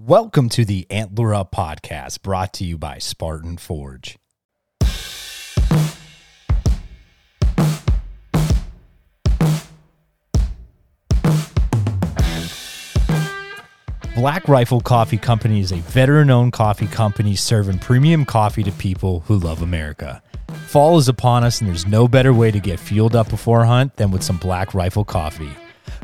Welcome 0.00 0.48
to 0.50 0.64
the 0.64 0.86
Antler 0.90 1.34
Up 1.34 1.50
podcast 1.50 2.22
brought 2.22 2.52
to 2.52 2.64
you 2.64 2.78
by 2.78 2.98
Spartan 2.98 3.56
Forge. 3.56 4.16
Black 14.14 14.46
Rifle 14.46 14.80
Coffee 14.80 15.18
Company 15.18 15.58
is 15.58 15.72
a 15.72 15.78
veteran 15.78 16.30
owned 16.30 16.52
coffee 16.52 16.86
company 16.86 17.34
serving 17.34 17.80
premium 17.80 18.24
coffee 18.24 18.62
to 18.62 18.70
people 18.70 19.24
who 19.26 19.36
love 19.36 19.62
America. 19.62 20.22
Fall 20.68 20.98
is 20.98 21.08
upon 21.08 21.42
us, 21.42 21.60
and 21.60 21.68
there's 21.68 21.88
no 21.88 22.06
better 22.06 22.32
way 22.32 22.52
to 22.52 22.60
get 22.60 22.78
fueled 22.78 23.16
up 23.16 23.28
before 23.30 23.62
a 23.62 23.66
hunt 23.66 23.96
than 23.96 24.12
with 24.12 24.22
some 24.22 24.36
Black 24.36 24.74
Rifle 24.74 25.04
coffee. 25.04 25.50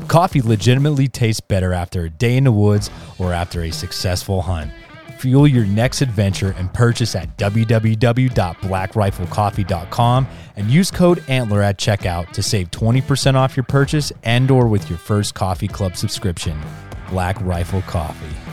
Coffee 0.07 0.41
legitimately 0.41 1.07
tastes 1.07 1.41
better 1.41 1.73
after 1.73 2.05
a 2.05 2.09
day 2.09 2.37
in 2.37 2.43
the 2.43 2.51
woods 2.51 2.89
or 3.17 3.33
after 3.33 3.61
a 3.61 3.71
successful 3.71 4.43
hunt. 4.43 4.71
Fuel 5.19 5.47
your 5.47 5.65
next 5.65 6.01
adventure 6.01 6.53
and 6.57 6.73
purchase 6.73 7.15
at 7.15 7.37
www.blackriflecoffee.com 7.37 10.27
and 10.55 10.69
use 10.69 10.91
code 10.91 11.23
ANTLER 11.27 11.61
at 11.61 11.77
checkout 11.77 12.31
to 12.31 12.43
save 12.43 12.69
20% 12.71 13.35
off 13.35 13.55
your 13.55 13.63
purchase 13.63 14.11
and 14.23 14.51
or 14.51 14.67
with 14.67 14.89
your 14.89 14.99
first 14.99 15.33
coffee 15.33 15.67
club 15.67 15.95
subscription. 15.95 16.59
Black 17.09 17.39
Rifle 17.41 17.81
Coffee. 17.83 18.44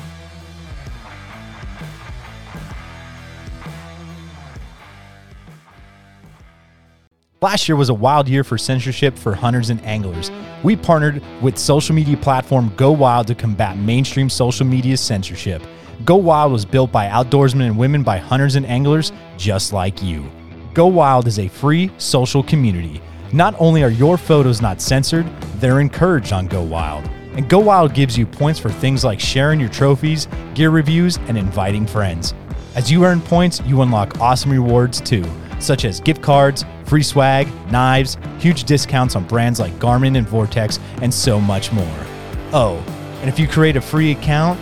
Last 7.42 7.68
year 7.68 7.74
was 7.74 7.88
a 7.88 7.94
wild 7.94 8.28
year 8.28 8.44
for 8.44 8.56
censorship 8.56 9.18
for 9.18 9.34
hunters 9.34 9.70
and 9.70 9.84
anglers. 9.84 10.30
We 10.62 10.76
partnered 10.76 11.20
with 11.42 11.58
social 11.58 11.92
media 11.92 12.16
platform 12.16 12.72
Go 12.76 12.92
Wild 12.92 13.26
to 13.26 13.34
combat 13.34 13.76
mainstream 13.76 14.30
social 14.30 14.64
media 14.64 14.96
censorship. 14.96 15.60
Go 16.04 16.14
Wild 16.14 16.52
was 16.52 16.64
built 16.64 16.92
by 16.92 17.08
outdoorsmen 17.08 17.66
and 17.66 17.76
women 17.76 18.04
by 18.04 18.18
hunters 18.18 18.54
and 18.54 18.64
anglers 18.64 19.10
just 19.38 19.72
like 19.72 20.00
you. 20.04 20.24
Go 20.72 20.86
Wild 20.86 21.26
is 21.26 21.40
a 21.40 21.48
free 21.48 21.90
social 21.98 22.44
community. 22.44 23.02
Not 23.32 23.56
only 23.58 23.82
are 23.82 23.90
your 23.90 24.16
photos 24.16 24.62
not 24.62 24.80
censored, 24.80 25.26
they're 25.56 25.80
encouraged 25.80 26.32
on 26.32 26.46
Go 26.46 26.62
Wild. 26.62 27.04
And 27.32 27.48
Go 27.48 27.58
Wild 27.58 27.92
gives 27.92 28.16
you 28.16 28.24
points 28.24 28.60
for 28.60 28.70
things 28.70 29.02
like 29.02 29.18
sharing 29.18 29.58
your 29.58 29.68
trophies, 29.68 30.28
gear 30.54 30.70
reviews, 30.70 31.16
and 31.26 31.36
inviting 31.36 31.88
friends. 31.88 32.34
As 32.76 32.88
you 32.88 33.04
earn 33.04 33.20
points, 33.20 33.60
you 33.62 33.82
unlock 33.82 34.20
awesome 34.20 34.52
rewards 34.52 35.00
too, 35.00 35.24
such 35.58 35.84
as 35.84 36.00
gift 36.00 36.22
cards, 36.22 36.64
free 36.86 37.02
swag, 37.02 37.48
knives, 37.70 38.16
huge 38.38 38.64
discounts 38.64 39.16
on 39.16 39.24
brands 39.26 39.60
like 39.60 39.72
Garmin 39.74 40.16
and 40.16 40.28
Vortex, 40.28 40.78
and 41.00 41.12
so 41.12 41.40
much 41.40 41.72
more. 41.72 42.06
Oh, 42.52 42.76
and 43.20 43.28
if 43.28 43.38
you 43.38 43.46
create 43.48 43.76
a 43.76 43.80
free 43.80 44.12
account, 44.12 44.58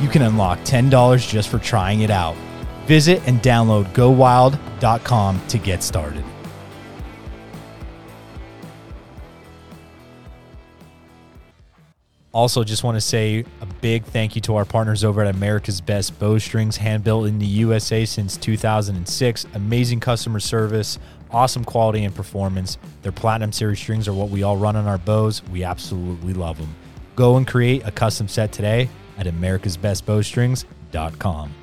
you 0.00 0.08
can 0.08 0.22
unlock 0.22 0.58
$10 0.60 1.28
just 1.28 1.48
for 1.48 1.58
trying 1.58 2.00
it 2.00 2.10
out. 2.10 2.36
Visit 2.86 3.20
and 3.26 3.40
download 3.42 3.92
gowild.com 3.94 5.40
to 5.48 5.58
get 5.58 5.82
started. 5.82 6.24
Also, 12.36 12.62
just 12.62 12.84
want 12.84 12.94
to 12.94 13.00
say 13.00 13.46
a 13.62 13.66
big 13.80 14.04
thank 14.04 14.34
you 14.34 14.42
to 14.42 14.56
our 14.56 14.66
partners 14.66 15.02
over 15.04 15.22
at 15.22 15.34
America's 15.34 15.80
Best 15.80 16.18
Bowstrings, 16.18 16.76
hand 16.76 17.02
built 17.02 17.26
in 17.26 17.38
the 17.38 17.46
USA 17.46 18.04
since 18.04 18.36
2006. 18.36 19.46
Amazing 19.54 20.00
customer 20.00 20.38
service, 20.38 20.98
awesome 21.36 21.64
quality 21.64 22.04
and 22.04 22.14
performance. 22.14 22.78
Their 23.02 23.12
Platinum 23.12 23.52
Series 23.52 23.78
strings 23.78 24.08
are 24.08 24.14
what 24.14 24.30
we 24.30 24.42
all 24.42 24.56
run 24.56 24.74
on 24.74 24.86
our 24.86 24.96
bows. 24.96 25.42
We 25.52 25.64
absolutely 25.64 26.32
love 26.32 26.56
them. 26.56 26.74
Go 27.14 27.36
and 27.36 27.46
create 27.46 27.86
a 27.86 27.90
custom 27.90 28.26
set 28.26 28.52
today 28.52 28.88
at 29.18 29.26
americasbestbowstrings.com. 29.26 31.54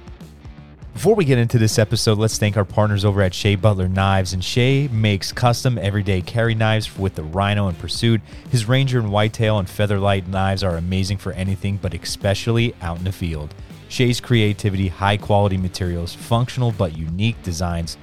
Before 0.94 1.16
we 1.16 1.26
get 1.26 1.40
into 1.40 1.58
this 1.58 1.80
episode, 1.80 2.20
let's 2.20 2.38
thank 2.38 2.56
our 2.56 2.66
partners 2.66 3.04
over 3.04 3.24
at 3.24 3.34
Shea 3.34 3.56
Butler 3.56 3.88
Knives. 3.88 4.34
And 4.34 4.46
Shea 4.46 4.88
makes 4.90 5.32
custom 5.32 5.80
everyday 5.80 6.22
carry 6.22 6.54
knives 6.54 6.96
with 6.96 7.16
the 7.16 7.24
Rhino 7.24 7.68
and 7.68 7.80
Pursuit. 7.80 8.22
His 8.52 8.68
Ranger 8.68 9.00
and 9.00 9.12
Whitetail 9.12 9.58
and 9.58 9.68
Featherlight 9.68 10.28
knives 10.28 10.64
are 10.64 10.78
amazing 10.78 11.18
for 11.18 11.32
anything, 11.32 11.80
but 11.82 11.96
especially 11.96 12.76
out 12.84 13.00
in 13.00 13.06
the 13.06 13.12
field. 13.12 13.56
Shea's 13.90 14.22
creativity, 14.22 14.88
high 14.88 15.18
quality 15.18 15.58
materials, 15.58 16.14
functional 16.14 16.72
but 16.72 16.96
unique 16.96 17.42
designs, 17.42 17.98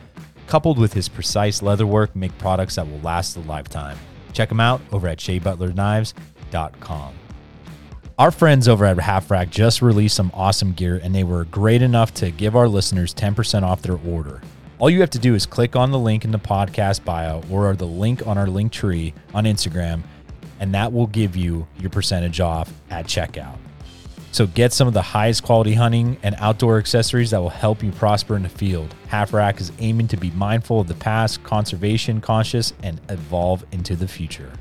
coupled 0.51 0.79
with 0.79 0.93
his 0.93 1.09
precise 1.09 1.61
leatherwork, 1.61 2.15
make 2.17 2.37
products 2.37 2.75
that 2.75 2.87
will 2.87 2.99
last 3.01 3.37
a 3.37 3.41
lifetime. 3.41 3.97
Check 4.33 4.51
him 4.51 4.59
out 4.59 4.81
over 4.93 5.07
at 5.07 5.19
SheaButlerKnives.com. 5.19 7.15
Our 8.19 8.31
friends 8.33 8.69
over 8.69 8.85
at 8.85 8.99
Half 8.99 9.31
Rack 9.31 9.49
just 9.49 9.81
released 9.81 10.17
some 10.17 10.33
awesome 10.35 10.73
gear, 10.73 11.01
and 11.03 11.15
they 11.15 11.25
were 11.25 11.45
great 11.45 11.83
enough 11.83 12.13
to 12.15 12.33
give 12.33 12.57
our 12.57 12.69
listeners 12.69 13.15
10% 13.15 13.63
off 13.63 13.81
their 13.81 13.99
order. 14.07 14.43
All 14.81 14.91
you 14.91 15.01
have 15.01 15.11
to 15.11 15.19
do 15.19 15.37
is 15.37 15.47
click 15.47 15.77
on 15.77 15.93
the 15.93 15.99
link 15.99 16.25
in 16.25 16.33
the 16.33 16.39
podcast 16.39 17.05
bio 17.05 17.43
or 17.51 17.75
the 17.77 17.87
link 17.87 18.27
on 18.27 18.37
our 18.37 18.49
link 18.49 18.73
tree 18.73 19.15
on 19.33 19.45
Instagram, 19.45 20.03
and 20.59 20.75
that 20.75 20.93
will 20.93 21.07
give 21.07 21.37
you 21.37 21.67
your 21.79 21.91
percentage 21.91 22.41
off 22.41 22.73
at 22.91 23.07
checkout. 23.07 23.57
So 24.33 24.47
get 24.47 24.73
some 24.73 24.87
of 24.87 24.95
the 24.95 25.03
highest 25.03 25.43
quality 25.43 25.75
hunting 25.75 26.17
and 26.23 26.37
outdoor 26.39 26.79
accessories 26.79 27.31
that 27.33 27.41
will 27.41 27.49
help 27.49 27.83
you 27.83 27.91
prosper 27.91 28.37
in 28.37 28.45
the 28.45 28.49
field. 28.49 28.95
Half 29.09 29.33
Rack 29.33 29.61
is 29.61 29.73
aiming 29.81 30.09
to 30.09 30.17
be 30.17 30.31
mindful 30.31 30.81
of 30.81 30.89
the 30.89 30.95
past, 30.95 31.43
conservation 31.43 32.21
conscious, 32.21 32.73
and 32.83 33.01
evolve 33.09 33.65
into 33.73 33.97
the 33.97 34.07
future. 34.07 34.53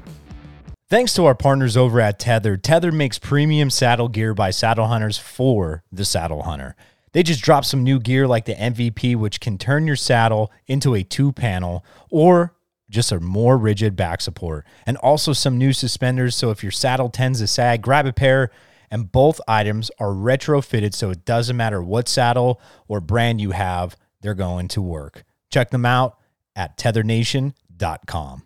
Thanks 0.90 1.14
to 1.14 1.26
our 1.26 1.36
partners 1.36 1.78
over 1.78 2.02
at 2.02 2.18
Tether, 2.18 2.58
Tether 2.58 2.92
makes 2.92 3.20
premium 3.20 3.70
saddle 3.70 4.08
gear 4.08 4.34
by 4.34 4.50
saddle 4.50 4.88
hunters 4.88 5.20
for 5.20 5.84
the 5.92 6.04
saddle 6.04 6.44
hunter. 6.44 6.76
They 7.12 7.22
just 7.22 7.44
dropped 7.44 7.68
some 7.68 7.84
new 7.84 8.00
gear 8.00 8.28
like 8.28 8.46
the 8.46 8.56
MVP, 8.56 9.16
which 9.16 9.40
can 9.40 9.60
turn 9.60 9.86
your 9.86 9.96
saddle 9.96 10.52
into 10.66 10.96
a 10.96 11.04
two 11.04 11.32
panel 11.32 11.86
or 12.10 12.56
just 12.90 13.12
a 13.12 13.20
more 13.20 13.56
rigid 13.56 13.96
back 13.96 14.20
support, 14.20 14.66
and 14.86 14.98
also 14.98 15.32
some 15.32 15.60
new 15.60 15.74
suspenders. 15.74 16.36
So 16.36 16.50
if 16.50 16.64
your 16.64 16.72
saddle 16.72 17.10
tends 17.10 17.40
to 17.40 17.46
sag, 17.46 17.84
grab 17.84 18.08
a 18.08 18.14
pair. 18.14 18.50
And 18.92 19.12
both 19.12 19.40
items 19.48 19.92
are 20.00 20.10
retrofitted, 20.10 20.94
so 20.94 21.10
it 21.12 21.26
doesn't 21.26 21.58
matter 21.58 21.82
what 21.82 22.08
saddle 22.08 22.60
or 22.88 23.00
brand 23.00 23.40
you 23.40 23.52
have, 23.52 23.96
they're 24.22 24.34
going 24.34 24.68
to 24.70 24.82
work. 24.82 25.24
Check 25.52 25.70
them 25.70 25.86
out 25.86 26.18
at 26.56 26.78
tethernation.com. 26.78 28.44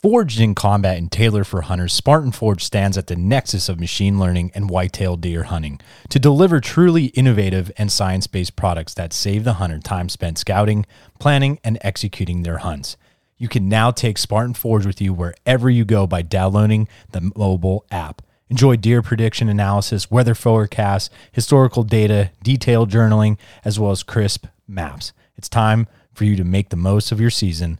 Forged 0.00 0.38
in 0.38 0.54
combat 0.54 0.96
and 0.96 1.10
tailored 1.10 1.48
for 1.48 1.62
hunters, 1.62 1.92
Spartan 1.92 2.30
Forge 2.30 2.62
stands 2.62 2.96
at 2.96 3.08
the 3.08 3.16
nexus 3.16 3.68
of 3.68 3.80
machine 3.80 4.20
learning 4.20 4.52
and 4.54 4.70
whitetail 4.70 5.16
deer 5.16 5.42
hunting 5.42 5.80
to 6.08 6.20
deliver 6.20 6.60
truly 6.60 7.06
innovative 7.06 7.72
and 7.76 7.90
science 7.90 8.28
based 8.28 8.54
products 8.54 8.94
that 8.94 9.12
save 9.12 9.42
the 9.42 9.54
hunter 9.54 9.80
time 9.80 10.08
spent 10.08 10.38
scouting, 10.38 10.86
planning, 11.18 11.58
and 11.64 11.78
executing 11.80 12.44
their 12.44 12.58
hunts. 12.58 12.96
You 13.38 13.48
can 13.48 13.68
now 13.68 13.90
take 13.90 14.18
Spartan 14.18 14.54
Forge 14.54 14.86
with 14.86 15.00
you 15.00 15.12
wherever 15.12 15.68
you 15.68 15.84
go 15.84 16.06
by 16.06 16.22
downloading 16.22 16.86
the 17.10 17.32
mobile 17.34 17.84
app. 17.90 18.22
Enjoy 18.50 18.76
deer 18.76 19.02
prediction 19.02 19.48
analysis, 19.48 20.10
weather 20.10 20.34
forecasts, 20.34 21.10
historical 21.32 21.82
data, 21.82 22.30
detailed 22.42 22.90
journaling, 22.90 23.36
as 23.64 23.78
well 23.78 23.90
as 23.90 24.02
crisp 24.02 24.46
maps. 24.66 25.12
It's 25.36 25.48
time 25.48 25.86
for 26.12 26.24
you 26.24 26.34
to 26.36 26.44
make 26.44 26.70
the 26.70 26.76
most 26.76 27.12
of 27.12 27.20
your 27.20 27.30
season 27.30 27.78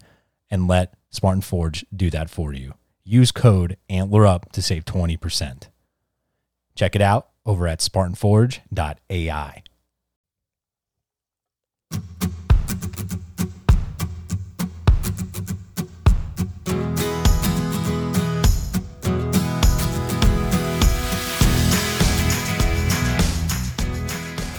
and 0.50 0.68
let 0.68 0.94
Spartan 1.10 1.42
Forge 1.42 1.84
do 1.94 2.10
that 2.10 2.30
for 2.30 2.52
you. 2.52 2.74
Use 3.04 3.32
code 3.32 3.78
ANTLERUP 3.88 4.52
to 4.52 4.62
save 4.62 4.84
20%. 4.84 5.68
Check 6.74 6.94
it 6.94 7.02
out 7.02 7.28
over 7.46 7.66
at 7.66 7.80
spartanforge.ai. 7.80 9.62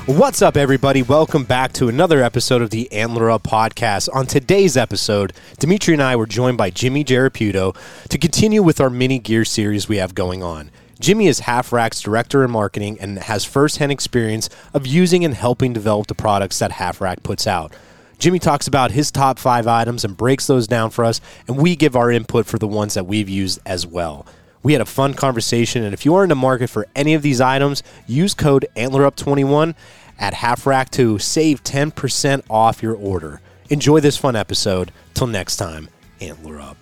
What's 0.10 0.42
up, 0.42 0.58
everybody? 0.58 1.04
Welcome 1.04 1.44
back 1.44 1.72
to 1.74 1.88
another 1.88 2.24
episode 2.24 2.64
of 2.64 2.72
the 2.72 2.92
Antler 2.92 3.30
Up 3.30 3.44
podcast. 3.44 4.10
On 4.12 4.26
today's 4.26 4.76
episode, 4.76 5.34
Dimitri 5.60 5.94
and 5.94 6.02
I 6.02 6.16
were 6.16 6.26
joined 6.26 6.58
by 6.58 6.72
Jimmy 6.72 7.04
Jaraputo 7.04 7.78
to 8.10 8.18
continue 8.18 8.64
with 8.64 8.82
our 8.82 8.90
mini 8.90 9.20
gear 9.20 9.46
series 9.46 9.88
we 9.88 9.98
have 9.98 10.16
going 10.16 10.42
on. 10.42 10.72
Jimmy 11.00 11.28
is 11.28 11.42
Half 11.42 11.72
Rack's 11.72 12.02
director 12.02 12.44
in 12.44 12.50
marketing 12.50 12.98
and 13.00 13.20
has 13.20 13.46
firsthand 13.46 13.92
experience 13.92 14.50
of 14.74 14.88
using 14.88 15.24
and 15.24 15.36
helping 15.36 15.74
develop 15.74 16.08
the 16.08 16.16
products 16.16 16.58
that 16.58 16.72
Half 16.72 17.02
Rack 17.02 17.22
puts 17.22 17.46
out. 17.46 17.72
Jimmy 18.18 18.40
talks 18.40 18.66
about 18.66 18.90
his 18.90 19.12
top 19.12 19.38
five 19.38 19.68
items 19.68 20.04
and 20.04 20.18
breaks 20.18 20.48
those 20.48 20.66
down 20.66 20.90
for 20.90 21.06
us, 21.06 21.22
and 21.48 21.56
we 21.56 21.76
give 21.76 21.96
our 21.96 22.10
input 22.10 22.48
for 22.48 22.58
the 22.58 22.68
ones 22.68 22.96
that 22.96 23.06
we've 23.06 23.30
used 23.30 23.60
as 23.64 23.86
well. 23.86 24.26
We 24.62 24.74
had 24.74 24.82
a 24.82 24.86
fun 24.86 25.14
conversation, 25.14 25.84
and 25.84 25.94
if 25.94 26.04
you 26.04 26.16
are 26.16 26.24
in 26.24 26.30
the 26.30 26.36
market 26.36 26.70
for 26.70 26.86
any 26.94 27.14
of 27.14 27.22
these 27.22 27.40
items, 27.40 27.82
use 28.08 28.34
code 28.34 28.68
AntlerUp21 28.76 29.74
at 30.20 30.36
Half 30.36 30.68
Rack 30.68 30.92
to 30.92 31.18
save 31.18 31.64
10% 31.64 32.44
off 32.50 32.84
your 32.84 32.96
order. 32.96 33.42
Enjoy 33.70 34.00
this 34.00 34.18
fun 34.18 34.36
episode. 34.36 34.92
Till 35.14 35.28
next 35.28 35.56
time, 35.56 35.90
Antler 36.22 36.60
Up. 36.60 36.78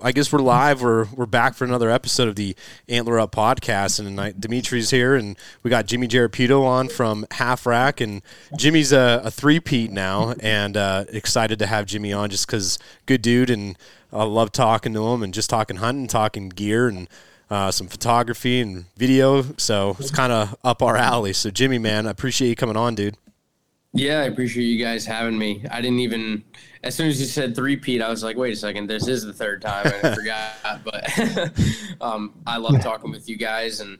I 0.00 0.12
guess 0.12 0.32
we're 0.32 0.38
live. 0.38 0.80
We're 0.80 1.04
we're 1.14 1.26
back 1.26 1.54
for 1.54 1.64
another 1.64 1.90
episode 1.90 2.26
of 2.28 2.36
the 2.36 2.56
Antler 2.88 3.18
Up 3.20 3.32
podcast, 3.32 4.00
and 4.00 4.18
I, 4.18 4.32
Dimitri's 4.32 4.88
here, 4.88 5.14
and 5.14 5.36
we 5.62 5.68
got 5.68 5.86
Jimmy 5.86 6.08
Jarapito 6.08 6.64
on 6.64 6.88
from 6.88 7.26
Half 7.32 7.66
Rack, 7.66 8.00
and 8.00 8.22
Jimmy's 8.56 8.92
a, 8.92 9.20
a 9.24 9.30
three-peat 9.30 9.90
now, 9.90 10.34
and 10.40 10.78
uh, 10.78 11.04
excited 11.10 11.58
to 11.58 11.66
have 11.66 11.84
Jimmy 11.84 12.12
on 12.12 12.30
just 12.30 12.46
because 12.46 12.78
good 13.04 13.20
dude, 13.20 13.50
and 13.50 13.76
I 14.10 14.24
love 14.24 14.52
talking 14.52 14.94
to 14.94 15.08
him, 15.08 15.22
and 15.22 15.34
just 15.34 15.50
talking 15.50 15.76
hunting, 15.76 16.06
talking 16.06 16.48
gear, 16.48 16.88
and 16.88 17.06
uh, 17.52 17.70
some 17.70 17.86
photography 17.86 18.60
and 18.60 18.86
video. 18.96 19.42
So 19.58 19.94
it's 19.98 20.10
kind 20.10 20.32
of 20.32 20.56
up 20.64 20.82
our 20.82 20.96
alley. 20.96 21.34
So 21.34 21.50
Jimmy, 21.50 21.78
man, 21.78 22.06
I 22.06 22.10
appreciate 22.10 22.48
you 22.48 22.56
coming 22.56 22.78
on, 22.78 22.94
dude. 22.94 23.16
Yeah, 23.92 24.20
I 24.20 24.22
appreciate 24.22 24.64
you 24.64 24.82
guys 24.82 25.04
having 25.04 25.36
me. 25.36 25.62
I 25.70 25.82
didn't 25.82 25.98
even 25.98 26.44
as 26.82 26.94
soon 26.94 27.08
as 27.08 27.20
you 27.20 27.26
said 27.26 27.54
three-peat, 27.54 28.00
I 28.00 28.08
was 28.08 28.24
like, 28.24 28.36
wait 28.38 28.54
a 28.54 28.56
second, 28.56 28.88
this 28.88 29.06
is 29.06 29.22
the 29.22 29.34
third 29.34 29.60
time. 29.60 29.86
And 29.86 30.06
I 30.06 30.14
forgot. 30.14 30.80
But 30.82 32.00
um, 32.00 32.32
I 32.46 32.56
love 32.56 32.80
talking 32.80 33.10
with 33.10 33.28
you 33.28 33.36
guys. 33.36 33.80
And 33.80 33.98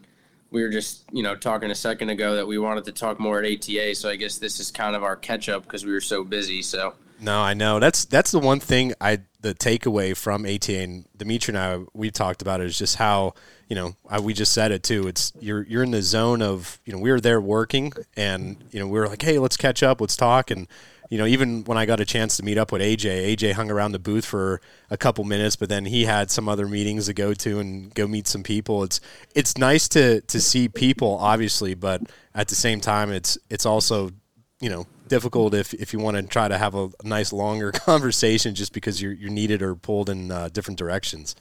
we 0.50 0.62
were 0.62 0.70
just, 0.70 1.04
you 1.12 1.22
know, 1.22 1.36
talking 1.36 1.70
a 1.70 1.74
second 1.74 2.08
ago 2.08 2.34
that 2.34 2.46
we 2.46 2.58
wanted 2.58 2.84
to 2.86 2.92
talk 2.92 3.20
more 3.20 3.40
at 3.40 3.44
ATA. 3.44 3.94
So 3.94 4.08
I 4.08 4.16
guess 4.16 4.38
this 4.38 4.60
is 4.60 4.70
kind 4.70 4.96
of 4.96 5.04
our 5.04 5.14
catch 5.14 5.50
up 5.50 5.64
because 5.64 5.84
we 5.84 5.92
were 5.92 6.00
so 6.00 6.24
busy. 6.24 6.62
So. 6.62 6.94
No, 7.22 7.40
I 7.40 7.54
know. 7.54 7.78
That's 7.78 8.04
that's 8.04 8.32
the 8.32 8.40
one 8.40 8.58
thing 8.58 8.94
I 9.00 9.20
the 9.40 9.54
takeaway 9.54 10.16
from 10.16 10.44
ATA 10.44 10.78
and 10.78 11.06
Dimitri 11.16 11.54
and 11.54 11.58
I 11.58 11.86
we 11.94 12.10
talked 12.10 12.42
about 12.42 12.60
it 12.60 12.66
is 12.66 12.76
just 12.76 12.96
how 12.96 13.34
you 13.68 13.76
know 13.76 13.94
I, 14.08 14.20
we 14.20 14.34
just 14.34 14.52
said 14.52 14.72
it 14.72 14.82
too. 14.82 15.06
It's 15.06 15.32
you're 15.40 15.62
you're 15.62 15.84
in 15.84 15.92
the 15.92 16.02
zone 16.02 16.42
of 16.42 16.80
you 16.84 16.92
know 16.92 16.98
we 16.98 17.10
were 17.10 17.20
there 17.20 17.40
working 17.40 17.92
and 18.16 18.56
you 18.72 18.80
know 18.80 18.88
we 18.88 18.98
were 18.98 19.08
like 19.08 19.22
hey 19.22 19.38
let's 19.38 19.56
catch 19.56 19.82
up 19.82 20.00
let's 20.00 20.16
talk 20.16 20.50
and 20.50 20.66
you 21.12 21.18
know, 21.18 21.26
even 21.26 21.62
when 21.64 21.76
I 21.76 21.84
got 21.84 22.00
a 22.00 22.06
chance 22.06 22.38
to 22.38 22.42
meet 22.42 22.56
up 22.56 22.72
with 22.72 22.80
AJ, 22.80 23.36
AJ 23.36 23.52
hung 23.52 23.70
around 23.70 23.92
the 23.92 23.98
booth 23.98 24.24
for 24.24 24.62
a 24.88 24.96
couple 24.96 25.24
minutes, 25.24 25.56
but 25.56 25.68
then 25.68 25.84
he 25.84 26.06
had 26.06 26.30
some 26.30 26.48
other 26.48 26.66
meetings 26.66 27.04
to 27.04 27.12
go 27.12 27.34
to 27.34 27.60
and 27.60 27.92
go 27.92 28.06
meet 28.06 28.26
some 28.26 28.42
people. 28.42 28.82
It's 28.82 28.98
it's 29.34 29.58
nice 29.58 29.88
to 29.88 30.22
to 30.22 30.40
see 30.40 30.70
people, 30.70 31.18
obviously, 31.20 31.74
but 31.74 32.00
at 32.34 32.48
the 32.48 32.54
same 32.54 32.80
time, 32.80 33.12
it's 33.12 33.36
it's 33.50 33.66
also 33.66 34.12
you 34.58 34.70
know 34.70 34.86
difficult 35.12 35.52
if, 35.52 35.74
if 35.74 35.92
you 35.92 35.98
want 35.98 36.16
to 36.16 36.22
try 36.22 36.48
to 36.48 36.56
have 36.56 36.74
a 36.74 36.88
nice 37.04 37.34
longer 37.34 37.70
conversation 37.72 38.54
just 38.54 38.72
because 38.72 39.02
you're 39.02 39.12
you're 39.12 39.30
needed 39.30 39.60
or 39.60 39.74
pulled 39.74 40.08
in 40.08 40.30
uh, 40.30 40.48
different 40.48 40.78
directions. 40.78 41.36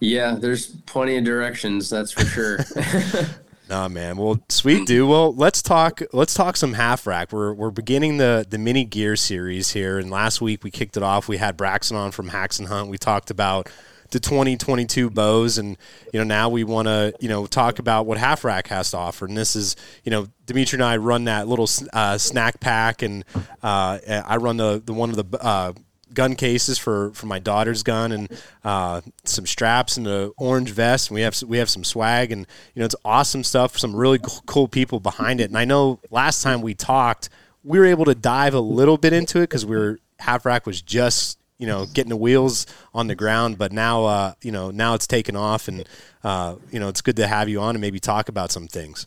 Yeah, 0.00 0.36
there's 0.40 0.66
plenty 0.86 1.18
of 1.18 1.24
directions, 1.24 1.90
that's 1.90 2.12
for 2.12 2.24
sure. 2.24 2.58
Nah, 3.68 3.88
man. 3.88 4.18
Well, 4.18 4.38
sweet 4.50 4.86
dude. 4.86 5.08
Well, 5.08 5.34
let's 5.34 5.62
talk. 5.62 6.02
Let's 6.12 6.34
talk 6.34 6.58
some 6.58 6.74
half 6.74 7.06
rack. 7.06 7.32
We're 7.32 7.54
we're 7.54 7.70
beginning 7.70 8.18
the 8.18 8.44
the 8.46 8.58
mini 8.58 8.84
gear 8.84 9.16
series 9.16 9.70
here, 9.70 9.98
and 9.98 10.10
last 10.10 10.42
week 10.42 10.62
we 10.62 10.70
kicked 10.70 10.98
it 10.98 11.02
off. 11.02 11.26
We 11.26 11.38
had 11.38 11.56
Braxton 11.56 11.96
on 11.96 12.10
from 12.10 12.28
Hacks 12.28 12.58
and 12.58 12.68
Hunt. 12.68 12.90
We 12.90 12.98
talked 12.98 13.30
about 13.30 13.70
the 14.12 14.20
2022 14.20 15.10
bows, 15.10 15.58
and 15.58 15.76
you 16.12 16.20
know 16.20 16.24
now 16.24 16.48
we 16.48 16.62
want 16.62 16.86
to 16.86 17.12
you 17.20 17.28
know 17.28 17.46
talk 17.46 17.78
about 17.78 18.06
what 18.06 18.18
half 18.18 18.44
rack 18.44 18.68
has 18.68 18.92
to 18.92 18.98
offer. 18.98 19.26
And 19.26 19.36
this 19.36 19.56
is 19.56 19.74
you 20.04 20.10
know 20.10 20.28
Dimitri 20.46 20.76
and 20.76 20.84
I 20.84 20.98
run 20.98 21.24
that 21.24 21.48
little 21.48 21.68
uh, 21.92 22.18
snack 22.18 22.60
pack, 22.60 23.02
and 23.02 23.24
uh, 23.62 23.98
I 24.06 24.36
run 24.36 24.56
the 24.56 24.80
the 24.84 24.92
one 24.92 25.10
of 25.10 25.16
the 25.16 25.38
uh, 25.42 25.72
gun 26.14 26.36
cases 26.36 26.78
for, 26.78 27.10
for 27.12 27.26
my 27.26 27.38
daughter's 27.38 27.82
gun 27.82 28.12
and 28.12 28.42
uh, 28.64 29.00
some 29.24 29.46
straps 29.46 29.96
and 29.96 30.06
an 30.06 30.32
orange 30.36 30.70
vest. 30.70 31.08
And 31.08 31.14
we 31.14 31.22
have 31.22 31.40
we 31.42 31.58
have 31.58 31.70
some 31.70 31.84
swag 31.84 32.32
and 32.32 32.46
you 32.74 32.80
know 32.80 32.84
it's 32.84 32.96
awesome 33.04 33.44
stuff. 33.44 33.78
Some 33.78 33.94
really 33.96 34.20
cool 34.46 34.68
people 34.68 35.00
behind 35.00 35.40
it. 35.40 35.44
And 35.44 35.58
I 35.58 35.64
know 35.64 36.00
last 36.10 36.42
time 36.42 36.60
we 36.60 36.74
talked, 36.74 37.28
we 37.64 37.78
were 37.78 37.86
able 37.86 38.04
to 38.04 38.14
dive 38.14 38.54
a 38.54 38.60
little 38.60 38.98
bit 38.98 39.12
into 39.12 39.38
it 39.38 39.42
because 39.42 39.64
we 39.64 39.76
were 39.76 39.98
half 40.18 40.44
rack 40.44 40.66
was 40.66 40.82
just 40.82 41.38
you 41.62 41.68
know 41.68 41.86
getting 41.86 42.10
the 42.10 42.16
wheels 42.16 42.66
on 42.92 43.06
the 43.06 43.14
ground. 43.14 43.56
But 43.56 43.72
now 43.72 44.04
uh, 44.04 44.34
you 44.42 44.50
know 44.50 44.72
now 44.72 44.94
it's 44.94 45.06
taken 45.06 45.36
off 45.36 45.68
and 45.68 45.88
uh, 46.24 46.56
you 46.72 46.80
know 46.80 46.88
it's 46.88 47.00
good 47.00 47.14
to 47.16 47.28
have 47.28 47.48
you 47.48 47.60
on 47.60 47.76
and 47.76 47.80
maybe 47.80 48.00
talk 48.00 48.28
about 48.28 48.50
some 48.50 48.66
things. 48.66 49.06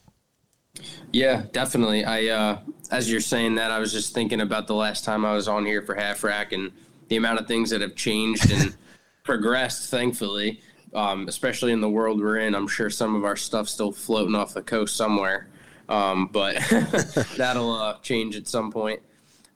Yeah, 1.12 1.44
definitely. 1.52 2.06
I 2.06 2.28
uh, 2.28 2.60
as 2.92 3.12
you're 3.12 3.19
saying 3.19 3.56
that, 3.56 3.72
I 3.72 3.80
was 3.80 3.92
just 3.92 4.13
thinking 4.13 4.40
about 4.40 4.68
the 4.68 4.74
last 4.74 5.04
time 5.04 5.25
I 5.25 5.34
was 5.34 5.50
on 5.50 5.66
here 5.66 5.81
for 5.81 5.96
half 5.96 6.24
rack 6.24 6.54
and 6.54 6.72
the 7.10 7.18
amount 7.18 7.42
of 7.42 7.48
things 7.48 7.69
that 7.72 7.81
have 7.81 7.96
changed 7.96 8.50
and 8.50 8.74
progressed, 9.24 9.92
thankfully, 9.92 10.62
um, 10.94 11.28
especially 11.28 11.74
in 11.74 11.81
the 11.81 11.90
world 11.90 12.22
we're 12.22 12.38
in. 12.38 12.56
I'm 12.56 12.69
sure 12.69 12.90
some 12.90 13.16
of 13.16 13.25
our 13.25 13.36
stuff's 13.36 13.72
still 13.72 13.92
floating 13.92 14.34
off 14.34 14.54
the 14.54 14.62
coast 14.62 14.96
somewhere, 14.96 15.50
um, 15.90 16.30
but 16.31 16.56
that'll 17.38 17.74
uh, 17.74 17.98
change 18.00 18.38
at 18.38 18.48
some 18.48 18.72
point. 18.72 19.02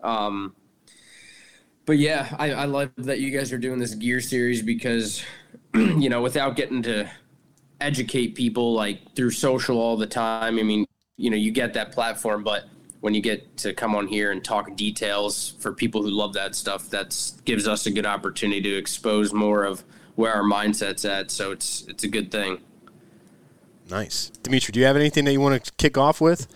Um, 0.01 0.53
but 1.89 1.97
yeah, 1.97 2.35
I, 2.37 2.51
I 2.51 2.65
love 2.65 2.91
that 2.97 3.19
you 3.19 3.31
guys 3.31 3.51
are 3.51 3.57
doing 3.57 3.79
this 3.79 3.95
gear 3.95 4.21
series 4.21 4.61
because, 4.61 5.23
you 5.73 6.07
know, 6.07 6.21
without 6.21 6.55
getting 6.55 6.83
to 6.83 7.09
educate 7.81 8.35
people 8.35 8.73
like 8.73 9.15
through 9.15 9.31
social 9.31 9.79
all 9.79 9.97
the 9.97 10.05
time, 10.05 10.59
I 10.59 10.61
mean, 10.61 10.85
you 11.17 11.31
know, 11.31 11.35
you 11.35 11.49
get 11.49 11.73
that 11.73 11.91
platform, 11.91 12.43
but 12.43 12.65
when 12.99 13.15
you 13.15 13.21
get 13.21 13.57
to 13.57 13.73
come 13.73 13.95
on 13.95 14.05
here 14.05 14.31
and 14.31 14.43
talk 14.43 14.75
details 14.75 15.55
for 15.57 15.73
people 15.73 16.03
who 16.03 16.11
love 16.11 16.33
that 16.33 16.53
stuff, 16.53 16.91
that 16.91 17.19
gives 17.43 17.67
us 17.67 17.87
a 17.87 17.91
good 17.91 18.05
opportunity 18.05 18.61
to 18.61 18.77
expose 18.77 19.33
more 19.33 19.63
of 19.63 19.83
where 20.13 20.31
our 20.31 20.43
mindset's 20.43 21.05
at. 21.05 21.31
So 21.31 21.51
it's 21.51 21.87
it's 21.87 22.03
a 22.03 22.07
good 22.07 22.29
thing. 22.29 22.59
Nice, 23.89 24.29
Dimitri. 24.43 24.73
Do 24.73 24.79
you 24.79 24.85
have 24.85 24.95
anything 24.95 25.25
that 25.25 25.31
you 25.31 25.41
want 25.41 25.65
to 25.65 25.71
kick 25.79 25.97
off 25.97 26.21
with? 26.21 26.47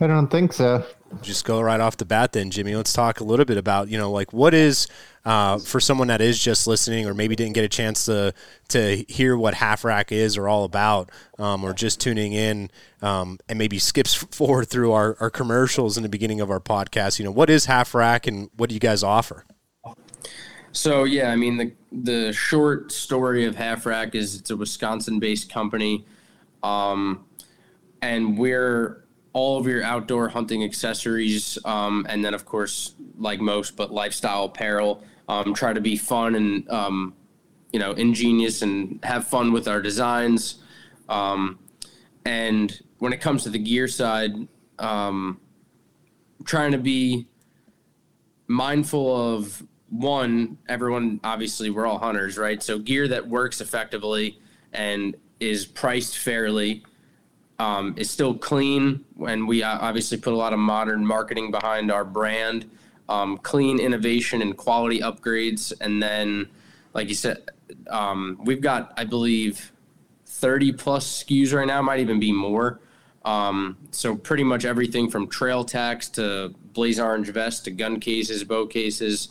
I 0.00 0.06
don't 0.06 0.30
think 0.30 0.54
so 0.54 0.86
just 1.22 1.44
go 1.44 1.60
right 1.60 1.80
off 1.80 1.96
the 1.96 2.04
bat 2.04 2.32
then 2.32 2.50
jimmy. 2.50 2.74
Let's 2.74 2.92
talk 2.92 3.20
a 3.20 3.24
little 3.24 3.44
bit 3.44 3.56
about 3.56 3.88
you 3.88 3.98
know 3.98 4.10
like 4.10 4.32
what 4.32 4.54
is 4.54 4.86
uh, 5.24 5.58
for 5.58 5.80
someone 5.80 6.08
that 6.08 6.20
is 6.20 6.38
just 6.38 6.66
listening 6.66 7.06
or 7.06 7.14
maybe 7.14 7.36
didn't 7.36 7.54
get 7.54 7.64
a 7.64 7.68
chance 7.68 8.06
to 8.06 8.32
to 8.68 9.04
hear 9.08 9.36
what 9.36 9.54
half 9.54 9.84
rack 9.84 10.12
is 10.12 10.36
or 10.36 10.48
all 10.48 10.64
about 10.64 11.10
um, 11.38 11.64
or 11.64 11.72
just 11.72 12.00
tuning 12.00 12.32
in 12.32 12.70
um, 13.02 13.38
and 13.48 13.58
maybe 13.58 13.78
skips 13.78 14.14
forward 14.30 14.66
through 14.66 14.92
our, 14.92 15.16
our 15.20 15.30
commercials 15.30 15.96
in 15.96 16.02
the 16.02 16.08
beginning 16.08 16.40
of 16.40 16.50
our 16.50 16.60
podcast 16.60 17.18
you 17.18 17.24
know 17.24 17.32
what 17.32 17.50
is 17.50 17.66
half 17.66 17.94
rack 17.94 18.26
and 18.26 18.50
what 18.56 18.68
do 18.68 18.74
you 18.74 18.80
guys 18.80 19.02
offer? 19.02 19.44
So 20.72 21.04
yeah 21.04 21.30
i 21.30 21.36
mean 21.36 21.56
the 21.56 21.72
the 21.90 22.32
short 22.32 22.92
story 22.92 23.44
of 23.44 23.56
half 23.56 23.84
rack 23.84 24.14
is 24.14 24.36
it's 24.36 24.50
a 24.50 24.56
wisconsin 24.56 25.18
based 25.18 25.50
company 25.52 26.06
um, 26.62 27.24
and 28.02 28.38
we're 28.38 29.04
all 29.32 29.58
of 29.58 29.66
your 29.66 29.82
outdoor 29.82 30.28
hunting 30.28 30.64
accessories, 30.64 31.58
um, 31.64 32.06
and 32.08 32.24
then 32.24 32.34
of 32.34 32.44
course, 32.44 32.94
like 33.18 33.40
most, 33.40 33.76
but 33.76 33.92
lifestyle 33.92 34.44
apparel. 34.44 35.04
Um, 35.28 35.54
try 35.54 35.72
to 35.72 35.80
be 35.80 35.96
fun 35.96 36.34
and 36.34 36.68
um, 36.70 37.14
you 37.72 37.78
know 37.78 37.92
ingenious 37.92 38.62
and 38.62 38.98
have 39.04 39.26
fun 39.26 39.52
with 39.52 39.68
our 39.68 39.80
designs. 39.80 40.56
Um, 41.08 41.58
and 42.24 42.80
when 42.98 43.12
it 43.12 43.20
comes 43.20 43.44
to 43.44 43.50
the 43.50 43.58
gear 43.58 43.88
side, 43.88 44.32
um, 44.78 45.40
trying 46.44 46.72
to 46.72 46.78
be 46.78 47.26
mindful 48.48 49.34
of 49.34 49.62
one. 49.88 50.58
Everyone, 50.68 51.20
obviously, 51.22 51.70
we're 51.70 51.86
all 51.86 51.98
hunters, 51.98 52.36
right? 52.36 52.62
So 52.62 52.78
gear 52.78 53.08
that 53.08 53.28
works 53.28 53.60
effectively 53.60 54.38
and 54.72 55.16
is 55.38 55.66
priced 55.66 56.18
fairly 56.18 56.84
um, 57.60 57.94
is 57.98 58.10
still 58.10 58.34
clean, 58.34 59.04
and 59.26 59.46
we 59.46 59.62
uh, 59.62 59.78
obviously 59.80 60.16
put 60.16 60.32
a 60.32 60.36
lot 60.36 60.54
of 60.54 60.58
modern 60.58 61.06
marketing 61.06 61.50
behind 61.50 61.92
our 61.92 62.06
brand. 62.06 62.68
Um, 63.06 63.36
clean 63.36 63.78
innovation 63.78 64.40
and 64.40 64.56
quality 64.56 65.00
upgrades, 65.00 65.70
and 65.78 66.02
then, 66.02 66.48
like 66.94 67.08
you 67.08 67.14
said, 67.14 67.50
um, 67.90 68.38
we've 68.42 68.62
got, 68.62 68.94
I 68.96 69.04
believe, 69.04 69.72
30 70.24 70.72
plus 70.72 71.22
SKUs 71.22 71.52
right 71.52 71.66
now, 71.66 71.82
might 71.82 72.00
even 72.00 72.18
be 72.18 72.32
more. 72.32 72.80
Um, 73.26 73.76
so 73.90 74.16
pretty 74.16 74.44
much 74.44 74.64
everything 74.64 75.10
from 75.10 75.28
trail 75.28 75.62
tacks 75.62 76.08
to 76.10 76.54
blaze 76.72 76.98
orange 76.98 77.28
vest 77.28 77.66
to 77.66 77.70
gun 77.70 78.00
cases, 78.00 78.42
bow 78.42 78.66
cases. 78.66 79.28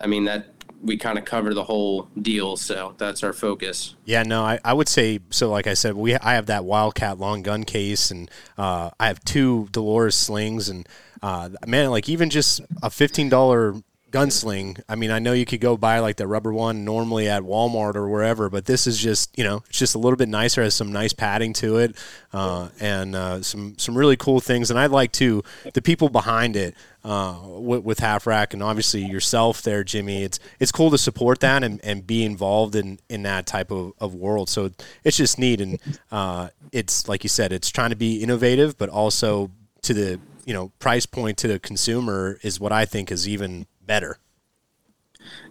I 0.00 0.08
mean 0.08 0.24
that 0.24 0.53
we 0.84 0.96
kind 0.96 1.18
of 1.18 1.24
cover 1.24 1.54
the 1.54 1.64
whole 1.64 2.08
deal. 2.20 2.56
So 2.56 2.94
that's 2.98 3.22
our 3.22 3.32
focus. 3.32 3.96
Yeah, 4.04 4.22
no, 4.22 4.44
I, 4.44 4.60
I 4.64 4.72
would 4.72 4.88
say 4.88 5.20
so. 5.30 5.50
Like 5.50 5.66
I 5.66 5.74
said, 5.74 5.94
we 5.94 6.14
I 6.14 6.34
have 6.34 6.46
that 6.46 6.64
Wildcat 6.64 7.18
long 7.18 7.42
gun 7.42 7.64
case, 7.64 8.10
and 8.10 8.30
uh, 8.58 8.90
I 9.00 9.08
have 9.08 9.24
two 9.24 9.68
Dolores 9.72 10.16
slings, 10.16 10.68
and 10.68 10.88
uh, 11.22 11.50
man, 11.66 11.90
like 11.90 12.08
even 12.08 12.30
just 12.30 12.60
a 12.82 12.90
fifteen 12.90 13.28
dollar 13.28 13.74
gunsling. 14.14 14.80
I 14.88 14.94
mean, 14.94 15.10
I 15.10 15.18
know 15.18 15.32
you 15.32 15.44
could 15.44 15.60
go 15.60 15.76
buy 15.76 15.98
like 15.98 16.16
the 16.16 16.28
rubber 16.28 16.52
one 16.52 16.84
normally 16.84 17.28
at 17.28 17.42
Walmart 17.42 17.96
or 17.96 18.08
wherever, 18.08 18.48
but 18.48 18.66
this 18.66 18.86
is 18.86 18.98
just 18.98 19.36
you 19.36 19.42
know 19.42 19.64
it's 19.68 19.78
just 19.78 19.96
a 19.96 19.98
little 19.98 20.16
bit 20.16 20.28
nicer. 20.28 20.62
Has 20.62 20.74
some 20.74 20.92
nice 20.92 21.12
padding 21.12 21.52
to 21.54 21.78
it, 21.78 21.96
uh, 22.32 22.68
and 22.78 23.16
uh, 23.16 23.42
some 23.42 23.76
some 23.76 23.98
really 23.98 24.16
cool 24.16 24.38
things. 24.38 24.70
And 24.70 24.78
I'd 24.78 24.92
like 24.92 25.10
to 25.12 25.42
the 25.72 25.82
people 25.82 26.08
behind 26.08 26.54
it 26.54 26.76
uh, 27.02 27.38
with, 27.44 27.82
with 27.82 27.98
Half 27.98 28.26
Rack 28.26 28.54
and 28.54 28.62
obviously 28.62 29.04
yourself 29.04 29.62
there, 29.62 29.82
Jimmy. 29.82 30.22
It's 30.22 30.38
it's 30.60 30.70
cool 30.70 30.92
to 30.92 30.98
support 30.98 31.40
that 31.40 31.64
and, 31.64 31.80
and 31.84 32.06
be 32.06 32.24
involved 32.24 32.76
in, 32.76 33.00
in 33.08 33.24
that 33.24 33.46
type 33.46 33.72
of, 33.72 33.94
of 33.98 34.14
world. 34.14 34.48
So 34.48 34.70
it's 35.02 35.16
just 35.16 35.40
neat 35.40 35.60
and 35.60 35.80
uh, 36.12 36.50
it's 36.70 37.08
like 37.08 37.24
you 37.24 37.28
said, 37.28 37.52
it's 37.52 37.70
trying 37.70 37.90
to 37.90 37.96
be 37.96 38.22
innovative, 38.22 38.78
but 38.78 38.88
also 38.88 39.50
to 39.82 39.92
the 39.92 40.20
you 40.46 40.54
know 40.54 40.70
price 40.78 41.06
point 41.06 41.36
to 41.38 41.48
the 41.48 41.58
consumer 41.58 42.38
is 42.42 42.60
what 42.60 42.70
I 42.70 42.84
think 42.84 43.10
is 43.10 43.28
even 43.28 43.66
better. 43.86 44.18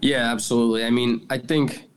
Yeah, 0.01 0.31
absolutely. 0.31 0.85
I 0.85 0.89
mean, 0.89 1.25
I 1.29 1.37
think 1.37 1.89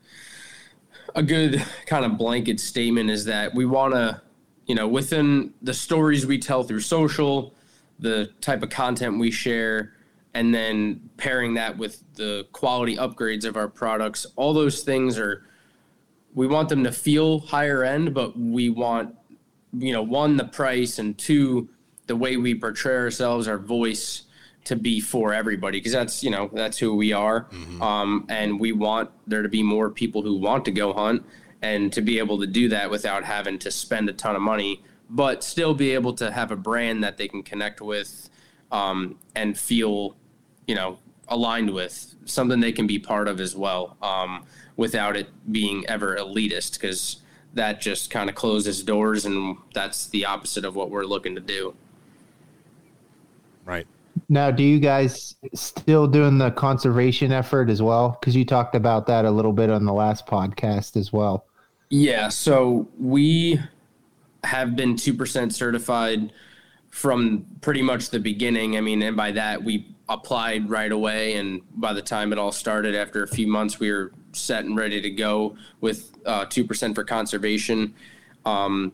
a 1.15 1.23
good 1.23 1.65
kind 1.87 2.05
of 2.05 2.19
blanket 2.19 2.61
statement 2.61 3.11
is 3.11 3.25
that 3.25 3.55
we 3.55 3.65
want 3.67 3.95
to, 3.95 4.21
you 4.67 4.75
know, 4.75 4.87
within 4.87 5.55
the 5.63 5.75
stories 5.75 6.27
we 6.27 6.39
tell 6.39 6.63
through 6.63 6.81
social, 6.81 7.55
the 7.99 8.31
type 8.41 8.63
of 8.63 8.71
content 8.71 9.19
we 9.19 9.31
share, 9.31 9.95
and 10.35 10.55
then 10.55 11.09
pairing 11.17 11.55
that 11.55 11.77
with 11.79 12.03
the 12.15 12.47
quality 12.53 12.97
upgrades 12.97 13.45
of 13.45 13.57
our 13.57 13.69
products, 13.69 14.27
all 14.37 14.53
those 14.53 14.83
things 14.83 15.19
are, 15.19 15.47
we 16.35 16.47
want 16.47 16.69
them 16.69 16.85
to 16.85 16.93
feel 16.93 17.41
higher 17.41 17.83
end, 17.83 18.13
but 18.13 18.39
we 18.39 18.69
want, 18.69 19.15
you 19.79 19.93
know, 19.93 20.03
one, 20.03 20.37
the 20.37 20.45
price, 20.45 20.99
and 20.99 21.17
two, 21.17 21.69
the 22.07 22.15
way 22.15 22.37
we 22.37 22.55
portray 22.55 22.97
ourselves, 22.97 23.49
our 23.49 23.57
voice 23.57 24.26
to 24.67 24.77
be 24.77 25.01
for 25.01 25.33
everybody 25.33 25.79
because 25.79 25.93
that's 25.93 26.23
you 26.23 26.31
know 26.31 26.51
that's 26.53 26.77
who 26.79 26.95
we 26.95 27.13
are. 27.13 27.45
Mm-hmm. 27.45 27.83
um, 27.83 28.27
and 28.29 28.61
we 28.61 28.73
want 28.73 29.11
there 29.27 29.43
to 29.43 29.49
be 29.49 29.63
more 29.63 29.91
people 29.91 30.23
who 30.23 30.37
want 30.37 30.65
to 30.67 30.71
go 30.71 30.93
hunt 30.93 31.25
and 31.63 31.93
to 31.93 32.03
be 32.03 32.19
able 32.19 32.39
to 32.41 32.47
do 32.47 32.69
that 32.69 32.91
without 32.91 33.25
having 33.25 33.59
to 33.61 33.71
spend 33.71 34.09
a 34.09 34.13
ton 34.13 34.37
of 34.37 34.43
money 34.43 34.83
but 35.09 35.45
still 35.45 35.73
be 35.73 35.93
able 35.93 36.13
to 36.13 36.33
have 36.33 36.51
a 36.51 36.57
brand 36.57 37.03
that 37.05 37.17
they 37.17 37.29
can 37.29 37.43
connect 37.43 37.81
with 37.81 38.29
um, 38.73 39.17
and 39.35 39.57
feel 39.57 40.17
you 40.67 40.75
know 40.75 40.99
aligned 41.29 41.73
with 41.73 42.15
something 42.25 42.61
they 42.61 42.73
can 42.73 42.87
be 42.87 42.99
part 42.99 43.29
of 43.29 43.41
as 43.41 43.55
well 43.55 43.97
um, 44.03 44.45
without 44.77 45.17
it 45.17 45.29
being 45.53 45.87
ever 45.87 46.17
elitist 46.17 46.75
because 46.75 47.23
that 47.55 47.81
just 47.81 48.11
kind 48.11 48.29
of 48.29 48.35
closes 48.35 48.83
doors 48.83 49.25
and 49.25 49.57
that's 49.73 50.09
the 50.09 50.25
opposite 50.25 50.65
of 50.65 50.75
what 50.75 50.91
we're 50.91 51.05
looking 51.05 51.35
to 51.37 51.41
do. 51.41 51.75
Right 53.65 53.87
now, 54.29 54.51
do 54.51 54.63
you 54.63 54.81
guys 54.81 55.37
still 55.55 56.07
doing 56.07 56.39
the 56.39 56.51
conservation 56.51 57.33
effort 57.33 57.71
as 57.71 57.81
well? 57.81 58.17
Because 58.21 58.35
you 58.35 58.45
talked 58.45 58.75
about 58.75 59.07
that 59.07 59.25
a 59.25 59.31
little 59.31 59.53
bit 59.53 59.71
on 59.71 59.85
the 59.85 59.93
last 59.93 60.27
podcast 60.27 60.97
as 60.97 61.13
well. 61.13 61.47
Yeah, 61.91 62.29
so 62.29 62.89
we 62.99 63.61
have 64.43 64.75
been 64.75 64.95
2% 64.95 65.53
certified 65.53 66.33
from 66.91 67.47
pretty 67.61 67.83
much 67.83 68.11
the 68.11 68.19
beginning. 68.19 68.77
I 68.77 68.81
mean, 68.81 69.03
and 69.03 69.17
by 69.17 69.31
that, 69.33 69.63
we 69.63 69.95
applied 70.09 70.69
right 70.69 70.91
away. 70.91 71.37
And 71.37 71.63
by 71.77 71.93
the 71.93 72.03
time 72.03 72.33
it 72.33 72.39
all 72.39 72.53
started, 72.53 72.95
after 72.95 73.23
a 73.23 73.29
few 73.29 73.47
months, 73.47 73.79
we 73.79 73.93
were 73.93 74.13
set 74.33 74.65
and 74.65 74.77
ready 74.77 75.01
to 75.01 75.11
go 75.11 75.57
with 75.81 76.13
uh, 76.27 76.47
2% 76.47 76.95
for 76.95 77.05
conservation. 77.05 77.95
Um, 78.45 78.93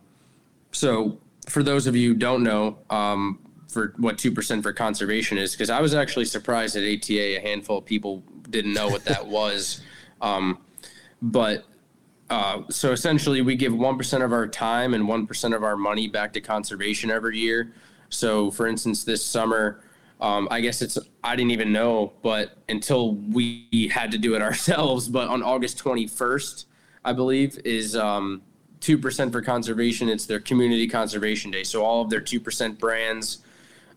so, 0.72 1.18
for 1.48 1.62
those 1.62 1.86
of 1.86 1.96
you 1.96 2.10
who 2.10 2.14
don't 2.14 2.42
know, 2.42 2.78
um, 2.88 3.38
for 3.72 3.94
what 3.96 4.18
2% 4.18 4.62
for 4.62 4.72
conservation 4.72 5.38
is 5.38 5.52
because 5.52 5.70
I 5.70 5.80
was 5.80 5.94
actually 5.94 6.26
surprised 6.26 6.76
at 6.76 6.82
ATA. 6.82 7.38
A 7.38 7.40
handful 7.40 7.78
of 7.78 7.84
people 7.84 8.22
didn't 8.50 8.74
know 8.74 8.88
what 8.88 9.04
that 9.04 9.26
was. 9.38 9.80
Um, 10.20 10.58
but 11.20 11.64
uh, 12.30 12.62
so 12.70 12.92
essentially, 12.92 13.42
we 13.42 13.54
give 13.54 13.72
1% 13.72 14.24
of 14.24 14.32
our 14.32 14.46
time 14.46 14.94
and 14.94 15.04
1% 15.04 15.54
of 15.54 15.62
our 15.62 15.76
money 15.76 16.08
back 16.08 16.32
to 16.32 16.40
conservation 16.40 17.10
every 17.10 17.38
year. 17.38 17.74
So, 18.08 18.50
for 18.50 18.66
instance, 18.66 19.04
this 19.04 19.24
summer, 19.24 19.82
um, 20.20 20.48
I 20.50 20.60
guess 20.60 20.80
it's, 20.80 20.98
I 21.22 21.36
didn't 21.36 21.50
even 21.50 21.72
know, 21.72 22.12
but 22.22 22.56
until 22.68 23.16
we 23.16 23.90
had 23.92 24.10
to 24.12 24.18
do 24.18 24.34
it 24.34 24.42
ourselves. 24.48 25.08
But 25.08 25.28
on 25.28 25.42
August 25.42 25.82
21st, 25.84 26.64
I 27.04 27.12
believe, 27.12 27.58
is 27.64 27.96
um, 27.96 28.40
2% 28.80 29.30
for 29.30 29.42
conservation. 29.42 30.08
It's 30.08 30.26
their 30.26 30.40
community 30.40 30.88
conservation 30.88 31.50
day. 31.50 31.64
So, 31.64 31.84
all 31.84 32.02
of 32.02 32.08
their 32.08 32.22
2% 32.22 32.78
brands 32.78 33.38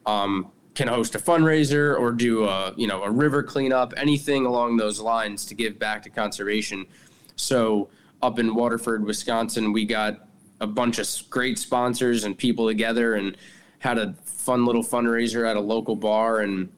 um, 0.06 0.52
can 0.74 0.88
host 0.88 1.16
a 1.16 1.20
fundraiser 1.20 1.98
or 1.98 2.12
do 2.12 2.46
a 2.46 2.74
you 2.76 2.88
know 2.88 3.04
a 3.04 3.10
river 3.10 3.42
cleanup, 3.42 3.94
anything 3.98 4.46
along 4.46 4.78
those 4.78 5.00
lines 5.00 5.46
to 5.46 5.56
give 5.56 5.80
back 5.80 6.04
to 6.04 6.10
conservation. 6.10 6.86
So 7.36 7.90
up 8.22 8.40
in 8.40 8.56
Waterford, 8.56 9.04
Wisconsin, 9.06 9.72
we 9.74 9.86
got 9.86 10.28
a 10.62 10.68
bunch 10.68 11.00
of 11.00 11.08
great 11.30 11.60
sponsors 11.60 12.24
and 12.24 12.38
people 12.38 12.68
together 12.68 13.16
and 13.16 13.38
had 13.80 13.98
a 13.98 14.14
fun 14.24 14.66
little 14.66 14.84
fundraiser 14.84 15.50
at 15.50 15.58
a 15.58 15.62
local 15.62 15.96
bar 15.96 16.40
and 16.42 16.70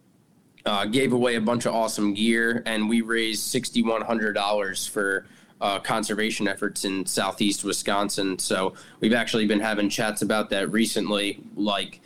uh, 0.66 0.86
gave 0.86 1.14
away 1.14 1.36
a 1.36 1.42
bunch 1.42 1.66
of 1.66 1.74
awesome 1.74 2.14
gear 2.14 2.64
and 2.66 2.90
we 2.90 3.02
raised 3.02 3.44
sixty 3.44 3.82
one 3.82 4.02
hundred 4.02 4.34
dollars 4.34 4.86
for 4.86 5.26
uh, 5.62 5.80
conservation 5.80 6.48
efforts 6.48 6.86
in 6.86 7.06
southeast 7.06 7.64
Wisconsin. 7.64 8.38
So 8.38 8.74
we've 9.00 9.14
actually 9.14 9.48
been 9.48 9.60
having 9.60 9.90
chats 9.90 10.22
about 10.22 10.50
that 10.52 10.72
recently, 10.72 11.40
like 11.56 12.00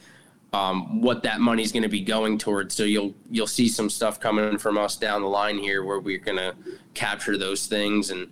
um, 0.53 1.01
what 1.01 1.23
that 1.23 1.39
money 1.39 1.63
is 1.63 1.71
going 1.71 1.83
to 1.83 1.89
be 1.89 2.01
going 2.01 2.37
towards. 2.37 2.75
So 2.75 2.83
you'll 2.83 3.13
you'll 3.29 3.47
see 3.47 3.67
some 3.67 3.89
stuff 3.89 4.19
coming 4.19 4.57
from 4.57 4.77
us 4.77 4.97
down 4.97 5.21
the 5.21 5.27
line 5.27 5.57
here 5.57 5.83
where 5.83 5.99
we're 5.99 6.17
going 6.17 6.37
to 6.37 6.55
capture 6.93 7.37
those 7.37 7.67
things 7.67 8.09
and 8.09 8.27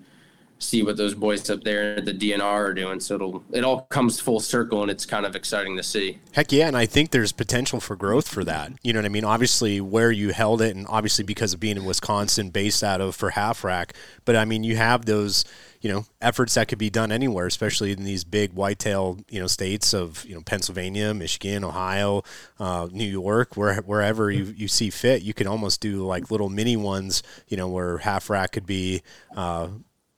see 0.61 0.83
what 0.83 0.97
those 0.97 1.15
boys 1.15 1.49
up 1.49 1.63
there 1.63 1.95
at 1.95 2.03
the 2.03 2.13
DNR 2.13 2.41
are 2.41 2.73
doing. 2.73 2.99
So 2.99 3.15
it'll 3.15 3.43
it 3.51 3.63
all 3.63 3.83
comes 3.83 4.19
full 4.19 4.41
circle 4.41 4.81
and 4.81 4.91
it's 4.91 5.05
kind 5.05 5.25
of 5.25 5.35
exciting 5.35 5.77
to 5.77 5.83
see. 5.83 6.19
Heck 6.33 6.51
yeah, 6.51 6.67
and 6.67 6.75
I 6.75 6.85
think 6.85 7.11
there's 7.11 7.31
potential 7.31 7.79
for 7.79 7.95
growth 7.95 8.27
for 8.27 8.43
that. 8.43 8.73
You 8.83 8.91
know 8.91 8.99
what 8.99 9.05
I 9.05 9.09
mean? 9.09 9.23
Obviously 9.23 9.79
where 9.79 10.11
you 10.11 10.31
held 10.31 10.61
it 10.61 10.75
and 10.75 10.85
obviously 10.87 11.23
because 11.23 11.53
of 11.53 11.61
being 11.61 11.77
in 11.77 11.85
Wisconsin 11.85 12.49
based 12.49 12.83
out 12.83 12.99
of 12.99 13.15
for 13.15 13.31
half 13.31 13.63
rack, 13.63 13.93
but 14.25 14.35
I 14.35 14.43
mean 14.43 14.65
you 14.65 14.75
have 14.75 15.05
those 15.05 15.45
you 15.81 15.91
know 15.91 16.05
efforts 16.21 16.55
that 16.55 16.67
could 16.67 16.77
be 16.77 16.89
done 16.89 17.11
anywhere, 17.11 17.45
especially 17.45 17.91
in 17.91 18.03
these 18.03 18.23
big 18.23 18.53
whitetail 18.53 19.19
you 19.29 19.39
know 19.39 19.47
states 19.47 19.93
of 19.93 20.25
you 20.25 20.35
know 20.35 20.41
Pennsylvania, 20.41 21.13
Michigan, 21.13 21.63
Ohio, 21.63 22.23
uh, 22.59 22.87
New 22.91 23.05
York, 23.05 23.55
where 23.55 23.75
wherever 23.81 24.29
you, 24.29 24.53
you 24.57 24.67
see 24.67 24.89
fit, 24.89 25.21
you 25.21 25.33
can 25.33 25.47
almost 25.47 25.79
do 25.79 26.05
like 26.05 26.31
little 26.31 26.49
mini 26.49 26.75
ones, 26.75 27.23
you 27.47 27.55
know, 27.55 27.69
where 27.69 27.99
half 27.99 28.29
rack 28.29 28.51
could 28.51 28.65
be, 28.65 29.01
uh, 29.35 29.69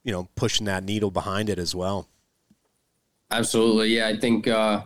you 0.03 0.11
know, 0.11 0.27
pushing 0.35 0.65
that 0.65 0.83
needle 0.83 1.11
behind 1.11 1.49
it 1.49 1.59
as 1.59 1.75
well. 1.75 2.07
Absolutely, 3.29 3.95
yeah. 3.95 4.07
I 4.07 4.17
think 4.17 4.47
uh, 4.47 4.83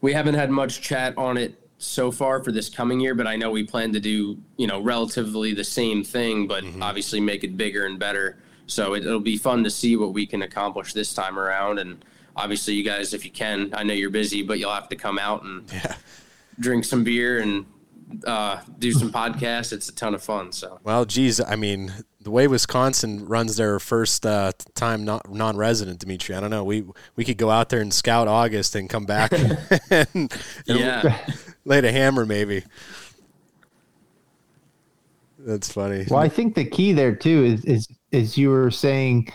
we 0.00 0.12
haven't 0.14 0.34
had 0.34 0.50
much 0.50 0.80
chat 0.80 1.16
on 1.18 1.36
it 1.36 1.68
so 1.76 2.10
far 2.10 2.42
for 2.42 2.50
this 2.50 2.68
coming 2.68 2.98
year, 2.98 3.14
but 3.14 3.26
I 3.26 3.36
know 3.36 3.50
we 3.50 3.62
plan 3.62 3.92
to 3.92 4.00
do 4.00 4.38
you 4.56 4.66
know 4.66 4.80
relatively 4.80 5.52
the 5.52 5.64
same 5.64 6.02
thing, 6.02 6.46
but 6.46 6.64
mm-hmm. 6.64 6.82
obviously 6.82 7.20
make 7.20 7.44
it 7.44 7.58
bigger 7.58 7.84
and 7.84 7.98
better. 7.98 8.38
So 8.68 8.94
it, 8.94 9.04
will 9.04 9.20
be 9.20 9.36
fun 9.36 9.64
to 9.64 9.70
see 9.70 9.96
what 9.96 10.12
we 10.12 10.26
can 10.26 10.42
accomplish 10.42 10.92
this 10.92 11.12
time 11.12 11.38
around. 11.38 11.78
And 11.78 12.04
obviously, 12.36 12.74
you 12.74 12.84
guys, 12.84 13.14
if 13.14 13.24
you 13.24 13.30
can, 13.30 13.70
I 13.74 13.82
know 13.82 13.94
you're 13.94 14.10
busy, 14.10 14.42
but 14.42 14.58
you'll 14.58 14.72
have 14.72 14.88
to 14.90 14.96
come 14.96 15.18
out 15.18 15.42
and 15.42 15.70
yeah. 15.72 15.96
drink 16.60 16.84
some 16.84 17.02
beer 17.02 17.40
and 17.40 17.66
uh, 18.24 18.60
do 18.78 18.92
some 18.92 19.10
podcasts. 19.10 19.72
It's 19.72 19.88
a 19.88 19.94
ton 19.94 20.14
of 20.14 20.22
fun. 20.22 20.52
So 20.52 20.80
well, 20.84 21.04
geez, 21.04 21.40
I 21.40 21.56
mean, 21.56 21.92
the 22.20 22.30
way 22.30 22.46
Wisconsin 22.46 23.26
runs 23.26 23.56
their 23.56 23.78
first 23.78 24.24
uh, 24.26 24.52
time 24.74 25.04
non 25.04 25.56
resident, 25.56 26.00
Dimitri. 26.00 26.34
I 26.34 26.40
don't 26.40 26.50
know. 26.50 26.64
We 26.64 26.84
we 27.16 27.24
could 27.24 27.38
go 27.38 27.50
out 27.50 27.68
there 27.68 27.80
and 27.80 27.92
scout 27.92 28.28
August 28.28 28.74
and 28.74 28.88
come 28.88 29.06
back 29.06 29.32
and, 29.32 29.58
and 29.90 30.32
yeah. 30.66 31.26
lay 31.64 31.78
a 31.78 31.92
hammer 31.92 32.26
maybe. 32.26 32.64
That's 35.38 35.72
funny. 35.72 36.04
Well, 36.08 36.20
I 36.20 36.28
think 36.28 36.54
the 36.54 36.64
key 36.64 36.92
there 36.92 37.14
too 37.14 37.44
is 37.44 37.64
is 37.64 37.88
is 38.12 38.36
you 38.38 38.50
were 38.50 38.70
saying 38.70 39.30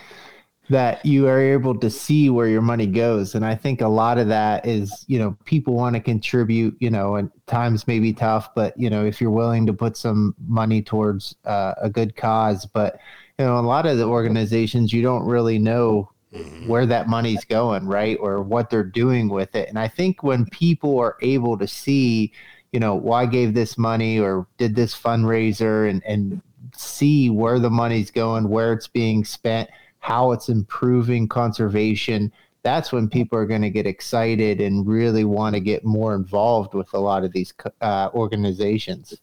that 0.70 1.04
you 1.04 1.28
are 1.28 1.38
able 1.38 1.78
to 1.78 1.90
see 1.90 2.30
where 2.30 2.48
your 2.48 2.62
money 2.62 2.86
goes 2.86 3.34
and 3.34 3.44
i 3.44 3.54
think 3.54 3.80
a 3.82 3.88
lot 3.88 4.16
of 4.16 4.28
that 4.28 4.66
is 4.66 5.04
you 5.08 5.18
know 5.18 5.36
people 5.44 5.74
want 5.74 5.94
to 5.94 6.00
contribute 6.00 6.74
you 6.80 6.88
know 6.88 7.16
and 7.16 7.30
times 7.46 7.86
may 7.86 8.00
be 8.00 8.12
tough 8.12 8.54
but 8.54 8.76
you 8.78 8.88
know 8.88 9.04
if 9.04 9.20
you're 9.20 9.30
willing 9.30 9.66
to 9.66 9.74
put 9.74 9.96
some 9.96 10.34
money 10.46 10.80
towards 10.80 11.34
uh, 11.44 11.74
a 11.82 11.90
good 11.90 12.16
cause 12.16 12.64
but 12.64 12.98
you 13.38 13.44
know 13.44 13.58
a 13.58 13.60
lot 13.60 13.84
of 13.84 13.98
the 13.98 14.06
organizations 14.06 14.92
you 14.92 15.02
don't 15.02 15.24
really 15.24 15.58
know 15.58 16.10
mm-hmm. 16.32 16.66
where 16.66 16.86
that 16.86 17.08
money's 17.08 17.44
going 17.44 17.86
right 17.86 18.16
or 18.20 18.42
what 18.42 18.70
they're 18.70 18.82
doing 18.82 19.28
with 19.28 19.54
it 19.54 19.68
and 19.68 19.78
i 19.78 19.86
think 19.86 20.22
when 20.22 20.46
people 20.46 20.98
are 20.98 21.18
able 21.20 21.58
to 21.58 21.68
see 21.68 22.32
you 22.72 22.80
know 22.80 22.94
why 22.94 23.26
gave 23.26 23.52
this 23.52 23.76
money 23.76 24.18
or 24.18 24.46
did 24.56 24.74
this 24.74 24.94
fundraiser 24.98 25.90
and 25.90 26.02
and 26.04 26.40
see 26.76 27.30
where 27.30 27.58
the 27.58 27.70
money's 27.70 28.10
going, 28.10 28.48
where 28.48 28.72
it's 28.72 28.88
being 28.88 29.24
spent, 29.24 29.70
how 29.98 30.32
it's 30.32 30.48
improving 30.48 31.28
conservation, 31.28 32.32
that's 32.62 32.92
when 32.92 33.08
people 33.08 33.38
are 33.38 33.46
going 33.46 33.62
to 33.62 33.70
get 33.70 33.86
excited 33.86 34.60
and 34.60 34.86
really 34.86 35.24
want 35.24 35.54
to 35.54 35.60
get 35.60 35.84
more 35.84 36.14
involved 36.14 36.74
with 36.74 36.92
a 36.94 36.98
lot 36.98 37.22
of 37.22 37.32
these 37.32 37.52
uh, 37.80 38.08
organizations. 38.14 39.20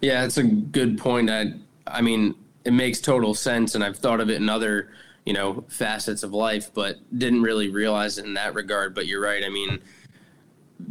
Yeah, 0.00 0.22
that's 0.22 0.36
a 0.36 0.44
good 0.44 0.98
point. 0.98 1.30
I, 1.30 1.54
I 1.86 2.02
mean, 2.02 2.34
it 2.64 2.72
makes 2.72 3.00
total 3.00 3.34
sense, 3.34 3.74
and 3.74 3.82
I've 3.82 3.96
thought 3.96 4.20
of 4.20 4.28
it 4.28 4.36
in 4.36 4.48
other, 4.48 4.90
you 5.24 5.32
know, 5.32 5.64
facets 5.68 6.22
of 6.22 6.32
life, 6.32 6.70
but 6.72 6.96
didn't 7.18 7.42
really 7.42 7.70
realize 7.70 8.18
it 8.18 8.26
in 8.26 8.34
that 8.34 8.54
regard. 8.54 8.94
But 8.94 9.06
you're 9.06 9.22
right. 9.22 9.42
I 9.42 9.48
mean, 9.48 9.80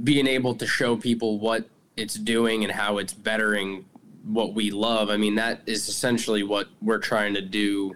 being 0.04 0.28
able 0.28 0.56
to 0.56 0.66
show 0.66 0.98
people 0.98 1.40
what 1.40 1.70
it's 1.96 2.16
doing 2.16 2.64
and 2.64 2.72
how 2.72 2.98
it's 2.98 3.14
bettering 3.14 3.86
what 4.28 4.54
we 4.54 4.72
love. 4.72 5.10
I 5.10 5.18
mean, 5.18 5.36
that 5.36 5.62
is 5.66 5.88
essentially 5.88 6.44
what 6.44 6.68
we're 6.82 7.00
trying 7.00 7.34
to 7.36 7.42
do 7.42 7.96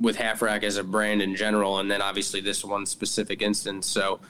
with 0.00 0.16
Half 0.16 0.42
Rack 0.42 0.64
as 0.64 0.76
a 0.76 0.84
brand 0.84 1.22
in 1.22 1.36
general, 1.36 1.78
and 1.78 1.90
then 1.90 2.02
obviously 2.02 2.40
this 2.40 2.64
one 2.64 2.86
specific 2.86 3.40
instance. 3.42 3.86
So 3.86 4.20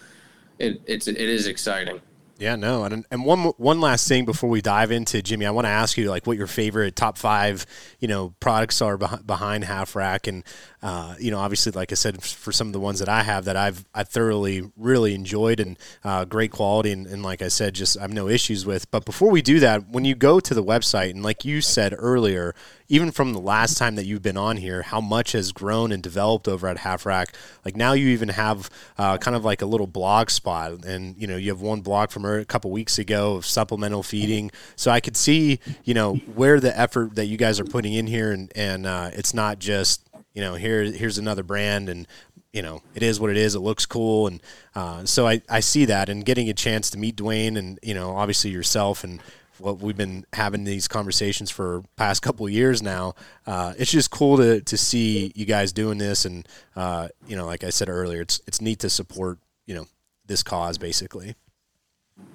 it, 0.59 0.81
it's 0.87 1.09
it 1.09 1.17
is 1.17 1.47
exciting. 1.47 2.01
Yeah, 2.39 2.57
no, 2.57 2.85
and 2.85 3.07
and 3.11 3.25
one 3.25 3.45
one 3.57 3.81
last 3.81 4.09
thing 4.09 4.25
before 4.25 4.51
we 4.51 4.61
dive 4.61 4.91
into 4.91 5.23
Jimmy, 5.23 5.47
I 5.47 5.51
want 5.51 5.67
to 5.67 5.71
ask 5.71 5.97
you 5.97 6.11
like 6.11 6.27
what 6.27 6.37
your 6.37 6.47
favorite 6.47 6.97
top 6.97 7.17
five, 7.17 7.67
you 8.01 8.09
know, 8.09 8.35
products 8.41 8.83
are 8.83 8.97
behind, 8.99 9.27
behind 9.27 9.65
Half 9.65 9.95
Rack, 9.95 10.27
and 10.27 10.43
uh, 10.83 11.15
you 11.21 11.31
know, 11.31 11.39
obviously, 11.39 11.71
like 11.73 11.93
I 11.93 11.95
said, 11.95 12.23
for 12.23 12.51
some 12.51 12.67
of 12.67 12.73
the 12.73 12.81
ones 12.81 12.99
that 12.99 13.09
I 13.09 13.23
have 13.23 13.45
that 13.45 13.57
I've 13.57 13.85
I 13.95 14.03
thoroughly 14.03 14.71
really 14.77 15.15
enjoyed 15.15 15.61
and 15.61 15.79
uh, 16.03 16.25
great 16.25 16.51
quality, 16.51 16.91
and, 16.91 17.07
and 17.07 17.23
like 17.23 17.41
I 17.41 17.49
said, 17.49 17.75
just 17.75 17.97
I 17.97 18.03
have 18.03 18.13
no 18.13 18.29
issues 18.29 18.67
with. 18.67 18.91
But 18.91 19.05
before 19.05 19.31
we 19.31 19.43
do 19.43 19.61
that, 19.61 19.89
when 19.89 20.05
you 20.05 20.17
go 20.17 20.41
to 20.41 20.55
the 20.55 20.63
website, 20.63 21.11
and 21.11 21.23
like 21.23 21.45
you 21.45 21.61
said 21.61 21.95
earlier, 21.97 22.55
even 22.89 23.11
from 23.11 23.33
the 23.33 23.41
last 23.41 23.79
time 23.79 23.95
that 23.95 24.05
you've 24.05 24.23
been 24.23 24.37
on 24.37 24.57
here, 24.57 24.83
how 24.83 25.01
much 25.01 25.33
has 25.33 25.53
grown 25.53 25.93
and 25.93 26.03
developed 26.03 26.49
over 26.49 26.67
at 26.67 26.79
Half 26.79 27.07
Rack. 27.07 27.35
Like 27.65 27.77
now, 27.77 27.93
you 27.93 28.09
even 28.09 28.29
have 28.31 28.69
uh, 28.99 29.19
kind 29.19 29.37
of 29.37 29.45
like 29.45 29.63
a 29.63 29.67
little 29.67 29.87
blog 29.87 30.31
spot, 30.31 30.85
and 30.85 31.17
you 31.17 31.27
know, 31.29 31.37
you 31.37 31.51
have 31.51 31.61
one 31.61 31.81
blog 31.81 32.11
from 32.11 32.25
a 32.25 32.45
couple 32.45 32.71
weeks 32.71 32.99
ago 32.99 33.37
of 33.37 33.47
supplemental 33.47 34.03
feeding. 34.03 34.51
So 34.77 34.91
I 34.91 35.01
could 35.01 35.17
see, 35.17 35.61
you 35.85 35.95
know, 35.95 36.17
where 36.35 36.59
the 36.59 36.77
effort 36.79 37.15
that 37.15 37.27
you 37.27 37.37
guys 37.37 37.61
are 37.61 37.65
putting 37.65 37.95
in 37.95 38.09
here, 38.09 38.33
and 38.33 38.53
and 38.57 38.85
uh, 38.85 39.11
it's 39.15 39.33
not 39.33 39.59
just 39.59 40.07
you 40.35 40.43
know, 40.43 40.55
here 40.55 40.83
here's 40.83 41.19
another 41.19 41.43
brand 41.43 41.89
and 41.89 42.07
you 42.53 42.61
know, 42.61 42.83
it 42.95 43.03
is 43.03 43.19
what 43.19 43.31
it 43.31 43.37
is. 43.37 43.55
It 43.55 43.61
looks 43.61 43.87
cool, 43.87 44.27
and 44.27 44.43
uh, 44.75 45.07
so 45.07 45.27
I, 45.27 45.41
I 45.49 45.61
see 45.61 45.87
that, 45.87 46.11
and 46.11 46.23
getting 46.23 46.51
a 46.51 46.55
chance 46.55 46.91
to 46.91 46.99
meet 46.99 47.17
Dwayne, 47.17 47.57
and 47.57 47.79
you 47.83 47.95
know, 47.95 48.15
obviously 48.15 48.51
yourself, 48.51 49.05
and 49.05 49.23
what 49.59 49.79
we've 49.79 49.97
been 49.97 50.27
having 50.33 50.65
these 50.65 50.89
conversations 50.89 51.51
for 51.51 51.83
past 51.97 52.21
couple 52.21 52.49
years 52.49 52.83
now. 52.83 53.15
Uh, 53.47 53.73
it's 53.79 53.91
just 53.91 54.11
cool 54.11 54.37
to 54.37 54.61
to 54.61 54.77
see 54.77 55.33
you 55.35 55.47
guys 55.47 55.73
doing 55.73 55.99
this, 55.99 56.25
and 56.25 56.47
uh, 56.77 57.09
you 57.27 57.37
know, 57.37 57.47
like 57.47 57.65
I 57.65 57.71
said 57.71 57.89
earlier, 57.89 58.21
it's 58.21 58.41
it's 58.47 58.61
neat 58.61 58.81
to 58.81 58.91
support 58.91 59.39
you 59.67 59.75
know 59.75 59.87
this 60.27 60.43
cause 60.43 60.77
basically. 60.79 61.35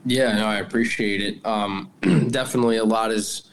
Yeah, 0.06 0.36
no, 0.36 0.46
I 0.46 0.58
appreciate 0.58 1.22
it. 1.22 1.46
Um, 1.46 1.92
definitely, 2.30 2.78
a 2.78 2.86
lot 2.86 3.12
is 3.12 3.44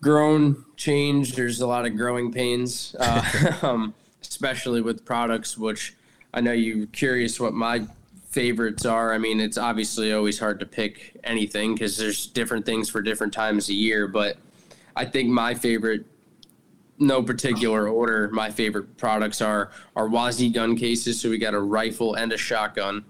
grown, 0.00 0.64
changed. 0.76 1.36
There's 1.36 1.60
a 1.60 1.66
lot 1.66 1.86
of 1.86 1.96
growing 1.96 2.32
pains, 2.32 2.94
uh, 2.98 3.54
um, 3.62 3.94
especially 4.22 4.80
with 4.80 5.04
products, 5.04 5.58
which 5.58 5.94
I 6.32 6.40
know 6.40 6.52
you're 6.52 6.86
curious 6.86 7.40
what 7.40 7.54
my 7.54 7.86
favorites 8.30 8.84
are. 8.84 9.12
I 9.12 9.18
mean, 9.18 9.40
it's 9.40 9.58
obviously 9.58 10.12
always 10.12 10.38
hard 10.38 10.60
to 10.60 10.66
pick 10.66 11.18
anything 11.24 11.74
because 11.74 11.96
there's 11.96 12.26
different 12.26 12.66
things 12.66 12.88
for 12.88 13.00
different 13.00 13.32
times 13.32 13.68
a 13.68 13.74
year. 13.74 14.06
But 14.06 14.36
I 14.94 15.04
think 15.04 15.30
my 15.30 15.54
favorite, 15.54 16.04
no 16.98 17.22
particular 17.22 17.88
order, 17.88 18.28
my 18.28 18.50
favorite 18.50 18.96
products 18.98 19.40
are 19.40 19.70
our 19.96 20.08
Wazi 20.08 20.52
gun 20.52 20.76
cases. 20.76 21.20
So 21.20 21.30
we 21.30 21.38
got 21.38 21.54
a 21.54 21.60
rifle 21.60 22.14
and 22.14 22.32
a 22.32 22.36
shotgun. 22.36 23.04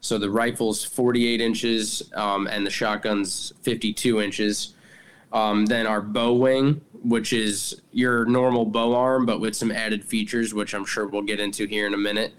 So 0.00 0.18
the 0.18 0.30
rifle's 0.30 0.82
48 0.82 1.40
inches 1.40 2.10
um, 2.14 2.46
and 2.48 2.66
the 2.66 2.70
shotgun's 2.70 3.52
52 3.62 4.20
inches. 4.20 4.74
Um, 5.32 5.66
then 5.66 5.86
our 5.86 6.00
bow 6.00 6.34
wing, 6.34 6.82
which 7.02 7.32
is 7.32 7.80
your 7.90 8.24
normal 8.26 8.66
bow 8.66 8.94
arm, 8.94 9.26
but 9.26 9.40
with 9.40 9.56
some 9.56 9.72
added 9.72 10.04
features, 10.04 10.52
which 10.52 10.74
I'm 10.74 10.84
sure 10.84 11.06
we'll 11.08 11.22
get 11.22 11.40
into 11.40 11.66
here 11.66 11.86
in 11.86 11.94
a 11.94 11.98
minute. 11.98 12.34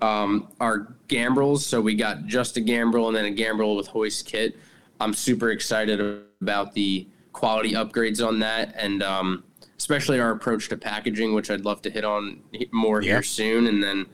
Um, 0.00 0.48
our 0.60 0.94
gambrels, 1.08 1.58
so 1.60 1.80
we 1.80 1.94
got 1.94 2.24
just 2.24 2.56
a 2.56 2.60
gambrel 2.60 3.08
and 3.08 3.16
then 3.16 3.26
a 3.26 3.30
gambrel 3.30 3.76
with 3.76 3.88
hoist 3.88 4.26
kit. 4.26 4.58
I'm 4.98 5.12
super 5.12 5.50
excited 5.50 6.00
about 6.40 6.72
the 6.72 7.06
quality 7.32 7.72
upgrades 7.72 8.26
on 8.26 8.38
that, 8.40 8.74
and 8.76 9.02
um, 9.02 9.44
especially 9.76 10.18
our 10.18 10.30
approach 10.30 10.68
to 10.70 10.76
packaging, 10.76 11.34
which 11.34 11.50
I'd 11.50 11.66
love 11.66 11.82
to 11.82 11.90
hit 11.90 12.04
on 12.04 12.40
more 12.72 13.00
here 13.00 13.22
soon. 13.22 13.66
And 13.66 13.82
then 13.82 14.06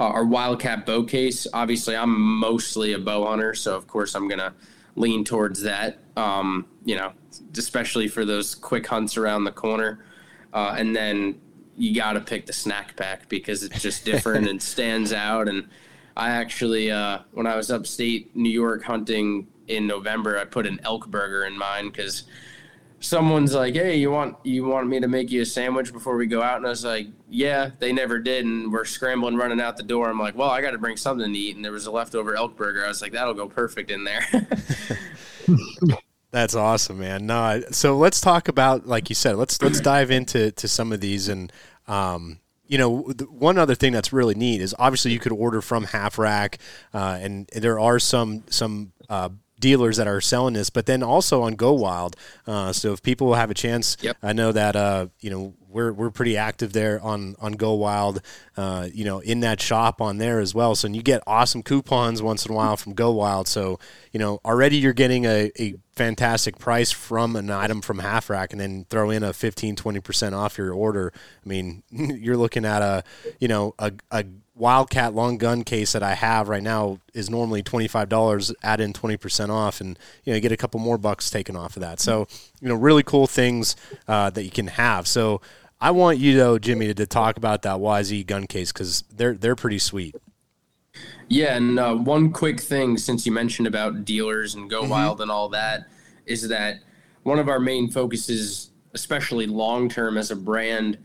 uh, 0.00 0.04
our 0.04 0.24
Wildcat 0.24 0.86
bow 0.86 1.04
case. 1.04 1.46
Obviously, 1.52 1.96
I'm 1.96 2.20
mostly 2.20 2.92
a 2.92 2.98
bow 2.98 3.26
hunter, 3.26 3.54
so 3.54 3.76
of 3.76 3.86
course 3.86 4.14
I'm 4.14 4.28
gonna 4.28 4.54
lean 4.96 5.24
towards 5.24 5.62
that. 5.62 5.98
Um, 6.16 6.66
you 6.84 6.96
know, 6.96 7.12
especially 7.56 8.08
for 8.08 8.24
those 8.24 8.54
quick 8.54 8.86
hunts 8.86 9.16
around 9.16 9.44
the 9.44 9.52
corner. 9.52 10.04
Uh, 10.52 10.74
and 10.78 10.94
then 10.94 11.40
you 11.76 11.94
got 11.94 12.14
to 12.14 12.20
pick 12.20 12.46
the 12.46 12.52
snack 12.52 12.96
pack 12.96 13.28
because 13.28 13.62
it's 13.62 13.80
just 13.80 14.04
different 14.04 14.48
and 14.48 14.60
stands 14.74 15.12
out. 15.12 15.48
And 15.48 15.68
I 16.16 16.30
actually, 16.30 16.90
uh, 16.90 17.20
when 17.32 17.46
I 17.46 17.56
was 17.56 17.70
upstate 17.70 18.34
New 18.34 18.50
York 18.50 18.82
hunting 18.82 19.46
in 19.68 19.86
November, 19.86 20.38
I 20.38 20.44
put 20.44 20.66
an 20.66 20.80
elk 20.82 21.06
burger 21.08 21.44
in 21.44 21.56
mine 21.56 21.88
because 21.88 22.24
someone's 23.00 23.54
like, 23.54 23.74
"Hey, 23.74 23.96
you 23.96 24.10
want 24.10 24.36
you 24.42 24.64
want 24.64 24.88
me 24.88 24.98
to 24.98 25.08
make 25.08 25.30
you 25.30 25.42
a 25.42 25.46
sandwich 25.46 25.92
before 25.92 26.16
we 26.16 26.26
go 26.26 26.42
out?" 26.42 26.56
And 26.56 26.66
I 26.66 26.70
was 26.70 26.84
like, 26.84 27.06
"Yeah." 27.28 27.70
They 27.78 27.92
never 27.92 28.18
did, 28.18 28.44
and 28.44 28.72
we're 28.72 28.84
scrambling, 28.84 29.36
running 29.36 29.60
out 29.60 29.76
the 29.76 29.82
door. 29.82 30.08
I'm 30.08 30.18
like, 30.18 30.36
"Well, 30.36 30.50
I 30.50 30.60
got 30.60 30.72
to 30.72 30.78
bring 30.78 30.96
something 30.96 31.32
to 31.32 31.38
eat," 31.38 31.56
and 31.56 31.64
there 31.64 31.72
was 31.72 31.86
a 31.86 31.92
leftover 31.92 32.34
elk 32.34 32.56
burger. 32.56 32.84
I 32.84 32.88
was 32.88 33.00
like, 33.00 33.12
"That'll 33.12 33.34
go 33.34 33.48
perfect 33.48 33.90
in 33.90 34.04
there." 34.04 34.26
That's 36.30 36.54
awesome, 36.54 36.98
man. 36.98 37.26
No, 37.26 37.62
so 37.70 37.96
let's 37.96 38.20
talk 38.20 38.48
about, 38.48 38.86
like 38.86 39.08
you 39.08 39.14
said, 39.14 39.36
let's 39.36 39.62
let's 39.62 39.80
dive 39.80 40.10
into 40.10 40.50
to 40.52 40.68
some 40.68 40.92
of 40.92 41.00
these, 41.00 41.28
and 41.28 41.50
um, 41.86 42.40
you 42.66 42.76
know, 42.76 42.98
one 43.30 43.56
other 43.56 43.74
thing 43.74 43.92
that's 43.92 44.12
really 44.12 44.34
neat 44.34 44.60
is 44.60 44.74
obviously 44.78 45.12
you 45.12 45.18
could 45.18 45.32
order 45.32 45.62
from 45.62 45.84
Half 45.84 46.18
Rack, 46.18 46.58
uh, 46.92 47.18
and 47.20 47.48
there 47.48 47.80
are 47.80 47.98
some 47.98 48.44
some 48.50 48.92
uh, 49.08 49.30
dealers 49.58 49.96
that 49.96 50.06
are 50.06 50.20
selling 50.20 50.54
this, 50.54 50.70
but 50.70 50.86
then 50.86 51.02
also 51.02 51.42
on 51.42 51.54
Go 51.54 51.72
Wild. 51.72 52.16
Uh, 52.46 52.72
so 52.72 52.92
if 52.92 53.02
people 53.02 53.34
have 53.34 53.50
a 53.50 53.54
chance, 53.54 53.96
yep. 54.00 54.16
I 54.22 54.32
know 54.32 54.52
that 54.52 54.76
uh, 54.76 55.08
you 55.20 55.30
know 55.30 55.54
we're 55.68 55.92
we're 55.92 56.10
pretty 56.10 56.36
active 56.36 56.72
there 56.72 57.00
on 57.00 57.36
on 57.40 57.52
Go 57.52 57.74
Wild. 57.74 58.20
Uh, 58.56 58.88
you 58.92 59.04
know, 59.04 59.20
in 59.20 59.40
that 59.40 59.60
shop 59.60 60.00
on 60.00 60.18
there 60.18 60.40
as 60.40 60.54
well. 60.54 60.74
So 60.74 60.86
and 60.86 60.96
you 60.96 61.02
get 61.02 61.22
awesome 61.26 61.62
coupons 61.62 62.22
once 62.22 62.46
in 62.46 62.52
a 62.52 62.54
while 62.54 62.76
from 62.76 62.94
Go 62.94 63.12
Wild. 63.12 63.48
So 63.48 63.78
you 64.12 64.18
know 64.18 64.40
already 64.44 64.78
you're 64.78 64.92
getting 64.92 65.24
a, 65.26 65.50
a 65.58 65.74
fantastic 65.94 66.58
price 66.58 66.90
from 66.90 67.36
an 67.36 67.50
item 67.50 67.80
from 67.80 67.98
Half 67.98 68.30
Rack, 68.30 68.52
and 68.52 68.60
then 68.60 68.86
throw 68.88 69.10
in 69.10 69.22
a 69.22 69.32
15 69.32 69.76
20 69.76 70.00
percent 70.00 70.34
off 70.34 70.58
your 70.58 70.72
order. 70.72 71.12
I 71.44 71.48
mean, 71.48 71.82
you're 71.90 72.36
looking 72.36 72.64
at 72.64 72.82
a 72.82 73.04
you 73.38 73.48
know 73.48 73.74
a, 73.78 73.92
a 74.10 74.24
Wildcat 74.58 75.14
long 75.14 75.38
gun 75.38 75.62
case 75.62 75.92
that 75.92 76.02
I 76.02 76.14
have 76.14 76.48
right 76.48 76.62
now 76.62 76.98
is 77.14 77.30
normally 77.30 77.62
twenty 77.62 77.88
five 77.88 78.08
dollars. 78.08 78.52
Add 78.62 78.80
in 78.80 78.92
twenty 78.92 79.16
percent 79.16 79.50
off, 79.50 79.80
and 79.80 79.98
you 80.24 80.32
know 80.32 80.40
get 80.40 80.52
a 80.52 80.56
couple 80.56 80.80
more 80.80 80.98
bucks 80.98 81.30
taken 81.30 81.56
off 81.56 81.76
of 81.76 81.82
that. 81.82 82.00
So 82.00 82.26
you 82.60 82.68
know 82.68 82.74
really 82.74 83.02
cool 83.02 83.26
things 83.26 83.76
uh, 84.06 84.30
that 84.30 84.44
you 84.44 84.50
can 84.50 84.66
have. 84.68 85.06
So 85.06 85.40
I 85.80 85.92
want 85.92 86.18
you 86.18 86.36
though, 86.36 86.58
Jimmy, 86.58 86.88
to, 86.88 86.94
to 86.94 87.06
talk 87.06 87.36
about 87.36 87.62
that 87.62 87.78
YZ 87.78 88.26
gun 88.26 88.46
case 88.46 88.72
because 88.72 89.02
they're 89.14 89.34
they're 89.34 89.56
pretty 89.56 89.78
sweet. 89.78 90.16
Yeah, 91.28 91.56
and 91.56 91.78
uh, 91.78 91.94
one 91.94 92.32
quick 92.32 92.60
thing 92.60 92.96
since 92.96 93.26
you 93.26 93.32
mentioned 93.32 93.68
about 93.68 94.04
dealers 94.04 94.54
and 94.54 94.68
Go 94.68 94.82
mm-hmm. 94.82 94.90
Wild 94.90 95.20
and 95.20 95.30
all 95.30 95.48
that 95.50 95.84
is 96.26 96.48
that 96.48 96.80
one 97.22 97.38
of 97.38 97.48
our 97.48 97.60
main 97.60 97.90
focuses, 97.90 98.70
especially 98.94 99.46
long 99.46 99.88
term 99.88 100.16
as 100.16 100.30
a 100.30 100.36
brand, 100.36 100.98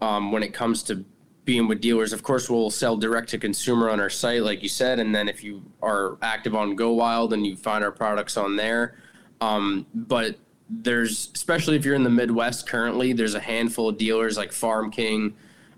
um, 0.00 0.32
when 0.32 0.42
it 0.42 0.54
comes 0.54 0.82
to 0.84 1.04
being 1.44 1.68
with 1.68 1.80
dealers. 1.80 2.12
Of 2.12 2.22
course, 2.22 2.48
we'll 2.48 2.70
sell 2.70 2.96
direct 2.96 3.28
to 3.30 3.38
consumer 3.38 3.90
on 3.90 4.00
our 4.00 4.10
site, 4.10 4.42
like 4.42 4.62
you 4.62 4.68
said, 4.68 4.98
and 4.98 5.14
then 5.14 5.28
if 5.28 5.44
you 5.44 5.62
are 5.82 6.16
active 6.22 6.54
on 6.54 6.74
Go 6.74 6.92
Wild 6.92 7.32
and 7.32 7.46
you 7.46 7.56
find 7.56 7.84
our 7.84 7.92
products 7.92 8.36
on 8.36 8.56
there. 8.56 8.96
Um, 9.40 9.86
but 9.94 10.36
there's, 10.70 11.30
especially 11.34 11.76
if 11.76 11.84
you're 11.84 11.94
in 11.94 12.04
the 12.04 12.10
Midwest 12.10 12.66
currently, 12.66 13.12
there's 13.12 13.34
a 13.34 13.40
handful 13.40 13.88
of 13.88 13.98
dealers 13.98 14.36
like 14.36 14.52
Farm 14.52 14.90
King. 14.90 15.34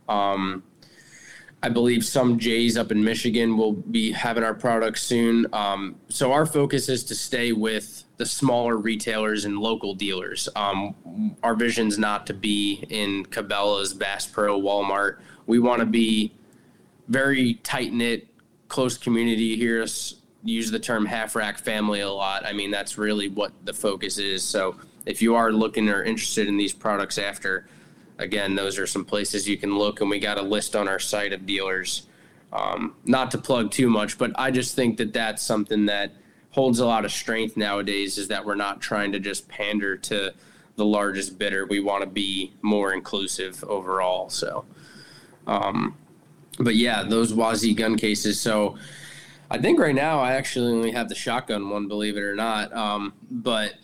Um, 0.08 0.62
I 1.62 1.68
believe 1.68 2.04
some 2.04 2.38
Jays 2.38 2.76
up 2.76 2.92
in 2.92 3.02
Michigan 3.02 3.56
will 3.56 3.72
be 3.72 4.12
having 4.12 4.44
our 4.44 4.54
products 4.54 5.02
soon. 5.02 5.46
Um, 5.52 5.96
so 6.08 6.30
our 6.32 6.46
focus 6.46 6.88
is 6.88 7.02
to 7.04 7.14
stay 7.14 7.50
with 7.50 8.04
the 8.18 8.26
smaller 8.26 8.76
retailers 8.76 9.46
and 9.46 9.58
local 9.58 9.94
dealers. 9.94 10.48
Um, 10.54 11.36
our 11.42 11.56
vision's 11.56 11.98
not 11.98 12.26
to 12.28 12.34
be 12.34 12.84
in 12.88 13.24
Cabela's, 13.26 13.94
Bass 13.94 14.26
Pro, 14.26 14.60
Walmart 14.60 15.18
we 15.46 15.58
want 15.58 15.80
to 15.80 15.86
be 15.86 16.32
very 17.08 17.54
tight 17.54 17.92
knit, 17.92 18.28
close 18.68 18.98
community. 18.98 19.56
Here, 19.56 19.86
use 20.44 20.70
the 20.70 20.78
term 20.78 21.06
half 21.06 21.34
rack 21.34 21.58
family 21.58 22.00
a 22.00 22.10
lot. 22.10 22.44
I 22.44 22.52
mean, 22.52 22.70
that's 22.70 22.98
really 22.98 23.28
what 23.28 23.52
the 23.64 23.72
focus 23.72 24.18
is. 24.18 24.42
So 24.42 24.76
if 25.04 25.22
you 25.22 25.34
are 25.34 25.52
looking 25.52 25.88
or 25.88 26.02
interested 26.02 26.48
in 26.48 26.56
these 26.56 26.72
products 26.72 27.18
after, 27.18 27.68
again, 28.18 28.54
those 28.54 28.78
are 28.78 28.86
some 28.86 29.04
places 29.04 29.48
you 29.48 29.56
can 29.56 29.76
look, 29.76 30.00
and 30.00 30.10
we 30.10 30.18
got 30.18 30.38
a 30.38 30.42
list 30.42 30.76
on 30.76 30.88
our 30.88 30.98
site 30.98 31.32
of 31.32 31.46
dealers. 31.46 32.06
Um, 32.52 32.94
not 33.04 33.30
to 33.32 33.38
plug 33.38 33.70
too 33.70 33.90
much, 33.90 34.18
but 34.18 34.32
I 34.36 34.50
just 34.50 34.74
think 34.74 34.96
that 34.98 35.12
that's 35.12 35.42
something 35.42 35.86
that 35.86 36.12
holds 36.50 36.78
a 36.78 36.86
lot 36.86 37.04
of 37.04 37.12
strength 37.12 37.56
nowadays 37.56 38.16
is 38.16 38.28
that 38.28 38.44
we're 38.44 38.54
not 38.54 38.80
trying 38.80 39.12
to 39.12 39.18
just 39.18 39.46
pander 39.48 39.96
to 39.96 40.32
the 40.76 40.84
largest 40.84 41.38
bidder. 41.38 41.66
We 41.66 41.80
want 41.80 42.02
to 42.02 42.08
be 42.08 42.54
more 42.62 42.92
inclusive 42.94 43.62
overall. 43.64 44.30
So, 44.30 44.64
um, 45.46 45.96
but 46.58 46.76
yeah, 46.76 47.02
those 47.02 47.32
Wazi 47.32 47.74
gun 47.76 47.96
cases. 47.96 48.40
So 48.40 48.76
I 49.50 49.58
think 49.58 49.78
right 49.78 49.94
now 49.94 50.20
I 50.20 50.32
actually 50.32 50.72
only 50.72 50.92
have 50.92 51.08
the 51.08 51.14
shotgun 51.14 51.70
one, 51.70 51.88
believe 51.88 52.16
it 52.16 52.22
or 52.22 52.34
not. 52.34 52.72
Um, 52.74 53.12
but 53.30 53.74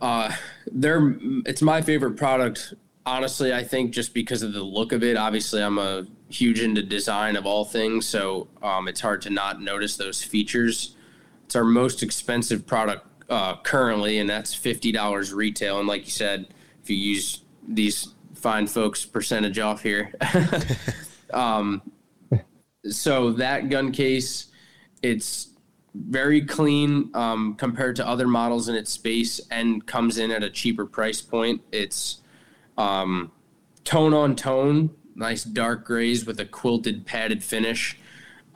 uh, 0.00 0.32
they're 0.70 1.14
it's 1.46 1.62
my 1.62 1.82
favorite 1.82 2.16
product. 2.16 2.74
Honestly, 3.06 3.52
I 3.52 3.64
think 3.64 3.92
just 3.92 4.14
because 4.14 4.42
of 4.42 4.52
the 4.52 4.62
look 4.62 4.92
of 4.92 5.02
it. 5.02 5.16
Obviously, 5.16 5.62
I'm 5.62 5.78
a 5.78 6.06
huge 6.28 6.60
into 6.60 6.82
design 6.82 7.36
of 7.36 7.46
all 7.46 7.64
things, 7.64 8.06
so 8.06 8.48
um, 8.62 8.88
it's 8.88 9.00
hard 9.00 9.22
to 9.22 9.30
not 9.30 9.60
notice 9.60 9.96
those 9.96 10.22
features 10.22 10.94
it's 11.50 11.56
our 11.56 11.64
most 11.64 12.04
expensive 12.04 12.64
product 12.64 13.04
uh, 13.28 13.56
currently, 13.56 14.18
and 14.18 14.30
that's 14.30 14.54
fifty 14.54 14.92
dollars 14.92 15.32
retail. 15.32 15.80
And 15.80 15.88
like 15.88 16.04
you 16.04 16.12
said, 16.12 16.46
if 16.80 16.88
you 16.88 16.96
use 16.96 17.42
these 17.66 18.14
fine 18.40 18.66
folks 18.66 19.04
percentage 19.04 19.58
off 19.58 19.82
here, 19.82 20.12
um, 21.32 21.82
so 22.88 23.32
that 23.32 23.68
gun 23.68 23.92
case, 23.92 24.46
it's 25.02 25.48
very 25.94 26.42
clean 26.42 27.10
um, 27.14 27.54
compared 27.54 27.96
to 27.96 28.06
other 28.06 28.28
models 28.28 28.68
in 28.68 28.74
its 28.74 28.90
space, 28.92 29.40
and 29.50 29.86
comes 29.86 30.18
in 30.18 30.30
at 30.30 30.42
a 30.42 30.50
cheaper 30.50 30.86
price 30.86 31.20
point. 31.20 31.60
It's 31.72 32.20
um, 32.78 33.32
tone 33.84 34.14
on 34.14 34.36
tone, 34.36 34.90
nice 35.14 35.44
dark 35.44 35.84
grays 35.84 36.24
with 36.24 36.40
a 36.40 36.44
quilted 36.44 37.06
padded 37.06 37.42
finish. 37.42 37.96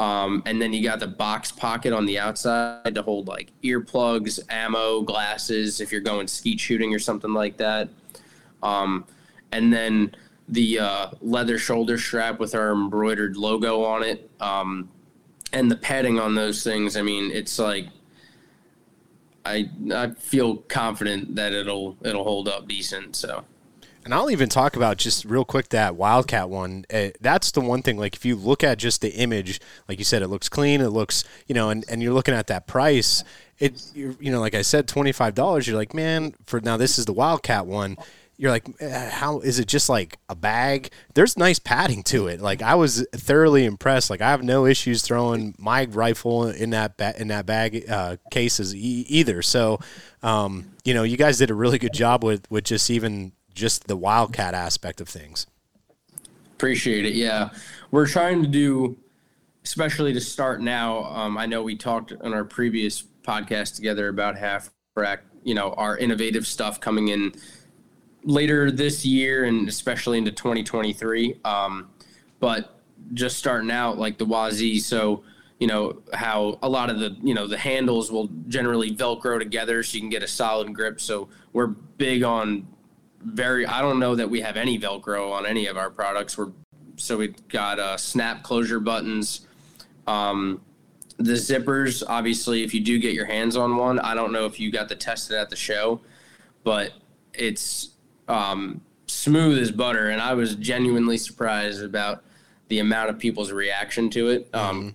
Um, 0.01 0.43
and 0.45 0.61
then 0.61 0.73
you 0.73 0.83
got 0.83 0.99
the 0.99 1.07
box 1.07 1.53
pocket 1.53 1.93
on 1.93 2.05
the 2.05 2.19
outside 2.19 2.95
to 2.95 3.03
hold 3.03 3.29
like 3.29 3.53
earplugs, 3.63 4.41
ammo, 4.49 5.03
glasses 5.03 5.81
if 5.81 5.93
you're 5.93 6.01
going 6.01 6.27
skeet 6.27 6.59
shooting 6.59 6.93
or 6.93 6.99
something 6.99 7.33
like 7.33 7.57
that. 7.59 7.89
Um, 8.63 9.05
and 9.55 9.73
then 9.73 10.15
the 10.49 10.81
uh, 10.81 11.11
leather 11.23 11.59
shoulder 11.59 11.97
strap 11.97 12.41
with 12.41 12.55
our 12.55 12.73
embroidered 12.73 13.37
logo 13.37 13.85
on 13.85 14.03
it. 14.03 14.29
Um, 14.41 14.91
and 15.53 15.71
the 15.71 15.77
padding 15.77 16.19
on 16.19 16.35
those 16.35 16.65
things, 16.65 16.97
I 16.97 17.03
mean, 17.03 17.31
it's 17.31 17.59
like 17.59 17.87
I 19.47 19.71
I 19.95 20.11
feel 20.11 20.57
confident 20.57 21.37
that 21.37 21.53
it'll 21.53 21.97
it'll 22.03 22.25
hold 22.25 22.49
up 22.49 22.67
decent. 22.67 23.15
So 23.15 23.45
and 24.05 24.13
I'll 24.13 24.31
even 24.31 24.49
talk 24.49 24.77
about 24.77 24.99
just 24.99 25.25
real 25.25 25.45
quick 25.45 25.71
that 25.71 25.97
Wildcat 25.97 26.51
one. 26.51 26.85
Uh, 26.93 27.11
that's 27.21 27.53
the 27.53 27.61
one 27.61 27.83
thing. 27.83 27.97
Like 27.97 28.17
if 28.17 28.25
you 28.25 28.37
look 28.37 28.65
at 28.65 28.79
just 28.79 29.01
the 29.01 29.11
image, 29.15 29.61
like 29.89 29.99
you 29.99 30.05
said, 30.05 30.23
it 30.23 30.29
looks 30.29 30.49
clean. 30.49 30.81
It 30.81 30.91
looks, 30.91 31.25
you 31.47 31.55
know, 31.55 31.71
and, 31.71 31.85
and 31.89 32.03
you're 32.03 32.13
looking 32.13 32.35
at 32.35 32.49
that 32.49 32.67
price. 32.67 33.25
It, 33.59 33.81
you 33.95 34.17
know, 34.21 34.41
like 34.41 34.55
I 34.55 34.63
said, 34.63 34.89
twenty 34.89 35.13
five 35.13 35.35
dollars. 35.35 35.67
You're 35.67 35.77
like, 35.77 35.95
man, 35.95 36.35
for 36.45 36.61
now 36.61 36.77
this 36.77 36.99
is 36.99 37.07
the 37.07 37.13
Wildcat 37.13 37.67
one. 37.67 37.97
You're 38.37 38.51
like, 38.51 38.69
uh, 38.83 39.11
how 39.11 39.41
is 39.41 39.59
it 39.61 39.69
just 39.69 39.89
like 39.89 40.19
a 40.29 40.35
bag? 40.35 40.91
There's 41.15 41.37
nice 41.37 41.59
padding 41.61 42.03
to 42.05 42.27
it. 42.27 42.41
Like 42.41 42.63
I 42.63 42.75
was 42.75 43.07
thoroughly 43.13 43.65
impressed. 43.65 44.11
Like 44.11 44.21
I 44.21 44.31
have 44.31 44.43
no 44.43 44.67
issues 44.67 45.03
throwing 45.03 45.55
my 45.57 45.85
rifle 45.85 46.49
in 46.49 46.71
that 46.71 46.97
ba- 46.97 47.15
in 47.17 47.29
that 47.29 47.47
bag 47.47 47.89
uh, 47.89 48.17
cases 48.31 48.75
e- 48.75 49.07
either. 49.09 49.41
So, 49.41 49.79
um, 50.23 50.73
you 50.85 50.95
know, 50.95 51.05
you 51.05 51.17
guys 51.17 51.39
did 51.39 51.51
a 51.51 51.55
really 51.55 51.79
good 51.79 51.93
job 51.93 52.25
with 52.25 52.51
with 52.51 52.65
just 52.65 52.91
even 52.91 53.33
just 53.55 53.87
the 53.87 53.97
wildcat 53.97 54.53
aspect 54.55 55.01
of 55.01 55.09
things. 55.09 55.47
Appreciate 56.55 57.05
it. 57.05 57.15
Yeah, 57.15 57.51
we're 57.93 58.07
trying 58.07 58.43
to 58.43 58.49
do, 58.49 58.97
especially 59.65 60.13
to 60.13 60.21
start 60.21 60.61
now. 60.61 61.05
Um, 61.05 61.39
I 61.39 61.47
know 61.47 61.63
we 61.63 61.77
talked 61.77 62.13
on 62.21 62.35
our 62.35 62.45
previous 62.45 63.03
podcast 63.23 63.77
together 63.77 64.09
about 64.09 64.37
half 64.37 64.71
rack. 64.97 65.23
You 65.45 65.55
know, 65.55 65.73
our 65.75 65.97
innovative 65.97 66.47
stuff 66.47 66.81
coming 66.81 67.09
in 67.09 67.33
later 68.25 68.71
this 68.71 69.05
year 69.05 69.45
and 69.45 69.69
especially 69.69 70.19
into 70.19 70.33
2023. 70.33 71.41
Um, 71.45 71.91
but 72.41 72.81
just 73.13 73.39
starting 73.39 73.71
out 73.71 73.99
like 73.99 74.19
the 74.19 74.27
Wazi, 74.27 74.81
so 74.81 75.23
you 75.59 75.67
know 75.69 76.03
how 76.13 76.59
a 76.63 76.69
lot 76.69 76.91
of 76.91 76.99
the 76.99 77.17
you 77.23 77.33
know 77.33 77.47
the 77.47 77.57
handles 77.57 78.11
will 78.11 78.29
generally 78.49 78.95
velcro 78.95 79.39
together 79.39 79.83
so 79.83 79.95
you 79.95 80.01
can 80.01 80.11
get 80.11 80.23
a 80.23 80.27
solid 80.27 80.75
grip 80.75 81.01
so 81.01 81.29
we're 81.53 81.69
big 81.69 82.25
on 82.25 82.67
very. 83.25 83.67
I 83.67 83.81
don't 83.81 83.99
know 83.99 84.15
that 84.15 84.29
we 84.29 84.41
have 84.43 84.57
any 84.57 84.79
Velcro 84.79 85.33
on 85.33 85.47
any 85.47 85.67
of 85.67 85.77
our 85.77 85.91
products. 85.91 86.37
We're 86.37 86.53
so 86.97 87.17
we've 87.19 87.49
got 87.49 87.79
uh, 87.79 87.97
snap 87.97 88.43
closure 88.43 88.81
buttons. 88.81 89.47
Um, 90.07 90.61
the 91.17 91.33
zippers, 91.33 92.03
obviously, 92.07 92.63
if 92.63 92.75
you 92.75 92.81
do 92.81 92.99
get 92.99 93.15
your 93.15 93.27
hands 93.27 93.57
on 93.57 93.77
one, 93.77 93.99
I 93.99 94.15
don't 94.15 94.33
know 94.33 94.47
if 94.47 94.61
you 94.61 94.71
got 94.71 94.89
to 94.91 94.97
test 94.97 95.31
it 95.31 95.37
at 95.37 95.51
the 95.51 95.57
show, 95.57 96.01
but 96.63 96.93
it's 97.33 97.91
um, 98.29 98.81
smooth 99.07 99.59
as 99.59 99.71
butter. 99.71 100.09
And 100.09 100.21
I 100.21 100.35
was 100.35 100.55
genuinely 100.57 101.17
surprised 101.17 101.83
about 101.83 102.23
the 102.69 102.79
amount 102.79 103.11
of 103.11 103.19
people's 103.19 103.53
reaction 103.53 104.11
to 104.11 104.29
it. 104.29 104.49
Um, 104.53 104.79
mm-hmm. 104.79 104.89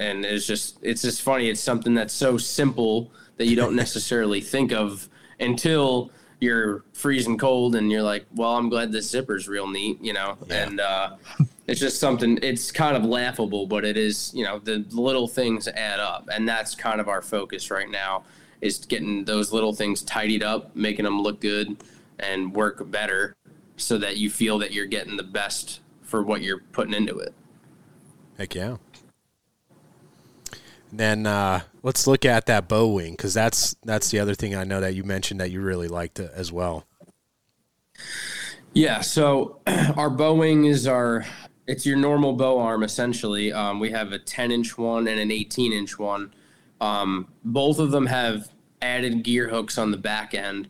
And 0.00 0.24
it's 0.24 0.46
just, 0.46 0.78
it's 0.82 1.02
just 1.02 1.22
funny. 1.22 1.48
It's 1.48 1.60
something 1.60 1.94
that's 1.94 2.14
so 2.14 2.38
simple 2.38 3.10
that 3.36 3.46
you 3.46 3.56
don't 3.56 3.74
necessarily 3.84 4.40
think 4.40 4.72
of 4.72 5.08
until 5.40 6.10
you're 6.40 6.84
freezing 6.92 7.36
cold 7.36 7.74
and 7.74 7.90
you're 7.90 8.02
like, 8.02 8.24
well, 8.34 8.56
I'm 8.56 8.68
glad 8.68 8.92
this 8.92 9.10
zipper's 9.10 9.48
real 9.48 9.66
neat, 9.66 10.02
you 10.02 10.12
know? 10.12 10.38
Yeah. 10.46 10.62
And 10.62 10.80
uh, 10.80 11.16
it's 11.66 11.80
just 11.80 11.98
something, 11.98 12.38
it's 12.42 12.70
kind 12.70 12.96
of 12.96 13.04
laughable, 13.04 13.66
but 13.66 13.84
it 13.84 13.96
is, 13.96 14.32
you 14.34 14.44
know, 14.44 14.60
the 14.60 14.84
little 14.90 15.26
things 15.26 15.66
add 15.66 15.98
up. 15.98 16.28
And 16.32 16.48
that's 16.48 16.76
kind 16.76 17.00
of 17.00 17.08
our 17.08 17.22
focus 17.22 17.72
right 17.72 17.90
now 17.90 18.22
is 18.60 18.78
getting 18.78 19.24
those 19.24 19.52
little 19.52 19.72
things 19.72 20.02
tidied 20.02 20.44
up, 20.44 20.74
making 20.76 21.04
them 21.04 21.20
look 21.20 21.40
good 21.40 21.76
and 22.18 22.54
work 22.54 22.90
better 22.90 23.36
so 23.76 23.98
that 23.98 24.16
you 24.16 24.30
feel 24.30 24.58
that 24.58 24.72
you're 24.72 24.86
getting 24.86 25.16
the 25.16 25.22
best 25.22 25.80
for 26.02 26.22
what 26.22 26.42
you're 26.42 26.62
putting 26.72 26.94
into 26.94 27.18
it. 27.18 27.34
Heck 28.36 28.54
yeah. 28.54 28.76
then 30.92 31.26
uh, 31.26 31.60
let's 31.82 32.06
look 32.06 32.24
at 32.24 32.46
that 32.46 32.68
bow 32.68 32.86
wing 32.88 33.12
because 33.12 33.34
that's 33.34 33.76
that's 33.84 34.10
the 34.10 34.18
other 34.18 34.34
thing 34.34 34.54
I 34.54 34.64
know 34.64 34.80
that 34.80 34.94
you 34.94 35.04
mentioned 35.04 35.40
that 35.40 35.50
you 35.50 35.60
really 35.60 35.88
liked 35.88 36.20
as 36.20 36.52
well. 36.52 36.86
Yeah, 38.72 39.00
so 39.00 39.60
our 39.96 40.10
bow 40.10 40.34
wing 40.34 40.64
is 40.64 40.86
our 40.86 41.26
it's 41.66 41.84
your 41.84 41.96
normal 41.96 42.32
bow 42.32 42.58
arm 42.58 42.82
essentially. 42.82 43.52
Um, 43.52 43.80
we 43.80 43.90
have 43.90 44.12
a 44.12 44.18
10 44.18 44.50
inch 44.50 44.78
one 44.78 45.06
and 45.06 45.20
an 45.20 45.30
18 45.30 45.72
inch 45.72 45.98
one. 45.98 46.32
Um, 46.80 47.28
both 47.44 47.78
of 47.78 47.90
them 47.90 48.06
have 48.06 48.48
added 48.80 49.22
gear 49.22 49.48
hooks 49.48 49.78
on 49.78 49.90
the 49.90 49.96
back 49.96 50.34
end, 50.34 50.68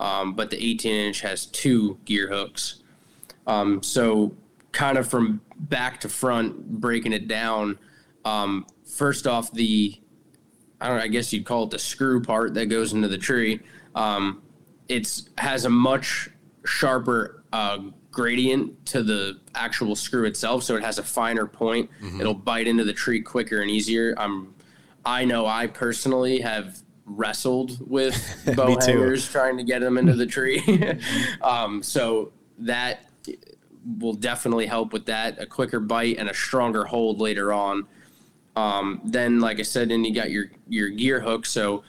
um, 0.00 0.34
but 0.34 0.50
the 0.50 0.56
18 0.56 0.92
inch 0.92 1.20
has 1.20 1.46
two 1.46 1.98
gear 2.04 2.28
hooks. 2.28 2.82
Um, 3.46 3.82
so 3.82 4.34
kind 4.72 4.98
of 4.98 5.08
from 5.08 5.40
back 5.56 6.00
to 6.00 6.08
front, 6.08 6.80
breaking 6.80 7.12
it 7.12 7.28
down. 7.28 7.78
Um, 8.24 8.66
first 8.84 9.26
off, 9.26 9.52
the 9.52 10.00
I 10.80 10.88
don't 10.88 10.96
know, 10.96 11.04
I 11.04 11.08
guess 11.08 11.32
you'd 11.32 11.44
call 11.44 11.64
it 11.64 11.70
the 11.70 11.78
screw 11.78 12.22
part 12.22 12.54
that 12.54 12.66
goes 12.66 12.94
into 12.94 13.08
the 13.08 13.18
tree. 13.18 13.60
Um, 13.94 14.42
it's 14.88 15.28
has 15.36 15.66
a 15.66 15.70
much 15.70 16.30
sharper 16.64 17.44
uh, 17.52 17.78
gradient 18.10 18.86
to 18.86 19.02
the 19.02 19.38
actual 19.54 19.94
screw 19.94 20.24
itself, 20.24 20.62
so 20.62 20.76
it 20.76 20.82
has 20.82 20.98
a 20.98 21.02
finer 21.02 21.46
point. 21.46 21.90
Mm-hmm. 22.02 22.20
It'll 22.20 22.34
bite 22.34 22.66
into 22.66 22.84
the 22.84 22.92
tree 22.92 23.20
quicker 23.20 23.60
and 23.60 23.70
easier. 23.70 24.14
I'm, 24.16 24.54
I 25.04 25.24
know 25.26 25.46
I 25.46 25.66
personally 25.66 26.40
have 26.40 26.82
wrestled 27.16 27.78
with 27.88 28.16
bow 28.56 28.78
hangers 28.78 29.28
trying 29.28 29.56
to 29.56 29.64
get 29.64 29.80
them 29.80 29.98
into 29.98 30.14
the 30.14 30.26
tree, 30.26 30.62
um, 31.42 31.82
so 31.82 32.32
that 32.58 33.04
will 33.98 34.14
definitely 34.14 34.66
help 34.66 34.92
with 34.92 35.06
that. 35.06 35.40
A 35.40 35.46
quicker 35.46 35.80
bite 35.80 36.18
and 36.18 36.28
a 36.28 36.34
stronger 36.34 36.84
hold 36.84 37.20
later 37.20 37.52
on. 37.52 37.86
Um, 38.56 39.00
then, 39.04 39.40
like 39.40 39.58
I 39.58 39.62
said, 39.62 39.90
then 39.90 40.04
you 40.04 40.14
got 40.14 40.30
your 40.30 40.50
your 40.68 40.88
gear 40.88 41.20
hook. 41.20 41.46
So 41.46 41.82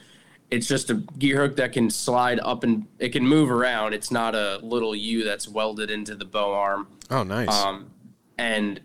it's 0.50 0.66
just 0.66 0.90
a 0.90 0.94
gear 0.94 1.38
hook 1.38 1.56
that 1.56 1.72
can 1.72 1.88
slide 1.88 2.38
up 2.40 2.62
and 2.62 2.86
it 2.98 3.08
can 3.10 3.26
move 3.26 3.50
around. 3.50 3.94
It's 3.94 4.10
not 4.10 4.34
a 4.34 4.58
little 4.62 4.94
U 4.94 5.24
that's 5.24 5.48
welded 5.48 5.90
into 5.90 6.14
the 6.14 6.26
bow 6.26 6.52
arm. 6.52 6.88
Oh, 7.10 7.22
nice. 7.22 7.48
Um, 7.48 7.90
and 8.36 8.80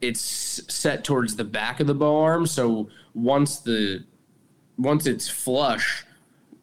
it's 0.00 0.20
set 0.20 1.04
towards 1.04 1.36
the 1.36 1.44
back 1.44 1.80
of 1.80 1.86
the 1.86 1.94
bow 1.94 2.22
arm. 2.22 2.46
So 2.46 2.88
once 3.14 3.58
the 3.58 4.04
once 4.78 5.06
it's 5.06 5.28
flush 5.28 6.04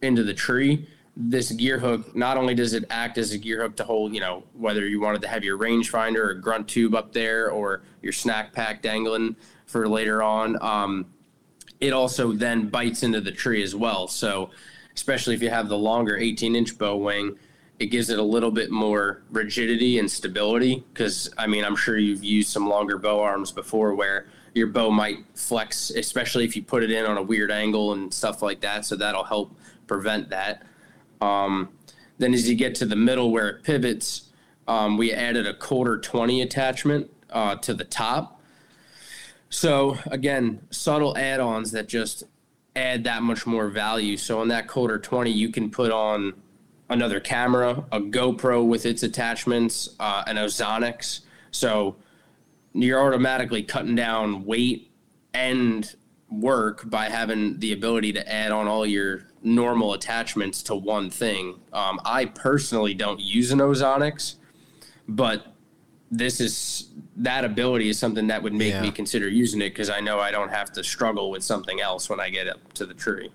into 0.02 0.24
the 0.24 0.34
tree, 0.34 0.88
this 1.16 1.52
gear 1.52 1.78
hook 1.80 2.16
not 2.16 2.38
only 2.38 2.56
does 2.56 2.74
it 2.74 2.86
act 2.90 3.18
as 3.18 3.32
a 3.32 3.38
gear 3.38 3.62
hook 3.62 3.76
to 3.76 3.84
hold, 3.84 4.14
you 4.14 4.20
know, 4.20 4.44
whether 4.54 4.88
you 4.88 5.00
wanted 5.00 5.22
to 5.22 5.28
have 5.28 5.44
your 5.44 5.58
rangefinder 5.58 6.18
or 6.18 6.34
grunt 6.34 6.68
tube 6.68 6.96
up 6.96 7.14
there 7.14 7.52
or 7.52 7.84
your 8.02 8.12
snack 8.12 8.52
pack 8.52 8.82
dangling, 8.82 9.36
for 9.74 9.88
later 9.88 10.22
on. 10.22 10.58
Um, 10.62 11.08
it 11.82 11.92
also 11.92 12.32
then 12.32 12.70
bites 12.70 13.04
into 13.04 13.20
the 13.20 13.32
tree 13.32 13.64
as 13.64 13.76
well. 13.76 14.08
So, 14.08 14.52
especially 14.96 15.34
if 15.34 15.42
you 15.42 15.50
have 15.50 15.68
the 15.68 15.78
longer 15.78 16.16
18 16.16 16.56
inch 16.56 16.78
bow 16.78 16.96
wing, 16.96 17.38
it 17.80 17.88
gives 17.88 18.10
it 18.10 18.20
a 18.20 18.24
little 18.24 18.52
bit 18.52 18.70
more 18.72 19.24
rigidity 19.32 19.98
and 19.98 20.10
stability. 20.10 20.86
Because, 20.94 21.30
I 21.38 21.48
mean, 21.48 21.66
I'm 21.66 21.76
sure 21.76 21.98
you've 21.98 22.24
used 22.24 22.50
some 22.50 22.70
longer 22.70 22.98
bow 22.98 23.20
arms 23.20 23.52
before 23.52 23.96
where 23.96 24.28
your 24.54 24.68
bow 24.68 24.92
might 24.92 25.20
flex, 25.36 25.90
especially 25.90 26.46
if 26.46 26.56
you 26.56 26.64
put 26.64 26.84
it 26.84 26.92
in 26.92 27.06
on 27.06 27.18
a 27.18 27.24
weird 27.24 27.52
angle 27.52 27.94
and 27.94 28.14
stuff 28.14 28.42
like 28.42 28.62
that. 28.62 28.86
So, 28.86 28.96
that'll 28.96 29.24
help 29.24 29.56
prevent 29.88 30.30
that. 30.30 30.64
Um, 31.22 31.70
then, 32.18 32.34
as 32.34 32.50
you 32.50 32.56
get 32.56 32.76
to 32.76 32.86
the 32.86 32.96
middle 32.96 33.32
where 33.32 33.50
it 33.50 33.64
pivots, 33.64 34.30
um, 34.68 34.98
we 34.98 35.12
added 35.12 35.48
a 35.48 35.54
quarter 35.54 36.00
20 36.00 36.42
attachment 36.42 37.10
uh, 37.32 37.56
to 37.56 37.74
the 37.74 37.84
top 37.84 38.42
so 39.54 40.00
again, 40.08 40.66
subtle 40.72 41.16
add-ons 41.16 41.72
that 41.74 41.88
just 41.88 42.24
add 42.76 43.04
that 43.04 43.22
much 43.22 43.46
more 43.46 43.70
value. 43.70 44.18
So 44.18 44.40
on 44.40 44.48
that 44.48 44.68
quarter 44.68 44.98
20, 44.98 45.30
you 45.30 45.50
can 45.50 45.70
put 45.70 45.92
on 45.92 46.34
another 46.90 47.20
camera, 47.20 47.86
a 47.92 48.00
GoPro 48.00 48.66
with 48.66 48.88
its 48.88 49.04
attachments, 49.04 49.90
uh, 50.00 50.24
an 50.26 50.38
Ozonics. 50.38 51.20
So 51.52 51.98
you're 52.74 53.02
automatically 53.02 53.64
cutting 53.64 53.96
down 53.96 54.46
weight 54.46 54.92
and 55.34 55.96
work 56.30 56.90
by 56.90 57.06
having 57.10 57.60
the 57.60 57.74
ability 57.74 58.12
to 58.14 58.32
add 58.32 58.52
on 58.52 58.68
all 58.68 58.86
your 58.86 59.28
normal 59.44 59.94
attachments 59.94 60.64
to 60.64 60.76
one 60.76 61.10
thing. 61.10 61.60
Um, 61.72 62.00
I 62.06 62.26
personally 62.26 62.94
don't 62.94 63.20
use 63.20 63.52
an 63.52 63.60
Ozonics, 63.60 64.36
but 65.08 65.48
this 66.10 66.40
is 66.40 66.90
that 67.18 67.44
ability 67.46 67.90
is 67.90 68.00
something 68.00 68.28
that 68.28 68.42
would 68.42 68.54
make 68.54 68.74
Yeah. 68.74 68.82
me 68.82 68.92
consider 68.92 69.28
using 69.28 69.62
it 69.62 69.70
because 69.70 69.90
I 69.90 70.00
know 70.00 70.20
I 70.20 70.32
don't 70.32 70.50
have 70.50 70.72
to 70.74 70.84
struggle 70.84 71.30
with 71.30 71.44
something 71.44 71.82
else 71.82 72.10
when 72.10 72.20
I 72.20 72.30
get 72.30 72.48
up 72.48 72.74
to 72.74 72.86
the 72.86 72.94
tree. 72.94 73.32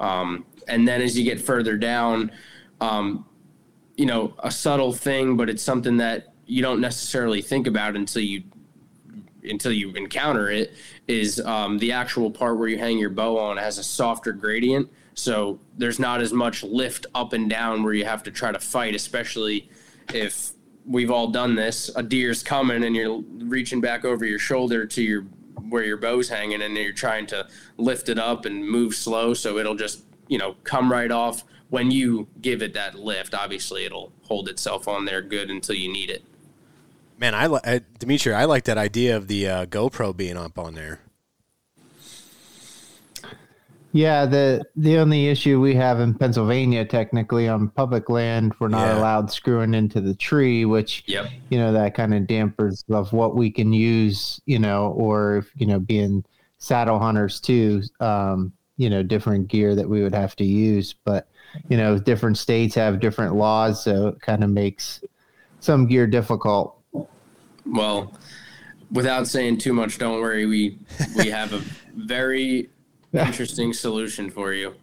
Um, 0.00 0.44
and 0.68 0.86
then 0.86 1.00
as 1.02 1.18
you 1.18 1.24
get 1.24 1.40
further 1.40 1.76
down, 1.76 2.30
um, 2.80 3.24
you 3.96 4.06
know, 4.06 4.34
a 4.42 4.50
subtle 4.50 4.92
thing, 4.92 5.36
but 5.36 5.48
it's 5.50 5.62
something 5.62 5.98
that 5.98 6.31
you 6.46 6.62
don't 6.62 6.80
necessarily 6.80 7.42
think 7.42 7.66
about 7.66 7.96
until 7.96 8.22
you 8.22 8.42
until 9.44 9.72
you 9.72 9.90
encounter 9.94 10.50
it 10.50 10.72
is 11.08 11.40
um, 11.40 11.78
the 11.78 11.92
actual 11.92 12.30
part 12.30 12.58
where 12.58 12.68
you 12.68 12.78
hang 12.78 12.98
your 12.98 13.10
bow 13.10 13.38
on 13.38 13.56
has 13.56 13.78
a 13.78 13.82
softer 13.82 14.32
gradient. 14.32 14.88
So 15.14 15.58
there's 15.76 15.98
not 15.98 16.20
as 16.20 16.32
much 16.32 16.62
lift 16.62 17.06
up 17.14 17.32
and 17.32 17.50
down 17.50 17.82
where 17.82 17.92
you 17.92 18.04
have 18.04 18.22
to 18.24 18.30
try 18.30 18.52
to 18.52 18.60
fight 18.60 18.94
especially 18.94 19.68
if 20.14 20.52
we've 20.86 21.10
all 21.10 21.28
done 21.28 21.54
this. 21.54 21.90
A 21.96 22.02
deer's 22.02 22.42
coming 22.42 22.84
and 22.84 22.94
you're 22.94 23.20
reaching 23.38 23.80
back 23.80 24.04
over 24.04 24.24
your 24.24 24.38
shoulder 24.38 24.86
to 24.86 25.02
your 25.02 25.22
where 25.68 25.84
your 25.84 25.96
bow's 25.96 26.28
hanging 26.28 26.62
and 26.62 26.76
you're 26.76 26.92
trying 26.92 27.26
to 27.26 27.46
lift 27.78 28.08
it 28.08 28.18
up 28.18 28.44
and 28.46 28.66
move 28.66 28.94
slow. 28.94 29.34
So 29.34 29.58
it'll 29.58 29.74
just 29.74 30.04
you 30.28 30.38
know 30.38 30.56
come 30.64 30.90
right 30.90 31.10
off 31.10 31.44
when 31.70 31.90
you 31.90 32.28
give 32.40 32.62
it 32.62 32.74
that 32.74 32.94
lift. 32.94 33.34
Obviously 33.34 33.84
it'll 33.84 34.12
hold 34.22 34.48
itself 34.48 34.86
on 34.86 35.04
there 35.04 35.20
good 35.20 35.50
until 35.50 35.74
you 35.74 35.92
need 35.92 36.10
it 36.10 36.24
Man, 37.22 37.36
I, 37.36 37.46
li- 37.46 37.60
I 37.64 37.80
Dimitri, 38.00 38.34
I 38.34 38.46
like 38.46 38.64
that 38.64 38.78
idea 38.78 39.16
of 39.16 39.28
the 39.28 39.46
uh, 39.46 39.66
GoPro 39.66 40.14
being 40.16 40.36
up 40.36 40.58
on 40.58 40.74
there. 40.74 40.98
Yeah, 43.92 44.26
the 44.26 44.64
the 44.74 44.98
only 44.98 45.28
issue 45.28 45.60
we 45.60 45.76
have 45.76 46.00
in 46.00 46.14
Pennsylvania, 46.14 46.84
technically 46.84 47.46
on 47.46 47.68
public 47.68 48.10
land, 48.10 48.54
we're 48.58 48.66
not 48.66 48.88
Yeah. 48.88 48.98
allowed 48.98 49.30
screwing 49.30 49.72
into 49.72 50.00
the 50.00 50.14
tree, 50.14 50.64
which 50.64 51.04
yep 51.06 51.26
you 51.50 51.58
know 51.58 51.72
that 51.72 51.94
kind 51.94 52.12
of 52.12 52.26
dampers 52.26 52.84
of 52.90 53.12
what 53.12 53.36
we 53.36 53.52
can 53.52 53.72
use, 53.72 54.40
you 54.46 54.58
know, 54.58 54.88
or 54.88 55.36
if 55.36 55.52
you 55.54 55.66
know 55.66 55.78
being 55.78 56.24
saddle 56.58 56.98
hunters 56.98 57.38
too, 57.38 57.82
um, 58.00 58.52
you 58.78 58.90
know, 58.90 59.04
different 59.04 59.46
gear 59.46 59.76
that 59.76 59.88
we 59.88 60.02
would 60.02 60.14
have 60.14 60.34
to 60.36 60.44
use, 60.44 60.92
but 61.04 61.28
you 61.68 61.76
know, 61.76 61.98
different 61.98 62.36
states 62.36 62.74
have 62.74 62.98
different 62.98 63.36
laws, 63.36 63.84
so 63.84 64.08
it 64.08 64.20
kind 64.22 64.42
of 64.42 64.50
makes 64.50 65.04
some 65.60 65.86
gear 65.86 66.08
difficult. 66.08 66.81
Well, 67.66 68.14
without 68.90 69.26
saying 69.28 69.58
too 69.58 69.72
much, 69.72 69.98
don't 69.98 70.20
worry. 70.20 70.46
We 70.46 70.78
we 71.16 71.28
have 71.30 71.52
a 71.52 71.62
very 71.94 72.70
interesting 73.12 73.72
solution 73.72 74.30
for 74.30 74.52
you 74.52 74.74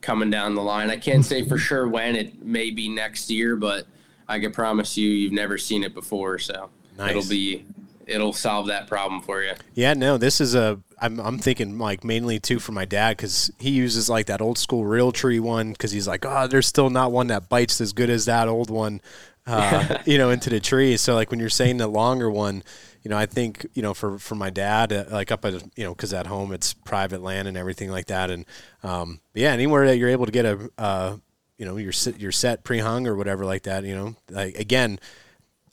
coming 0.00 0.30
down 0.30 0.54
the 0.54 0.62
line. 0.62 0.90
I 0.90 0.96
can't 0.96 1.24
say 1.24 1.46
for 1.46 1.58
sure 1.58 1.86
when 1.88 2.16
it 2.16 2.42
may 2.44 2.70
be 2.70 2.88
next 2.88 3.30
year, 3.30 3.54
but 3.56 3.86
I 4.28 4.40
can 4.40 4.52
promise 4.52 4.96
you 4.96 5.08
you've 5.08 5.32
never 5.32 5.58
seen 5.58 5.84
it 5.84 5.94
before, 5.94 6.38
so 6.38 6.70
Nice. 6.98 7.10
it'll 7.10 7.28
be 7.28 7.64
it'll 8.06 8.32
solve 8.32 8.66
that 8.66 8.88
problem 8.88 9.22
for 9.22 9.42
you. 9.42 9.52
Yeah, 9.74 9.94
no, 9.94 10.18
this 10.18 10.40
is 10.40 10.54
a. 10.54 10.80
I'm 11.00 11.18
I'm 11.20 11.38
thinking 11.38 11.78
like 11.78 12.04
mainly 12.04 12.38
too 12.38 12.58
for 12.60 12.72
my 12.72 12.84
dad 12.84 13.16
because 13.16 13.50
he 13.58 13.70
uses 13.70 14.08
like 14.08 14.26
that 14.26 14.40
old 14.40 14.58
school 14.58 14.84
Realtree 14.84 15.40
one 15.40 15.72
because 15.72 15.90
he's 15.90 16.06
like, 16.06 16.24
oh, 16.24 16.46
there's 16.46 16.66
still 16.66 16.90
not 16.90 17.10
one 17.10 17.26
that 17.28 17.48
bites 17.48 17.80
as 17.80 17.92
good 17.92 18.08
as 18.10 18.24
that 18.26 18.46
old 18.48 18.70
one, 18.70 19.00
uh, 19.46 19.98
you 20.06 20.18
know, 20.18 20.30
into 20.30 20.50
the 20.50 20.60
trees. 20.60 21.00
So 21.00 21.14
like 21.14 21.30
when 21.30 21.40
you're 21.40 21.48
saying 21.48 21.78
the 21.78 21.88
longer 21.88 22.30
one, 22.30 22.62
you 23.02 23.10
know, 23.10 23.16
I 23.16 23.26
think 23.26 23.66
you 23.74 23.82
know 23.82 23.94
for 23.94 24.18
for 24.18 24.34
my 24.34 24.50
dad, 24.50 24.92
uh, 24.92 25.04
like 25.10 25.30
up 25.32 25.44
at 25.44 25.54
you 25.76 25.84
know 25.84 25.94
because 25.94 26.12
at 26.12 26.26
home 26.26 26.52
it's 26.52 26.72
private 26.72 27.22
land 27.22 27.48
and 27.48 27.56
everything 27.56 27.90
like 27.90 28.06
that, 28.06 28.30
and 28.30 28.44
um, 28.82 29.20
yeah, 29.34 29.52
anywhere 29.52 29.86
that 29.86 29.96
you're 29.96 30.10
able 30.10 30.26
to 30.26 30.32
get 30.32 30.44
a. 30.44 30.70
Uh, 30.78 31.16
you 31.58 31.66
know 31.66 31.76
your 31.76 31.92
your 32.18 32.32
set 32.32 32.64
pre-hung 32.64 33.06
or 33.06 33.14
whatever 33.14 33.44
like 33.44 33.64
that 33.64 33.84
you 33.84 33.94
know 33.94 34.16
like 34.30 34.56
again 34.56 34.98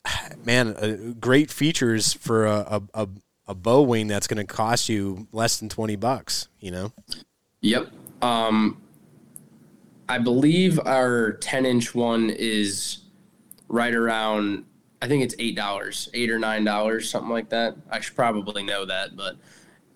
man, 0.44 0.68
uh, 0.68 1.14
great 1.18 1.50
features 1.50 2.12
for 2.12 2.46
a, 2.46 2.82
a, 2.94 3.08
a, 3.46 3.54
bow 3.54 3.82
wing 3.82 4.06
that's 4.06 4.26
going 4.26 4.44
to 4.44 4.52
cost 4.52 4.88
you 4.88 5.26
less 5.32 5.58
than 5.58 5.68
20 5.68 5.96
bucks, 5.96 6.48
you 6.60 6.70
know? 6.70 6.92
Yep. 7.62 7.90
Um, 8.22 8.80
I 10.08 10.18
believe 10.18 10.78
our 10.78 11.32
10 11.32 11.66
inch 11.66 11.94
one 11.94 12.30
is 12.30 12.99
right 13.70 13.94
around, 13.94 14.66
I 15.00 15.08
think 15.08 15.22
it's 15.22 15.34
$8, 15.36 16.08
8 16.12 16.30
or 16.30 16.38
$9, 16.38 17.02
something 17.02 17.30
like 17.30 17.48
that. 17.48 17.76
I 17.90 18.00
should 18.00 18.16
probably 18.16 18.62
know 18.62 18.84
that, 18.84 19.16
but 19.16 19.36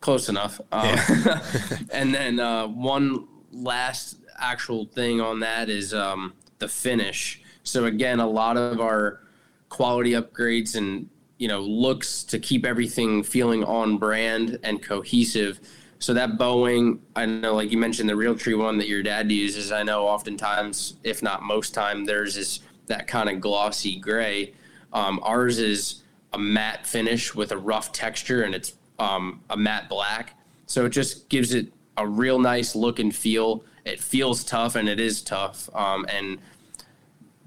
close 0.00 0.28
enough. 0.28 0.60
Um, 0.72 0.96
and 1.90 2.14
then 2.14 2.40
uh, 2.40 2.68
one 2.68 3.28
last 3.52 4.16
actual 4.38 4.86
thing 4.86 5.20
on 5.20 5.40
that 5.40 5.68
is 5.68 5.92
um, 5.92 6.34
the 6.58 6.68
finish. 6.68 7.42
So, 7.64 7.84
again, 7.84 8.20
a 8.20 8.26
lot 8.26 8.56
of 8.56 8.80
our 8.80 9.20
quality 9.68 10.12
upgrades 10.12 10.76
and 10.76 11.08
you 11.38 11.48
know 11.48 11.60
looks 11.60 12.22
to 12.22 12.38
keep 12.38 12.64
everything 12.64 13.24
feeling 13.24 13.64
on 13.64 13.98
brand 13.98 14.56
and 14.62 14.80
cohesive 14.80 15.58
so 16.04 16.12
that 16.12 16.36
bow 16.36 16.60
wing, 16.60 17.00
I 17.16 17.24
know, 17.24 17.54
like 17.54 17.72
you 17.72 17.78
mentioned, 17.78 18.10
the 18.10 18.12
Realtree 18.12 18.58
one 18.58 18.76
that 18.76 18.88
your 18.88 19.02
dad 19.02 19.32
uses. 19.32 19.72
I 19.72 19.82
know, 19.82 20.06
oftentimes, 20.06 20.98
if 21.02 21.22
not 21.22 21.42
most 21.42 21.72
time, 21.72 22.04
theirs 22.04 22.36
is 22.36 22.60
that 22.86 23.06
kind 23.06 23.28
of 23.28 23.40
glossy 23.40 23.98
gray. 23.98 24.54
Um, 24.92 25.20
ours 25.22 25.58
is 25.58 26.02
a 26.32 26.38
matte 26.38 26.86
finish 26.86 27.34
with 27.34 27.52
a 27.52 27.58
rough 27.58 27.92
texture, 27.92 28.42
and 28.42 28.54
it's 28.54 28.74
um, 28.98 29.40
a 29.50 29.56
matte 29.56 29.88
black. 29.88 30.38
So 30.66 30.86
it 30.86 30.90
just 30.90 31.28
gives 31.28 31.54
it 31.54 31.72
a 31.96 32.06
real 32.06 32.38
nice 32.38 32.74
look 32.74 32.98
and 32.98 33.14
feel. 33.14 33.64
It 33.84 34.00
feels 34.00 34.44
tough, 34.44 34.76
and 34.76 34.88
it 34.88 35.00
is 35.00 35.22
tough. 35.22 35.68
Um, 35.74 36.06
and 36.08 36.38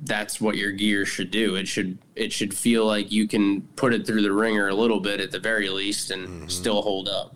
that's 0.01 0.39
what 0.39 0.57
your 0.57 0.71
gear 0.71 1.05
should 1.05 1.31
do. 1.31 1.55
It 1.55 1.67
should 1.67 1.97
it 2.15 2.31
should 2.31 2.53
feel 2.53 2.85
like 2.85 3.11
you 3.11 3.27
can 3.27 3.61
put 3.75 3.93
it 3.93 4.05
through 4.05 4.21
the 4.21 4.31
ringer 4.31 4.67
a 4.67 4.75
little 4.75 4.99
bit 4.99 5.19
at 5.19 5.31
the 5.31 5.39
very 5.39 5.69
least, 5.69 6.11
and 6.11 6.51
still 6.51 6.81
hold 6.81 7.09
up. 7.09 7.35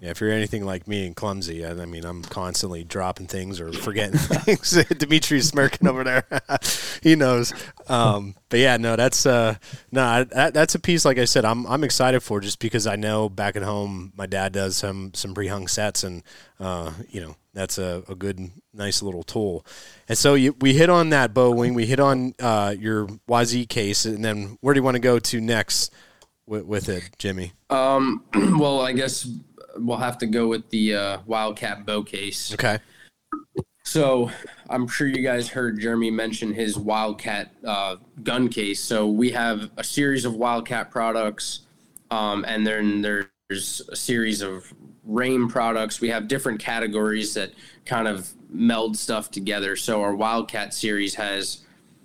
Yeah, 0.00 0.10
if 0.10 0.20
you're 0.20 0.30
anything 0.30 0.64
like 0.64 0.88
me 0.88 1.06
and 1.06 1.14
clumsy, 1.14 1.64
I, 1.64 1.72
I 1.72 1.84
mean, 1.84 2.06
I'm 2.06 2.22
constantly 2.22 2.84
dropping 2.84 3.26
things 3.26 3.60
or 3.60 3.70
forgetting 3.70 4.18
things. 4.18 4.70
Dimitri's 4.98 5.48
smirking 5.48 5.86
over 5.86 6.04
there. 6.04 6.24
he 7.02 7.16
knows. 7.16 7.52
Um, 7.86 8.34
but 8.48 8.60
yeah, 8.60 8.78
no, 8.78 8.96
that's 8.96 9.26
uh, 9.26 9.56
no, 9.92 10.24
that, 10.24 10.54
that's 10.54 10.74
a 10.74 10.78
piece. 10.78 11.04
Like 11.04 11.18
I 11.18 11.26
said, 11.26 11.44
I'm 11.44 11.66
I'm 11.66 11.84
excited 11.84 12.20
for 12.20 12.40
just 12.40 12.60
because 12.60 12.86
I 12.86 12.96
know 12.96 13.28
back 13.28 13.56
at 13.56 13.62
home 13.62 14.12
my 14.16 14.24
dad 14.26 14.52
does 14.52 14.76
some 14.76 15.12
some 15.12 15.34
pre-hung 15.34 15.68
sets, 15.68 16.02
and 16.02 16.22
uh, 16.58 16.92
you 17.10 17.20
know 17.20 17.36
that's 17.52 17.78
a, 17.78 18.02
a 18.08 18.14
good, 18.14 18.50
nice 18.72 19.02
little 19.02 19.22
tool. 19.22 19.66
And 20.08 20.16
so 20.16 20.34
you, 20.34 20.54
we 20.60 20.74
hit 20.74 20.88
on 20.88 21.10
that 21.10 21.34
bow 21.34 21.50
wing, 21.50 21.74
we 21.74 21.86
hit 21.86 22.00
on 22.00 22.34
uh, 22.40 22.74
your 22.78 23.06
YZ 23.28 23.68
case, 23.68 24.04
and 24.04 24.24
then 24.24 24.56
where 24.60 24.72
do 24.72 24.78
you 24.78 24.84
want 24.84 24.94
to 24.94 25.00
go 25.00 25.18
to 25.18 25.40
next 25.40 25.92
with, 26.46 26.64
with 26.64 26.88
it, 26.88 27.10
Jimmy? 27.18 27.52
Um, 27.68 28.24
well, 28.58 28.80
I 28.80 28.92
guess 28.92 29.28
we'll 29.86 29.96
have 29.96 30.18
to 30.18 30.26
go 30.26 30.48
with 30.48 30.68
the 30.70 30.94
uh, 30.94 31.18
Wildcat 31.26 31.86
bow 31.86 32.02
case. 32.02 32.52
Okay. 32.54 32.78
So 33.84 34.30
I'm 34.68 34.86
sure 34.86 35.08
you 35.08 35.22
guys 35.22 35.48
heard 35.48 35.80
Jeremy 35.80 36.10
mention 36.10 36.52
his 36.52 36.78
Wildcat 36.78 37.52
uh, 37.64 37.96
gun 38.22 38.48
case. 38.48 38.80
So 38.80 39.08
we 39.08 39.30
have 39.30 39.70
a 39.76 39.82
series 39.82 40.24
of 40.24 40.34
Wildcat 40.34 40.90
products, 40.90 41.62
um, 42.10 42.44
and 42.46 42.66
then 42.66 43.02
there's 43.02 43.82
a 43.88 43.96
series 43.96 44.42
of 44.42 44.72
Rain 45.04 45.48
products. 45.48 46.00
We 46.00 46.08
have 46.10 46.28
different 46.28 46.60
categories 46.60 47.34
that 47.34 47.52
kind 47.84 48.06
of 48.06 48.32
meld 48.48 48.96
stuff 48.96 49.30
together. 49.30 49.74
So 49.74 50.02
our 50.02 50.14
Wildcat 50.14 50.72
series 50.72 51.14
has 51.16 51.64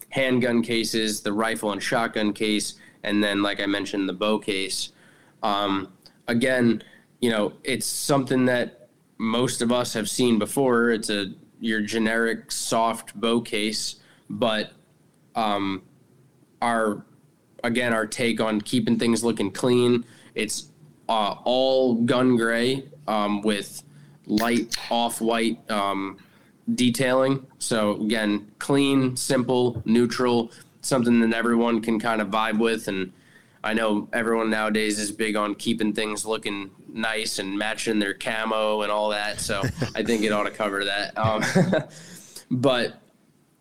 handgun 0.10 0.64
cases, 0.64 1.22
the 1.22 1.34
rifle 1.34 1.72
and 1.72 1.84
shotgun 1.84 2.34
case, 2.34 2.76
and 3.04 3.24
then, 3.24 3.44
like 3.44 3.60
I 3.60 3.68
mentioned, 3.68 4.10
the 4.10 4.14
bow 4.14 4.40
case. 4.40 4.92
Um, 5.44 5.94
again, 6.28 6.82
you 7.26 7.32
know, 7.32 7.54
it's 7.64 7.88
something 7.88 8.46
that 8.46 8.88
most 9.18 9.64
of 9.64 9.72
us 9.72 9.94
have 9.94 10.08
seen 10.08 10.38
before. 10.38 10.92
It's 10.92 11.10
a 11.10 11.34
your 11.60 11.82
generic 11.82 12.52
soft 12.52 13.20
bow 13.20 13.42
case, 13.42 13.96
but 14.30 14.74
um, 15.34 15.82
our 16.62 17.04
again 17.64 17.94
our 17.94 18.06
take 18.06 18.40
on 18.40 18.62
keeping 18.62 19.00
things 19.00 19.24
looking 19.24 19.50
clean. 19.50 20.06
It's 20.36 20.68
uh, 21.10 21.38
all 21.46 21.96
gun 21.96 22.38
gray 22.38 22.86
um, 23.08 23.42
with 23.42 23.82
light 24.28 24.76
off 24.92 25.20
white 25.20 25.60
um, 25.72 26.20
detailing. 26.76 27.44
So 27.58 28.00
again, 28.04 28.52
clean, 28.60 29.16
simple, 29.18 29.82
neutral, 29.84 30.52
something 30.82 31.22
that 31.22 31.34
everyone 31.34 31.82
can 31.82 32.00
kind 32.00 32.22
of 32.22 32.28
vibe 32.28 32.60
with. 32.60 32.88
And 32.88 33.12
I 33.66 33.74
know 33.74 34.08
everyone 34.14 34.52
nowadays 34.52 35.00
is 35.00 35.12
big 35.12 35.36
on 35.36 35.56
keeping 35.56 35.92
things 35.92 36.24
looking 36.24 36.70
nice 36.88 37.40
and 37.40 37.58
matching 37.58 37.98
their 37.98 38.14
camo 38.14 38.84
and 38.84 38.92
all 38.92 39.10
that. 39.10 39.42
So 39.42 39.64
I 39.96 40.04
think 40.04 40.24
it 40.24 40.32
ought 40.32 40.44
to 40.44 40.52
cover 40.52 40.86
that. 40.86 41.18
Um, 41.18 41.44
but 42.52 43.02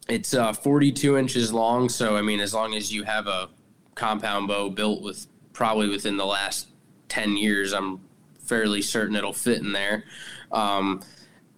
it's 0.07 0.35
uh, 0.35 0.53
42 0.53 1.17
inches 1.17 1.55
long. 1.55 1.89
So 1.89 2.19
I 2.19 2.21
mean, 2.23 2.41
as 2.41 2.53
long 2.53 2.75
as 2.75 2.93
you 2.93 3.05
have 3.05 3.27
a 3.27 3.49
compound 3.95 4.47
bow 4.47 4.69
built 4.69 5.03
with 5.03 5.27
probably 5.55 5.89
within 5.89 6.19
the 6.19 6.27
last 6.27 6.69
10 7.09 7.39
years, 7.39 7.73
I'm 7.73 8.01
fairly 8.41 8.83
certain 8.83 9.17
it'll 9.17 9.33
fit 9.33 9.63
in 9.63 9.73
there. 9.73 10.05
Um, 10.53 11.01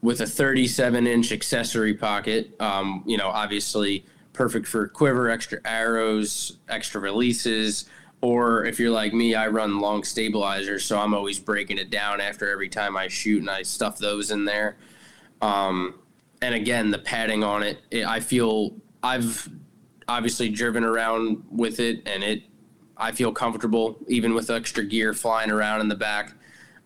with 0.02 0.20
a 0.20 0.26
37 0.26 1.04
inch 1.08 1.32
accessory 1.32 1.94
pocket, 1.94 2.54
um, 2.60 3.02
you 3.06 3.16
know, 3.16 3.26
obviously 3.26 4.06
perfect 4.32 4.68
for 4.68 4.86
quiver, 4.86 5.30
extra 5.30 5.58
arrows, 5.64 6.58
extra 6.68 7.00
releases. 7.00 7.86
Or 8.26 8.64
if 8.64 8.80
you're 8.80 8.90
like 8.90 9.14
me, 9.14 9.36
I 9.36 9.46
run 9.46 9.78
long 9.78 10.02
stabilizers, 10.02 10.84
so 10.84 10.98
I'm 10.98 11.14
always 11.14 11.38
breaking 11.38 11.78
it 11.78 11.90
down 11.90 12.20
after 12.20 12.50
every 12.50 12.68
time 12.68 12.96
I 12.96 13.06
shoot, 13.06 13.38
and 13.38 13.48
I 13.48 13.62
stuff 13.62 13.98
those 13.98 14.32
in 14.32 14.44
there. 14.44 14.78
Um, 15.40 16.00
and 16.42 16.52
again, 16.52 16.90
the 16.90 16.98
padding 16.98 17.44
on 17.44 17.62
it, 17.62 17.78
it, 17.92 18.04
I 18.04 18.18
feel 18.18 18.74
I've 19.00 19.48
obviously 20.08 20.48
driven 20.48 20.82
around 20.82 21.44
with 21.52 21.78
it, 21.78 22.02
and 22.04 22.24
it 22.24 22.42
I 22.96 23.12
feel 23.12 23.30
comfortable 23.30 23.96
even 24.08 24.34
with 24.34 24.50
extra 24.50 24.82
gear 24.82 25.14
flying 25.14 25.52
around 25.52 25.82
in 25.82 25.88
the 25.88 25.94
back. 25.94 26.32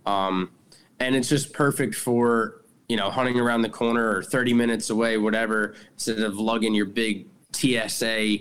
Um, 0.05 0.51
and 0.99 1.17
it's 1.17 1.31
just 1.31 1.55
perfect 1.55 1.95
for 1.95 2.61
you 2.87 2.99
know 2.99 3.11
hunting 3.11 3.41
around 3.41 3.63
the 3.63 3.71
corner 3.71 4.15
or 4.15 4.23
30 4.23 4.53
minutes 4.53 4.91
away, 4.91 5.17
whatever, 5.17 5.75
instead 5.95 6.19
of 6.19 6.37
lugging 6.37 6.75
your 6.75 6.85
big 6.85 7.29
TSA, 7.55 8.41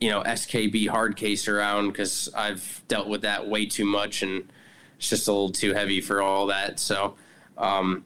you 0.00 0.10
know 0.10 0.22
SKB 0.22 0.88
hard 0.88 1.16
case 1.16 1.48
around 1.48 1.88
because 1.88 2.28
I've 2.34 2.82
dealt 2.88 3.08
with 3.08 3.22
that 3.22 3.48
way 3.48 3.66
too 3.66 3.84
much 3.84 4.22
and 4.22 4.50
it's 4.96 5.08
just 5.08 5.28
a 5.28 5.32
little 5.32 5.50
too 5.50 5.74
heavy 5.74 6.00
for 6.00 6.22
all 6.22 6.46
that. 6.46 6.80
So. 6.80 7.16
Um, 7.58 8.04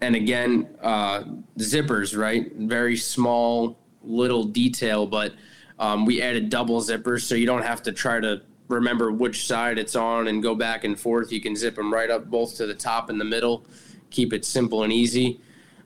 and 0.00 0.16
again, 0.16 0.66
uh, 0.82 1.22
zippers, 1.58 2.18
right? 2.18 2.50
Very 2.56 2.96
small, 2.96 3.78
little 4.02 4.44
detail, 4.44 5.06
but 5.06 5.34
um, 5.78 6.06
we 6.06 6.22
added 6.22 6.50
double 6.50 6.80
zippers, 6.80 7.22
so 7.22 7.34
you 7.34 7.46
don't 7.46 7.62
have 7.62 7.82
to 7.84 7.92
try 7.92 8.20
to 8.20 8.42
remember 8.68 9.10
which 9.10 9.46
side 9.46 9.78
it's 9.78 9.96
on 9.96 10.28
and 10.28 10.42
go 10.42 10.54
back 10.54 10.84
and 10.84 10.98
forth. 10.98 11.32
You 11.32 11.40
can 11.40 11.56
zip 11.56 11.74
them 11.74 11.92
right 11.92 12.10
up 12.10 12.30
both 12.30 12.56
to 12.56 12.66
the 12.66 12.74
top 12.74 13.10
and 13.10 13.20
the 13.20 13.24
middle. 13.24 13.66
Keep 14.10 14.32
it 14.32 14.44
simple 14.44 14.84
and 14.84 14.92
easy. 14.92 15.40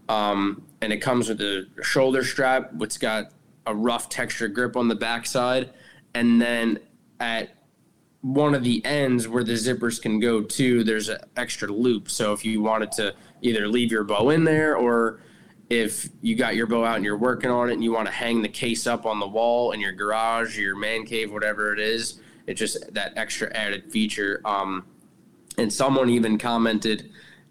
Um, 0.08 0.62
and 0.80 0.92
it 0.92 0.98
comes 0.98 1.28
with 1.28 1.40
a 1.40 1.66
shoulder 1.82 2.22
strap, 2.22 2.72
which 2.74 3.00
got 3.00 3.30
a 3.66 3.74
rough 3.74 4.08
texture 4.08 4.48
grip 4.48 4.76
on 4.76 4.88
the 4.88 4.94
backside, 4.94 5.70
and 6.14 6.40
then 6.40 6.78
at 7.20 7.50
one 8.20 8.54
of 8.54 8.64
the 8.64 8.84
ends 8.84 9.28
where 9.28 9.44
the 9.44 9.52
zippers 9.52 10.00
can 10.00 10.18
go 10.18 10.42
to, 10.42 10.82
there's 10.82 11.08
an 11.08 11.18
extra 11.36 11.68
loop. 11.68 12.10
So 12.10 12.32
if 12.32 12.44
you 12.44 12.62
wanted 12.62 12.90
to 12.92 13.14
either 13.42 13.68
leave 13.68 13.92
your 13.92 14.04
bow 14.04 14.30
in 14.30 14.44
there 14.44 14.76
or 14.76 15.20
if 15.68 16.08
you 16.22 16.34
got 16.34 16.56
your 16.56 16.66
bow 16.66 16.84
out 16.84 16.96
and 16.96 17.04
you're 17.04 17.18
working 17.18 17.50
on 17.50 17.68
it 17.68 17.74
and 17.74 17.84
you 17.84 17.92
want 17.92 18.06
to 18.06 18.12
hang 18.12 18.40
the 18.40 18.48
case 18.48 18.86
up 18.86 19.04
on 19.04 19.20
the 19.20 19.26
wall 19.26 19.72
in 19.72 19.80
your 19.80 19.92
garage, 19.92 20.58
your 20.58 20.76
man 20.76 21.04
cave, 21.04 21.32
whatever 21.32 21.72
it 21.72 21.78
is, 21.78 22.20
it's 22.46 22.58
just 22.58 22.92
that 22.94 23.12
extra 23.16 23.54
added 23.54 23.90
feature. 23.90 24.40
Um, 24.44 24.86
and 25.58 25.72
someone 25.72 26.08
even 26.10 26.38
commented 26.38 27.10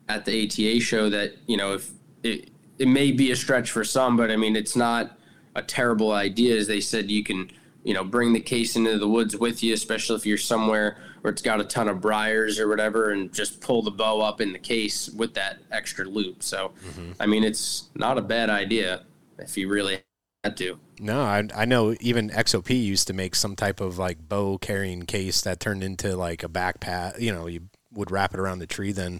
at 0.09 0.25
the 0.25 0.45
ATA 0.45 0.79
show 0.79 1.09
that 1.09 1.33
you 1.47 1.57
know 1.57 1.73
if 1.73 1.91
it 2.23 2.49
it 2.79 2.87
may 2.87 3.11
be 3.11 3.31
a 3.31 3.35
stretch 3.35 3.71
for 3.71 3.83
some, 3.83 4.17
but 4.17 4.31
I 4.31 4.35
mean 4.35 4.55
it's 4.55 4.75
not 4.75 5.17
a 5.55 5.61
terrible 5.61 6.11
idea. 6.11 6.57
As 6.57 6.67
they 6.67 6.81
said, 6.81 7.09
you 7.09 7.23
can 7.23 7.51
you 7.83 7.93
know 7.93 8.03
bring 8.03 8.33
the 8.33 8.39
case 8.39 8.75
into 8.75 8.97
the 8.97 9.07
woods 9.07 9.35
with 9.35 9.63
you, 9.63 9.73
especially 9.73 10.15
if 10.15 10.25
you're 10.25 10.37
somewhere 10.37 10.97
where 11.21 11.31
it's 11.31 11.41
got 11.41 11.61
a 11.61 11.63
ton 11.63 11.87
of 11.87 12.01
briars 12.01 12.59
or 12.59 12.67
whatever, 12.67 13.11
and 13.11 13.31
just 13.33 13.61
pull 13.61 13.81
the 13.81 13.91
bow 13.91 14.19
up 14.19 14.41
in 14.41 14.51
the 14.51 14.59
case 14.59 15.09
with 15.09 15.33
that 15.35 15.59
extra 15.71 16.05
loop. 16.05 16.43
So, 16.43 16.73
mm-hmm. 16.85 17.11
I 17.19 17.27
mean, 17.27 17.45
it's 17.45 17.89
not 17.95 18.17
a 18.17 18.21
bad 18.21 18.49
idea 18.49 19.03
if 19.39 19.57
you 19.57 19.69
really 19.69 20.01
had 20.43 20.57
to. 20.57 20.77
No, 20.99 21.21
I, 21.21 21.47
I 21.55 21.65
know 21.65 21.95
even 22.01 22.29
XOP 22.29 22.69
used 22.69 23.07
to 23.07 23.13
make 23.13 23.35
some 23.35 23.55
type 23.55 23.79
of 23.79 23.97
like 23.97 24.27
bow 24.27 24.57
carrying 24.57 25.03
case 25.03 25.41
that 25.41 25.59
turned 25.59 25.83
into 25.83 26.15
like 26.15 26.43
a 26.43 26.49
backpack. 26.49 27.19
You 27.19 27.33
know, 27.33 27.47
you 27.47 27.69
would 27.93 28.11
wrap 28.11 28.33
it 28.33 28.39
around 28.39 28.59
the 28.59 28.67
tree 28.67 28.91
then. 28.91 29.19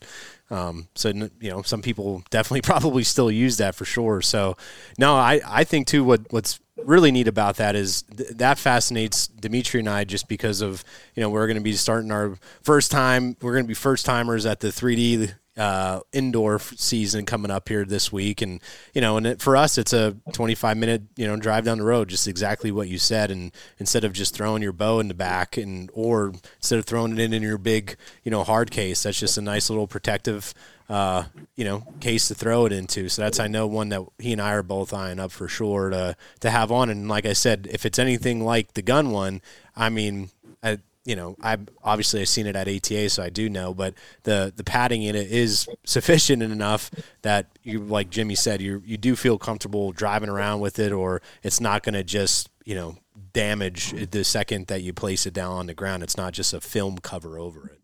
Um, 0.54 0.88
so 0.94 1.10
you 1.10 1.50
know, 1.50 1.64
some 1.64 1.82
people 1.82 2.24
definitely 2.30 2.62
probably 2.72 3.04
still 3.04 3.32
use 3.32 3.58
that 3.58 3.76
for 3.76 3.86
sure. 3.86 4.22
So 4.22 4.56
no, 5.00 5.16
I, 5.16 5.42
I 5.46 5.64
think 5.64 5.88
too 5.88 6.04
what 6.04 6.32
what's 6.32 6.60
really 6.78 7.12
neat 7.12 7.28
about 7.28 7.58
that 7.58 7.76
is 7.76 8.04
th- 8.04 8.30
that 8.30 8.60
fascinates 8.60 9.28
Dimitri 9.28 9.80
and 9.80 9.90
I 9.90 10.04
just 10.04 10.28
because 10.28 10.62
of 10.62 10.84
you 11.16 11.22
know 11.22 11.30
we're 11.30 11.48
going 11.48 11.58
to 11.58 11.64
be 11.64 11.74
starting 11.74 12.12
our 12.12 12.38
first 12.62 12.92
time 12.92 13.38
we're 13.42 13.54
going 13.54 13.64
to 13.64 13.68
be 13.68 13.74
first 13.74 14.06
timers 14.06 14.46
at 14.46 14.60
the 14.60 14.68
3D 14.68 15.34
uh, 15.58 16.00
indoor 16.12 16.60
season 16.60 17.26
coming 17.26 17.52
up 17.52 17.70
here 17.70 17.86
this 17.86 18.12
week, 18.12 18.42
and 18.42 18.60
you 18.94 19.02
know, 19.02 19.18
and 19.18 19.28
it, 19.28 19.42
for 19.42 19.56
us, 19.56 19.78
it's 19.78 19.94
a 19.94 20.16
25 20.34 20.78
minute 20.78 21.04
you 21.16 21.28
know 21.28 21.36
drive 21.36 21.66
down 21.66 21.78
the 21.78 21.84
road, 21.84 22.10
just 22.10 22.28
exactly 22.28 22.72
what 22.72 22.88
you 22.88 22.98
said. 22.98 23.30
And 23.30 23.52
instead 23.78 24.04
of 24.04 24.14
just 24.14 24.36
throwing 24.36 24.64
your 24.64 24.74
bow 24.74 25.00
in 25.00 25.08
the 25.08 25.14
back, 25.14 25.58
and 25.58 25.90
or 25.94 26.34
instead 26.58 26.80
of 26.80 26.86
throwing 26.86 27.14
it 27.14 27.20
in 27.20 27.34
in 27.34 27.44
your 27.44 27.58
big 27.58 27.96
you 28.24 28.32
know 28.32 28.44
hard 28.44 28.72
case, 28.72 29.04
that's 29.04 29.20
just 29.20 29.38
a 29.38 29.42
nice 29.42 29.70
little 29.70 29.88
protective 29.88 30.54
uh, 30.90 31.26
you 31.56 31.66
know 31.66 31.84
case 32.00 32.28
to 32.30 32.36
throw 32.36 32.66
it 32.66 32.72
into. 32.72 33.08
So 33.10 33.22
that's 33.22 33.40
I 33.40 33.48
know 33.48 33.68
one 33.68 33.90
that 33.90 34.02
he 34.18 34.34
and 34.34 34.42
I 34.42 34.54
are 34.54 34.64
both 34.64 34.94
eyeing 34.94 35.20
up 35.20 35.32
for 35.32 35.48
sure 35.48 35.90
to 35.92 36.16
to 36.40 36.50
have 36.50 36.72
on. 36.72 36.90
And 36.90 37.08
like 37.08 37.26
I 37.26 37.34
said, 37.34 37.68
if 37.72 37.86
it's 37.86 38.00
anything 38.00 38.44
like 38.44 38.74
the 38.74 38.82
gun 38.82 39.12
one, 39.12 39.42
I 39.76 39.90
mean. 39.90 40.30
I, 40.66 40.78
you 41.06 41.16
know, 41.16 41.36
I 41.42 41.58
obviously 41.84 42.22
I've 42.22 42.30
seen 42.30 42.48
it 42.48 42.56
at 42.56 42.68
ATA, 42.68 43.10
so 43.10 43.24
I 43.24 43.30
do 43.30 43.50
know. 43.50 43.74
But 43.74 43.94
the 44.24 44.54
the 44.56 44.64
padding 44.64 45.04
in 45.04 45.16
it 45.16 45.32
is 45.32 45.68
sufficient 45.86 46.42
enough 46.44 46.90
that 47.24 47.48
you, 47.64 47.80
like 47.80 48.10
Jimmy 48.10 48.36
said, 48.36 48.62
you 48.62 48.82
you 48.86 48.98
do 48.98 49.16
feel 49.16 49.38
comfortable 49.38 49.92
driving 49.92 50.30
around 50.30 50.62
with 50.62 50.80
it, 50.80 50.92
or 50.92 51.22
it's 51.42 51.60
not 51.60 51.84
going 51.84 51.94
to 51.94 52.04
just 52.04 52.50
you 52.64 52.76
know 52.76 52.98
damage 53.34 53.92
the 54.12 54.24
second 54.24 54.68
that 54.68 54.82
you 54.82 54.94
place 54.94 55.26
it 55.26 55.34
down 55.34 55.54
on 55.54 55.66
the 55.66 55.74
ground. 55.74 56.04
It's 56.04 56.18
not 56.18 56.34
just 56.34 56.54
a 56.54 56.62
film 56.62 56.98
cover 57.00 57.38
over 57.38 57.68
it. 57.68 57.80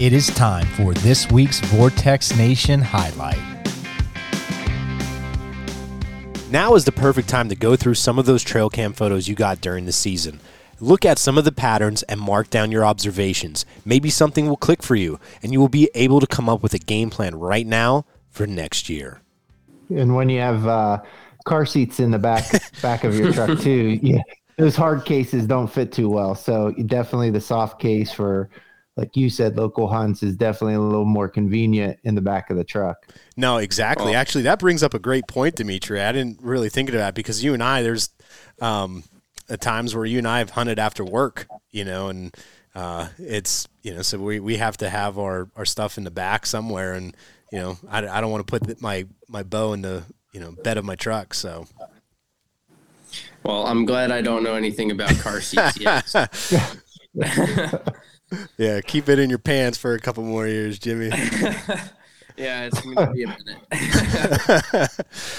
It 0.00 0.14
is 0.14 0.28
time 0.28 0.66
for 0.68 0.94
this 0.94 1.30
week's 1.30 1.60
Vortex 1.60 2.34
Nation 2.34 2.80
highlight. 2.80 3.36
Now 6.50 6.74
is 6.74 6.86
the 6.86 6.92
perfect 6.92 7.28
time 7.28 7.50
to 7.50 7.54
go 7.54 7.76
through 7.76 7.94
some 7.94 8.18
of 8.18 8.24
those 8.24 8.42
trail 8.42 8.70
cam 8.70 8.94
photos 8.94 9.28
you 9.28 9.34
got 9.34 9.60
during 9.60 9.84
the 9.84 9.92
season. 9.92 10.40
Look 10.80 11.04
at 11.04 11.18
some 11.18 11.36
of 11.36 11.44
the 11.44 11.52
patterns 11.52 12.02
and 12.04 12.20
mark 12.20 12.50
down 12.50 12.72
your 12.72 12.84
observations. 12.84 13.66
Maybe 13.84 14.10
something 14.10 14.48
will 14.48 14.56
click 14.56 14.82
for 14.82 14.94
you, 14.94 15.20
and 15.42 15.52
you 15.52 15.60
will 15.60 15.68
be 15.68 15.90
able 15.94 16.20
to 16.20 16.26
come 16.26 16.48
up 16.48 16.62
with 16.62 16.74
a 16.74 16.78
game 16.78 17.10
plan 17.10 17.34
right 17.34 17.66
now 17.66 18.06
for 18.30 18.46
next 18.46 18.88
year. 18.88 19.20
And 19.90 20.14
when 20.14 20.28
you 20.28 20.40
have 20.40 20.66
uh, 20.66 21.02
car 21.44 21.66
seats 21.66 22.00
in 22.00 22.10
the 22.10 22.18
back 22.18 22.44
back 22.82 23.04
of 23.04 23.16
your 23.16 23.32
truck 23.32 23.58
too, 23.60 23.98
yeah, 24.02 24.22
those 24.56 24.76
hard 24.76 25.04
cases 25.04 25.46
don't 25.46 25.68
fit 25.68 25.92
too 25.92 26.08
well. 26.08 26.34
So 26.34 26.72
definitely 26.86 27.30
the 27.30 27.40
soft 27.40 27.80
case 27.80 28.10
for 28.12 28.48
like 28.96 29.16
you 29.16 29.30
said, 29.30 29.56
local 29.56 29.88
hunts 29.88 30.22
is 30.22 30.36
definitely 30.36 30.74
a 30.74 30.80
little 30.80 31.06
more 31.06 31.28
convenient 31.28 31.98
in 32.04 32.14
the 32.14 32.20
back 32.20 32.50
of 32.50 32.56
the 32.56 32.64
truck. 32.64 33.06
No, 33.36 33.56
exactly. 33.56 34.14
Oh. 34.14 34.18
Actually, 34.18 34.44
that 34.44 34.58
brings 34.58 34.82
up 34.82 34.92
a 34.92 34.98
great 34.98 35.26
point, 35.26 35.56
Dimitri. 35.56 36.02
I 36.02 36.12
didn't 36.12 36.40
really 36.42 36.68
think 36.68 36.90
of 36.90 36.96
that 36.96 37.14
because 37.14 37.42
you 37.42 37.54
and 37.54 37.62
I, 37.62 37.82
there's 37.82 38.10
um, 38.60 39.04
times 39.56 39.94
where 39.94 40.04
you 40.04 40.18
and 40.18 40.28
I 40.28 40.38
have 40.38 40.50
hunted 40.50 40.78
after 40.78 41.04
work, 41.04 41.46
you 41.70 41.84
know, 41.84 42.08
and 42.08 42.34
uh, 42.74 43.08
it's 43.18 43.66
you 43.82 43.94
know, 43.94 44.02
so 44.02 44.18
we, 44.18 44.40
we 44.40 44.56
have 44.56 44.76
to 44.78 44.88
have 44.88 45.18
our, 45.18 45.48
our 45.56 45.64
stuff 45.64 45.98
in 45.98 46.04
the 46.04 46.10
back 46.10 46.46
somewhere, 46.46 46.94
and 46.94 47.16
you 47.52 47.58
know, 47.58 47.78
I, 47.88 48.06
I 48.06 48.20
don't 48.20 48.30
want 48.30 48.46
to 48.46 48.58
put 48.58 48.80
my 48.80 49.06
my 49.28 49.42
bow 49.42 49.72
in 49.72 49.82
the 49.82 50.04
you 50.32 50.40
know 50.40 50.52
bed 50.52 50.78
of 50.78 50.84
my 50.84 50.96
truck, 50.96 51.34
so. 51.34 51.66
Well, 53.42 53.66
I'm 53.66 53.86
glad 53.86 54.10
I 54.10 54.20
don't 54.20 54.42
know 54.42 54.54
anything 54.54 54.90
about 54.90 55.16
car 55.18 55.40
seats 55.40 55.80
yet. 55.80 56.14
yeah, 58.58 58.80
keep 58.82 59.08
it 59.08 59.18
in 59.18 59.30
your 59.30 59.38
pants 59.38 59.78
for 59.78 59.94
a 59.94 59.98
couple 59.98 60.22
more 60.22 60.46
years, 60.46 60.78
Jimmy. 60.78 61.10
Yeah, 62.40 62.64
it's 62.64 62.80
going 62.80 62.96
to 62.96 63.10
be 63.12 63.24
a 63.24 63.26
minute. 63.26 64.90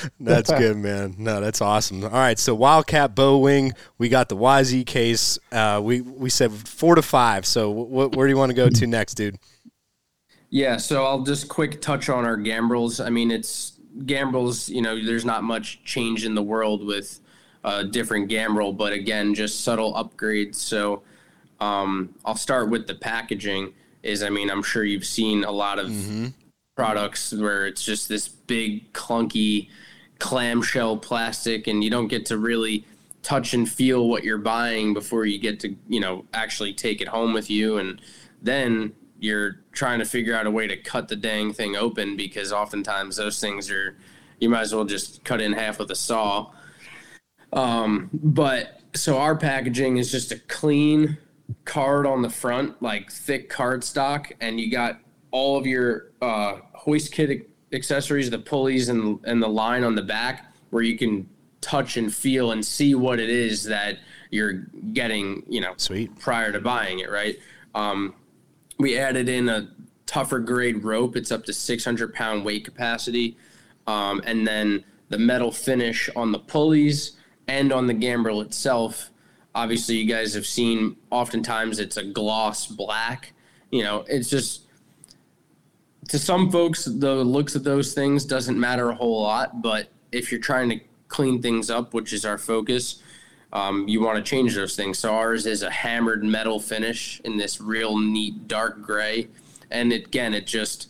that's 0.19 0.51
good, 0.51 0.77
man. 0.77 1.15
No, 1.17 1.41
that's 1.41 1.59
awesome. 1.59 2.03
All 2.03 2.11
right, 2.11 2.37
so 2.37 2.53
Wildcat 2.53 3.15
bow 3.15 3.39
wing, 3.39 3.73
we 3.97 4.07
got 4.07 4.29
the 4.29 4.37
YZ 4.37 4.85
case. 4.85 5.39
Uh, 5.51 5.81
we 5.83 6.01
we 6.01 6.29
said 6.29 6.51
four 6.51 6.93
to 6.93 7.01
five. 7.01 7.47
So 7.47 7.73
wh- 7.73 8.15
where 8.15 8.27
do 8.27 8.29
you 8.31 8.37
want 8.37 8.51
to 8.51 8.55
go 8.55 8.69
to 8.69 8.87
next, 8.87 9.15
dude? 9.15 9.39
Yeah, 10.51 10.77
so 10.77 11.05
I'll 11.05 11.23
just 11.23 11.47
quick 11.47 11.81
touch 11.81 12.07
on 12.07 12.23
our 12.25 12.37
gambrels. 12.37 13.03
I 13.03 13.09
mean, 13.09 13.31
it's 13.31 13.79
gambrels. 13.99 14.69
You 14.69 14.83
know, 14.83 15.03
there's 15.03 15.25
not 15.25 15.43
much 15.43 15.83
change 15.83 16.23
in 16.23 16.35
the 16.35 16.43
world 16.43 16.85
with 16.85 17.19
a 17.63 17.83
different 17.83 18.27
gambrel, 18.27 18.73
but 18.73 18.93
again, 18.93 19.33
just 19.33 19.61
subtle 19.61 19.93
upgrades. 19.95 20.55
So 20.55 21.01
um, 21.59 22.13
I'll 22.25 22.35
start 22.35 22.69
with 22.69 22.85
the 22.85 22.93
packaging. 22.93 23.73
Is 24.03 24.21
I 24.21 24.29
mean, 24.29 24.51
I'm 24.51 24.61
sure 24.61 24.83
you've 24.83 25.05
seen 25.05 25.43
a 25.43 25.51
lot 25.51 25.79
of. 25.79 25.87
Mm-hmm 25.87 26.27
products 26.81 27.31
where 27.31 27.67
it's 27.67 27.83
just 27.85 28.09
this 28.09 28.27
big 28.27 28.91
clunky 28.91 29.69
clamshell 30.17 30.97
plastic 30.97 31.67
and 31.67 31.83
you 31.83 31.91
don't 31.91 32.07
get 32.07 32.25
to 32.25 32.39
really 32.39 32.83
touch 33.21 33.53
and 33.53 33.69
feel 33.69 34.09
what 34.09 34.23
you're 34.23 34.39
buying 34.39 34.91
before 34.91 35.25
you 35.25 35.37
get 35.37 35.59
to 35.59 35.75
you 35.87 35.99
know 35.99 36.25
actually 36.33 36.73
take 36.73 36.99
it 36.99 37.07
home 37.07 37.33
with 37.33 37.51
you. 37.51 37.77
And 37.77 38.01
then 38.41 38.93
you're 39.19 39.57
trying 39.73 39.99
to 39.99 40.05
figure 40.05 40.35
out 40.35 40.47
a 40.47 40.51
way 40.51 40.65
to 40.65 40.75
cut 40.75 41.07
the 41.07 41.15
dang 41.15 41.53
thing 41.53 41.75
open 41.75 42.17
because 42.17 42.51
oftentimes 42.51 43.15
those 43.15 43.39
things 43.39 43.69
are 43.69 43.95
you 44.39 44.49
might 44.49 44.61
as 44.61 44.73
well 44.73 44.85
just 44.85 45.23
cut 45.23 45.39
in 45.39 45.53
half 45.53 45.77
with 45.77 45.91
a 45.91 45.95
saw. 45.95 46.51
Um, 47.53 48.09
but 48.11 48.81
so 48.95 49.19
our 49.19 49.35
packaging 49.35 49.97
is 49.97 50.11
just 50.11 50.31
a 50.31 50.39
clean 50.39 51.19
card 51.63 52.07
on 52.07 52.23
the 52.23 52.29
front, 52.29 52.81
like 52.81 53.11
thick 53.11 53.51
cardstock 53.51 54.31
and 54.41 54.59
you 54.59 54.71
got 54.71 54.99
all 55.29 55.57
of 55.57 55.67
your 55.67 56.11
uh, 56.23 56.57
hoist 56.81 57.11
kit 57.11 57.49
accessories, 57.71 58.29
the 58.29 58.39
pulleys 58.39 58.89
and 58.89 59.19
and 59.23 59.41
the 59.41 59.47
line 59.47 59.83
on 59.83 59.95
the 59.95 60.01
back, 60.01 60.51
where 60.71 60.83
you 60.83 60.97
can 60.97 61.29
touch 61.61 61.95
and 61.95 62.13
feel 62.13 62.51
and 62.51 62.65
see 62.65 62.95
what 62.95 63.19
it 63.19 63.29
is 63.29 63.63
that 63.65 63.99
you're 64.31 64.53
getting, 64.93 65.43
you 65.47 65.61
know, 65.61 65.73
Sweet. 65.77 66.17
prior 66.19 66.51
to 66.51 66.59
buying 66.59 66.99
it, 66.99 67.09
right? 67.11 67.37
Um, 67.75 68.15
we 68.79 68.97
added 68.97 69.29
in 69.29 69.47
a 69.47 69.69
tougher 70.07 70.39
grade 70.39 70.83
rope. 70.83 71.15
It's 71.15 71.31
up 71.31 71.45
to 71.45 71.53
600 71.53 72.13
pound 72.13 72.43
weight 72.43 72.65
capacity. 72.65 73.37
Um, 73.85 74.21
and 74.25 74.47
then 74.47 74.83
the 75.09 75.19
metal 75.19 75.51
finish 75.51 76.09
on 76.15 76.31
the 76.31 76.39
pulleys 76.39 77.11
and 77.47 77.71
on 77.71 77.87
the 77.87 77.93
gambrel 77.93 78.41
itself. 78.41 79.11
Obviously, 79.53 79.97
you 79.97 80.05
guys 80.11 80.33
have 80.33 80.45
seen 80.45 80.95
oftentimes 81.11 81.79
it's 81.79 81.97
a 81.97 82.03
gloss 82.03 82.65
black. 82.65 83.33
You 83.69 83.83
know, 83.83 84.05
it's 84.07 84.29
just 84.29 84.67
to 86.11 86.19
some 86.19 86.51
folks, 86.51 86.83
the 86.83 87.23
looks 87.23 87.55
of 87.55 87.63
those 87.63 87.93
things 87.93 88.25
doesn't 88.25 88.59
matter 88.59 88.89
a 88.89 88.95
whole 88.95 89.21
lot. 89.21 89.61
But 89.61 89.87
if 90.11 90.29
you're 90.29 90.41
trying 90.41 90.67
to 90.67 90.81
clean 91.07 91.41
things 91.41 91.69
up, 91.69 91.93
which 91.93 92.11
is 92.11 92.25
our 92.25 92.37
focus, 92.37 93.01
um, 93.53 93.87
you 93.87 94.01
want 94.01 94.17
to 94.17 94.29
change 94.29 94.53
those 94.53 94.75
things. 94.75 94.99
So 94.99 95.13
ours 95.13 95.45
is 95.45 95.63
a 95.63 95.71
hammered 95.71 96.21
metal 96.25 96.59
finish 96.59 97.21
in 97.23 97.37
this 97.37 97.61
real 97.61 97.97
neat 97.97 98.49
dark 98.49 98.81
gray, 98.81 99.29
and 99.71 99.93
it, 99.93 100.07
again, 100.07 100.33
it 100.33 100.45
just 100.45 100.89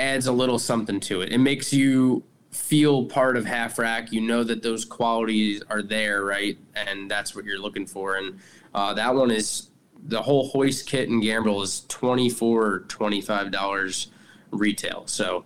adds 0.00 0.26
a 0.26 0.32
little 0.32 0.58
something 0.58 0.98
to 0.98 1.20
it. 1.20 1.30
It 1.32 1.38
makes 1.38 1.72
you 1.72 2.24
feel 2.50 3.04
part 3.04 3.36
of 3.36 3.44
half 3.44 3.78
rack. 3.78 4.10
You 4.10 4.20
know 4.20 4.42
that 4.42 4.64
those 4.64 4.84
qualities 4.84 5.62
are 5.70 5.82
there, 5.82 6.24
right? 6.24 6.58
And 6.74 7.08
that's 7.08 7.36
what 7.36 7.44
you're 7.44 7.60
looking 7.60 7.86
for. 7.86 8.16
And 8.16 8.40
uh, 8.74 8.94
that 8.94 9.14
one 9.14 9.30
is 9.30 9.68
the 10.08 10.22
whole 10.22 10.48
hoist 10.48 10.86
kit 10.86 11.08
and 11.08 11.22
gambrel 11.22 11.62
is 11.62 11.84
24 11.88 12.66
or 12.66 12.80
25 12.80 13.50
dollars 13.50 14.08
retail. 14.50 15.06
So, 15.06 15.44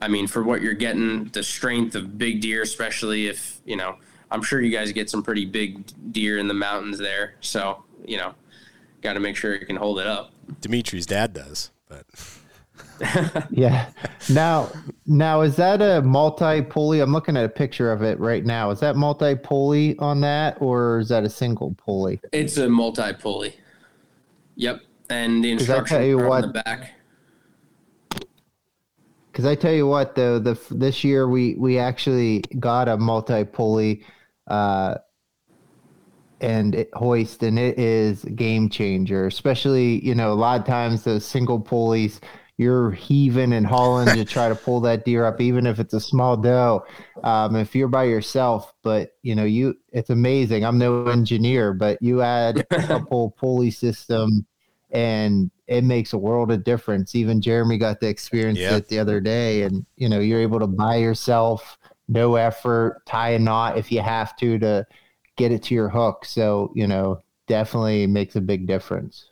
I 0.00 0.08
mean, 0.08 0.26
for 0.26 0.42
what 0.42 0.62
you're 0.62 0.74
getting, 0.74 1.26
the 1.26 1.42
strength 1.42 1.94
of 1.94 2.18
big 2.18 2.40
deer, 2.40 2.62
especially 2.62 3.28
if 3.28 3.60
you 3.64 3.76
know 3.76 3.96
I'm 4.30 4.42
sure 4.42 4.60
you 4.60 4.70
guys 4.70 4.92
get 4.92 5.08
some 5.08 5.22
pretty 5.22 5.44
big 5.44 5.84
deer 6.12 6.38
in 6.38 6.48
the 6.48 6.54
mountains 6.54 6.98
there. 6.98 7.34
So, 7.40 7.84
you 8.04 8.16
know, 8.16 8.34
got 9.02 9.14
to 9.14 9.20
make 9.20 9.36
sure 9.36 9.54
you 9.54 9.66
can 9.66 9.76
hold 9.76 10.00
it 10.00 10.06
up. 10.06 10.32
Dimitri's 10.60 11.06
dad 11.06 11.32
does, 11.32 11.70
but 11.88 12.06
yeah. 13.50 13.90
Now, 14.30 14.70
now 15.06 15.42
is 15.42 15.56
that 15.56 15.80
a 15.80 16.02
multi 16.02 16.62
pulley? 16.62 17.00
I'm 17.00 17.12
looking 17.12 17.36
at 17.36 17.44
a 17.44 17.48
picture 17.48 17.92
of 17.92 18.02
it 18.02 18.18
right 18.18 18.44
now. 18.44 18.70
Is 18.70 18.80
that 18.80 18.96
multi 18.96 19.34
pulley 19.34 19.96
on 19.98 20.20
that, 20.22 20.60
or 20.60 20.98
is 20.98 21.08
that 21.08 21.24
a 21.24 21.30
single 21.30 21.74
pulley? 21.74 22.20
It's 22.32 22.56
a 22.56 22.68
multi 22.68 23.12
pulley. 23.12 23.54
Yep. 24.56 24.82
And 25.08 25.44
the 25.44 25.52
instructions 25.52 26.14
are 26.14 26.20
on 26.24 26.28
what- 26.28 26.40
the 26.42 26.62
back. 26.64 26.92
Because 29.30 29.44
I 29.44 29.54
tell 29.54 29.72
you 29.72 29.86
what, 29.86 30.14
though, 30.14 30.38
the 30.38 30.58
this 30.70 31.04
year 31.04 31.28
we 31.28 31.56
we 31.56 31.78
actually 31.78 32.40
got 32.58 32.88
a 32.88 32.96
multi 32.96 33.44
pulley, 33.44 34.02
uh, 34.46 34.94
and 36.40 36.74
it, 36.74 36.88
hoist, 36.94 37.42
and 37.42 37.58
it 37.58 37.78
is 37.78 38.24
game 38.34 38.70
changer. 38.70 39.26
Especially, 39.26 40.02
you 40.02 40.14
know, 40.14 40.32
a 40.32 40.34
lot 40.34 40.58
of 40.60 40.66
times 40.66 41.04
those 41.04 41.22
single 41.26 41.60
pulleys, 41.60 42.18
you're 42.58 42.90
heaving 42.90 43.52
and 43.52 43.66
hauling 43.66 44.14
to 44.14 44.24
try 44.24 44.48
to 44.48 44.54
pull 44.54 44.80
that 44.80 45.04
deer 45.04 45.24
up, 45.26 45.40
even 45.40 45.66
if 45.66 45.78
it's 45.78 45.94
a 45.94 46.00
small 46.00 46.36
doe. 46.36 46.84
Um, 47.22 47.56
if 47.56 47.74
you're 47.74 47.88
by 47.88 48.04
yourself, 48.04 48.72
but 48.82 49.10
you 49.22 49.34
know, 49.34 49.44
you 49.44 49.74
it's 49.92 50.10
amazing. 50.10 50.64
I'm 50.64 50.78
no 50.78 51.06
engineer, 51.06 51.74
but 51.74 52.00
you 52.00 52.22
add 52.22 52.66
a 52.72 52.82
couple 52.82 53.30
pulley 53.32 53.70
system 53.70 54.46
and 54.90 55.50
it 55.66 55.84
makes 55.84 56.12
a 56.12 56.18
world 56.18 56.50
of 56.52 56.64
difference. 56.64 57.14
Even 57.14 57.40
Jeremy 57.42 57.76
got 57.78 58.00
to 58.00 58.06
experience 58.08 58.60
Yeah. 58.60 58.76
it 58.76 58.88
the 58.88 58.98
other 58.98 59.20
day, 59.20 59.62
and 59.62 59.84
you 59.96 60.08
know 60.08 60.20
you're 60.20 60.40
able 60.40 60.60
to 60.60 60.66
buy 60.66 60.96
yourself, 60.96 61.76
no 62.08 62.36
effort, 62.36 63.02
tie 63.06 63.30
a 63.30 63.38
knot 63.38 63.76
if 63.76 63.90
you 63.90 64.00
have 64.00 64.36
to 64.36 64.58
to 64.60 64.86
get 65.36 65.52
it 65.52 65.62
to 65.64 65.74
your 65.74 65.88
hook. 65.88 66.24
So 66.24 66.72
you 66.74 66.86
know 66.86 67.22
definitely 67.48 68.06
makes 68.06 68.36
a 68.36 68.40
big 68.40 68.66
difference. 68.66 69.30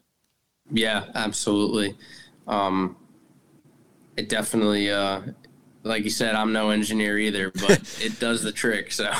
Yeah, 0.70 1.04
absolutely. 1.14 1.96
Um, 2.46 2.96
it 4.16 4.28
definitely, 4.28 4.90
uh, 4.90 5.20
like 5.82 6.04
you 6.04 6.10
said, 6.10 6.34
I'm 6.34 6.52
no 6.52 6.70
engineer 6.70 7.18
either, 7.18 7.50
but 7.50 7.98
it 8.02 8.18
does 8.18 8.42
the 8.42 8.52
trick. 8.52 8.92
So, 8.92 9.10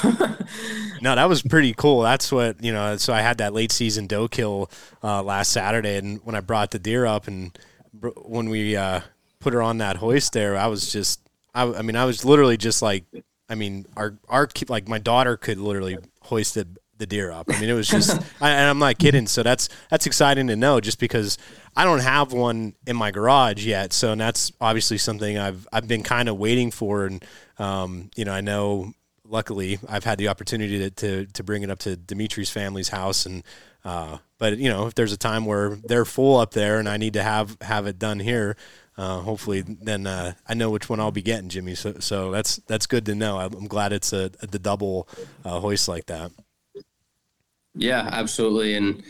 No, 1.00 1.14
that 1.14 1.28
was 1.28 1.42
pretty 1.42 1.74
cool. 1.76 2.00
That's 2.00 2.32
what 2.32 2.62
you 2.62 2.72
know. 2.72 2.96
So 2.96 3.12
I 3.12 3.20
had 3.20 3.38
that 3.38 3.52
late 3.52 3.72
season 3.72 4.06
doe 4.06 4.28
kill 4.28 4.70
uh, 5.02 5.22
last 5.22 5.52
Saturday, 5.52 5.96
and 5.96 6.20
when 6.24 6.34
I 6.34 6.40
brought 6.40 6.70
the 6.70 6.78
deer 6.78 7.04
up, 7.04 7.26
and 7.26 7.56
br- 7.92 8.08
when 8.08 8.48
we 8.48 8.76
uh, 8.76 9.00
put 9.38 9.52
her 9.52 9.62
on 9.62 9.78
that 9.78 9.96
hoist 9.96 10.32
there, 10.32 10.56
I 10.56 10.66
was 10.68 10.90
just, 10.90 11.20
I, 11.54 11.64
I 11.64 11.82
mean, 11.82 11.96
I 11.96 12.06
was 12.06 12.24
literally 12.24 12.56
just 12.56 12.80
like, 12.80 13.04
I 13.50 13.54
mean, 13.54 13.86
our 13.96 14.16
our 14.28 14.48
like 14.68 14.88
my 14.88 14.98
daughter 14.98 15.36
could 15.36 15.58
literally 15.58 15.98
hoist 16.22 16.54
the, 16.54 16.66
the 16.98 17.06
deer 17.06 17.30
up. 17.30 17.46
I 17.50 17.60
mean, 17.60 17.68
it 17.68 17.74
was 17.74 17.88
just, 17.88 18.10
I, 18.40 18.50
and 18.50 18.68
I'm 18.68 18.78
not 18.78 18.98
kidding. 18.98 19.26
So 19.26 19.42
that's 19.42 19.68
that's 19.90 20.06
exciting 20.06 20.46
to 20.48 20.56
know, 20.56 20.80
just 20.80 20.98
because 20.98 21.38
I 21.76 21.84
don't 21.84 22.00
have 22.00 22.32
one 22.32 22.74
in 22.86 22.96
my 22.96 23.10
garage 23.10 23.64
yet. 23.64 23.92
So 23.92 24.12
and 24.12 24.20
that's 24.20 24.52
obviously 24.60 24.98
something 24.98 25.38
I've 25.38 25.66
I've 25.72 25.88
been 25.88 26.02
kind 26.02 26.28
of 26.28 26.36
waiting 26.36 26.70
for, 26.70 27.06
and 27.06 27.24
um, 27.58 28.10
you 28.16 28.24
know, 28.24 28.32
I 28.32 28.40
know 28.40 28.94
luckily 29.26 29.78
I've 29.88 30.04
had 30.04 30.18
the 30.18 30.28
opportunity 30.28 30.78
to, 30.78 30.90
to, 30.90 31.26
to 31.26 31.42
bring 31.42 31.62
it 31.62 31.70
up 31.70 31.78
to 31.80 31.96
Dimitri's 31.96 32.50
family's 32.50 32.88
house 32.88 33.26
and 33.26 33.42
uh, 33.84 34.18
but 34.38 34.58
you 34.58 34.68
know 34.68 34.86
if 34.86 34.94
there's 34.94 35.12
a 35.12 35.16
time 35.16 35.44
where 35.44 35.76
they're 35.76 36.04
full 36.04 36.38
up 36.38 36.52
there 36.52 36.78
and 36.78 36.88
I 36.88 36.96
need 36.96 37.14
to 37.14 37.22
have 37.22 37.56
have 37.60 37.86
it 37.86 37.98
done 37.98 38.20
here 38.20 38.56
uh, 38.96 39.20
hopefully 39.20 39.62
then 39.62 40.06
uh, 40.06 40.34
I 40.46 40.54
know 40.54 40.70
which 40.70 40.88
one 40.88 41.00
I'll 41.00 41.10
be 41.10 41.22
getting 41.22 41.48
Jimmy 41.48 41.74
so, 41.74 41.94
so 42.00 42.30
that's 42.30 42.56
that's 42.66 42.86
good 42.86 43.06
to 43.06 43.14
know 43.14 43.38
I'm 43.38 43.66
glad 43.66 43.92
it's 43.92 44.12
a, 44.12 44.28
the 44.28 44.58
double 44.58 45.08
uh, 45.44 45.60
hoist 45.60 45.88
like 45.88 46.06
that 46.06 46.30
yeah, 47.74 48.08
absolutely. 48.12 48.74
And 48.74 49.02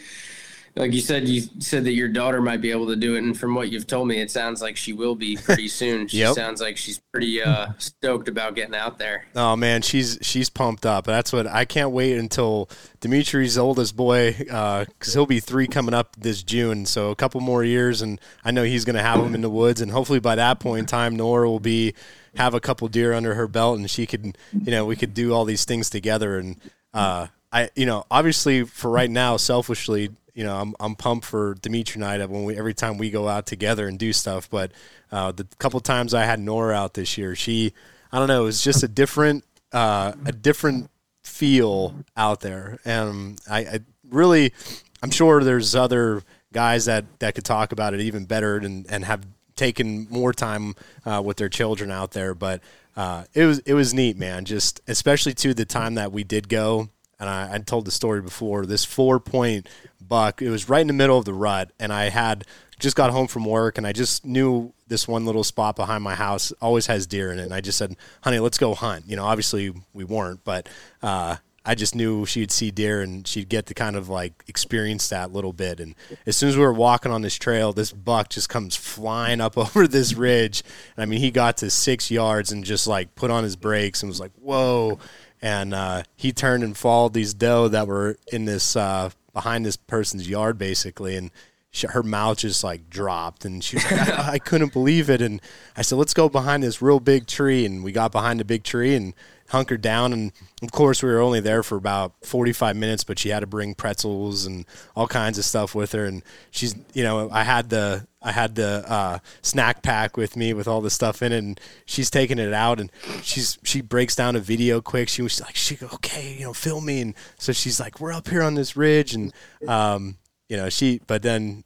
like 0.76 0.92
you 0.92 1.00
said, 1.00 1.28
you 1.28 1.42
said 1.60 1.84
that 1.84 1.92
your 1.92 2.08
daughter 2.08 2.40
might 2.42 2.60
be 2.60 2.72
able 2.72 2.88
to 2.88 2.96
do 2.96 3.14
it, 3.14 3.18
and 3.18 3.38
from 3.38 3.54
what 3.54 3.70
you've 3.70 3.86
told 3.86 4.08
me, 4.08 4.20
it 4.20 4.28
sounds 4.30 4.60
like 4.60 4.76
she 4.76 4.92
will 4.92 5.14
be 5.14 5.36
pretty 5.36 5.68
soon. 5.80 6.08
She 6.08 6.18
Yep. 6.18 6.34
sounds 6.34 6.60
like 6.60 6.76
she's 6.76 6.98
pretty 7.12 7.40
uh, 7.40 7.68
stoked 7.78 8.26
about 8.28 8.56
getting 8.56 8.74
out 8.74 8.98
there. 8.98 9.24
Oh 9.36 9.54
man, 9.54 9.82
she's 9.82 10.18
she's 10.22 10.50
pumped 10.50 10.84
up. 10.84 11.04
That's 11.04 11.32
what 11.32 11.46
I 11.46 11.64
can't 11.64 11.92
wait 11.92 12.18
until 12.18 12.68
Dimitri's 13.00 13.56
oldest 13.56 13.94
boy, 13.94 14.32
because 14.36 15.12
he'll 15.12 15.26
be 15.26 15.38
three 15.38 15.68
coming 15.68 15.94
up 15.94 16.16
this 16.16 16.42
June. 16.42 16.86
So 16.86 17.10
a 17.10 17.14
couple 17.16 17.40
more 17.40 17.62
years, 17.62 18.02
and 18.02 18.20
I 18.44 18.50
know 18.50 18.64
he's 18.64 18.84
going 18.84 18.96
to 18.96 19.02
have 19.02 19.20
him 19.24 19.34
in 19.36 19.42
the 19.42 19.50
woods. 19.50 19.80
And 19.80 19.92
hopefully 19.92 20.18
by 20.18 20.34
that 20.34 20.58
point 20.58 20.80
in 20.80 20.86
time, 20.86 21.14
Nora 21.14 21.48
will 21.48 21.60
be 21.60 21.94
have 22.34 22.52
a 22.52 22.58
couple 22.58 22.88
deer 22.88 23.12
under 23.12 23.34
her 23.36 23.46
belt, 23.46 23.78
and 23.78 23.88
she 23.88 24.06
could, 24.06 24.36
you 24.52 24.72
know, 24.72 24.84
we 24.86 24.96
could 24.96 25.14
do 25.14 25.32
all 25.32 25.44
these 25.44 25.64
things 25.64 25.88
together. 25.88 26.36
And 26.36 26.56
uh, 26.92 27.28
I, 27.54 27.70
you 27.76 27.86
know, 27.86 28.04
obviously 28.10 28.64
for 28.64 28.90
right 28.90 29.10
now, 29.10 29.36
selfishly, 29.36 30.10
you 30.34 30.42
know, 30.42 30.56
I'm 30.56 30.74
I'm 30.80 30.96
pumped 30.96 31.24
for 31.24 31.54
Dimitri 31.54 32.02
and 32.02 32.04
I 32.04 32.26
when 32.26 32.44
we 32.44 32.58
every 32.58 32.74
time 32.74 32.98
we 32.98 33.10
go 33.10 33.28
out 33.28 33.46
together 33.46 33.86
and 33.86 33.96
do 33.96 34.12
stuff. 34.12 34.50
But 34.50 34.72
uh, 35.12 35.30
the 35.30 35.46
couple 35.58 35.78
times 35.78 36.12
I 36.12 36.24
had 36.24 36.40
Nora 36.40 36.74
out 36.74 36.94
this 36.94 37.16
year, 37.16 37.36
she, 37.36 37.72
I 38.10 38.18
don't 38.18 38.26
know, 38.26 38.42
it 38.42 38.44
was 38.44 38.60
just 38.60 38.82
a 38.82 38.88
different, 38.88 39.44
uh, 39.72 40.14
a 40.26 40.32
different 40.32 40.90
feel 41.22 41.94
out 42.16 42.40
there, 42.40 42.80
and 42.84 43.40
I, 43.48 43.58
I 43.60 43.80
really, 44.10 44.52
I'm 45.00 45.12
sure 45.12 45.44
there's 45.44 45.76
other 45.76 46.24
guys 46.52 46.86
that 46.86 47.04
that 47.20 47.36
could 47.36 47.44
talk 47.44 47.70
about 47.70 47.94
it 47.94 48.00
even 48.00 48.24
better 48.24 48.56
and 48.56 48.84
and 48.90 49.04
have 49.04 49.24
taken 49.54 50.08
more 50.10 50.32
time 50.32 50.74
uh, 51.04 51.22
with 51.24 51.36
their 51.36 51.48
children 51.48 51.92
out 51.92 52.10
there. 52.10 52.34
But 52.34 52.60
uh, 52.96 53.24
it 53.32 53.44
was 53.44 53.60
it 53.60 53.74
was 53.74 53.94
neat, 53.94 54.16
man. 54.16 54.44
Just 54.44 54.80
especially 54.88 55.34
to 55.34 55.54
the 55.54 55.64
time 55.64 55.94
that 55.94 56.10
we 56.10 56.24
did 56.24 56.48
go, 56.48 56.88
and 57.18 57.28
I, 57.28 57.54
I 57.54 57.58
told 57.58 57.84
the 57.84 57.90
story 57.90 58.20
before. 58.20 58.66
This 58.66 58.84
four 58.84 59.20
point 59.20 59.68
buck, 60.00 60.42
it 60.42 60.50
was 60.50 60.68
right 60.68 60.80
in 60.80 60.86
the 60.86 60.92
middle 60.92 61.18
of 61.18 61.24
the 61.24 61.34
rut, 61.34 61.70
and 61.78 61.92
I 61.92 62.10
had 62.10 62.44
just 62.78 62.96
got 62.96 63.10
home 63.10 63.26
from 63.26 63.44
work, 63.44 63.78
and 63.78 63.86
I 63.86 63.92
just 63.92 64.24
knew 64.24 64.72
this 64.86 65.08
one 65.08 65.24
little 65.24 65.44
spot 65.44 65.76
behind 65.76 66.04
my 66.04 66.14
house 66.14 66.52
always 66.60 66.86
has 66.86 67.06
deer 67.06 67.32
in 67.32 67.38
it. 67.38 67.44
And 67.44 67.54
I 67.54 67.60
just 67.60 67.78
said, 67.78 67.96
"Honey, 68.22 68.38
let's 68.38 68.58
go 68.58 68.74
hunt." 68.74 69.04
You 69.08 69.16
know, 69.16 69.24
obviously 69.24 69.72
we 69.92 70.04
weren't, 70.04 70.44
but. 70.44 70.68
Uh, 71.02 71.36
I 71.66 71.74
just 71.74 71.94
knew 71.94 72.26
she'd 72.26 72.50
see 72.50 72.70
deer 72.70 73.00
and 73.00 73.26
she'd 73.26 73.48
get 73.48 73.66
to 73.66 73.74
kind 73.74 73.96
of 73.96 74.10
like 74.10 74.44
experience 74.46 75.08
that 75.08 75.32
little 75.32 75.54
bit. 75.54 75.80
And 75.80 75.94
as 76.26 76.36
soon 76.36 76.50
as 76.50 76.56
we 76.58 76.62
were 76.62 76.74
walking 76.74 77.10
on 77.10 77.22
this 77.22 77.36
trail, 77.36 77.72
this 77.72 77.90
buck 77.90 78.28
just 78.28 78.50
comes 78.50 78.76
flying 78.76 79.40
up 79.40 79.56
over 79.58 79.88
this 79.88 80.12
ridge. 80.12 80.62
And 80.96 81.02
I 81.02 81.06
mean, 81.06 81.20
he 81.20 81.30
got 81.30 81.56
to 81.58 81.70
six 81.70 82.10
yards 82.10 82.52
and 82.52 82.64
just 82.64 82.86
like 82.86 83.14
put 83.14 83.30
on 83.30 83.44
his 83.44 83.56
brakes 83.56 84.02
and 84.02 84.10
was 84.10 84.20
like, 84.20 84.32
whoa. 84.40 84.98
And 85.44 85.74
uh, 85.74 86.04
he 86.16 86.32
turned 86.32 86.64
and 86.64 86.74
followed 86.74 87.12
these 87.12 87.34
doe 87.34 87.68
that 87.68 87.86
were 87.86 88.16
in 88.32 88.46
this, 88.46 88.76
uh, 88.76 89.10
behind 89.34 89.66
this 89.66 89.76
person's 89.76 90.26
yard 90.26 90.56
basically. 90.56 91.16
And 91.16 91.30
she, 91.70 91.86
her 91.86 92.02
mouth 92.02 92.38
just 92.38 92.64
like 92.64 92.88
dropped 92.88 93.44
and 93.44 93.62
she 93.62 93.76
was 93.76 93.84
like, 93.92 94.08
I, 94.08 94.32
I 94.32 94.38
couldn't 94.38 94.72
believe 94.72 95.10
it. 95.10 95.20
And 95.20 95.42
I 95.76 95.82
said, 95.82 95.98
let's 95.98 96.14
go 96.14 96.30
behind 96.30 96.62
this 96.62 96.80
real 96.80 96.98
big 96.98 97.26
tree. 97.26 97.66
And 97.66 97.84
we 97.84 97.92
got 97.92 98.10
behind 98.10 98.40
the 98.40 98.44
big 98.46 98.64
tree 98.64 98.94
and 98.94 99.12
hunkered 99.48 99.82
down. 99.82 100.12
And 100.12 100.32
of 100.62 100.72
course, 100.72 101.02
we 101.02 101.10
were 101.10 101.20
only 101.20 101.40
there 101.40 101.62
for 101.62 101.76
about 101.76 102.14
45 102.22 102.76
minutes, 102.76 103.04
but 103.04 103.18
she 103.18 103.28
had 103.28 103.40
to 103.40 103.46
bring 103.46 103.74
pretzels 103.74 104.46
and 104.46 104.64
all 104.96 105.06
kinds 105.06 105.38
of 105.38 105.44
stuff 105.44 105.74
with 105.74 105.92
her. 105.92 106.04
And 106.04 106.22
she's, 106.50 106.74
you 106.92 107.02
know, 107.02 107.30
I 107.30 107.44
had 107.44 107.70
the 107.70 108.06
I 108.24 108.32
had 108.32 108.54
the 108.54 108.84
uh, 108.90 109.18
snack 109.42 109.82
pack 109.82 110.16
with 110.16 110.34
me 110.34 110.54
with 110.54 110.66
all 110.66 110.80
the 110.80 110.88
stuff 110.88 111.20
in 111.20 111.30
it, 111.32 111.38
and 111.38 111.60
she's 111.84 112.08
taking 112.08 112.38
it 112.38 112.54
out, 112.54 112.80
and 112.80 112.90
she's 113.22 113.58
she 113.62 113.82
breaks 113.82 114.16
down 114.16 114.34
a 114.34 114.40
video 114.40 114.80
quick. 114.80 115.10
She 115.10 115.20
was 115.20 115.40
like, 115.42 115.54
she 115.54 115.76
okay, 115.82 116.34
you 116.38 116.46
know, 116.46 116.54
film 116.54 116.86
me, 116.86 117.02
and 117.02 117.14
so 117.38 117.52
she's 117.52 117.78
like, 117.78 118.00
we're 118.00 118.14
up 118.14 118.28
here 118.28 118.42
on 118.42 118.54
this 118.54 118.78
ridge, 118.78 119.14
and 119.14 119.30
um, 119.68 120.16
you 120.48 120.56
know, 120.56 120.70
she, 120.70 121.02
but 121.06 121.22
then 121.22 121.64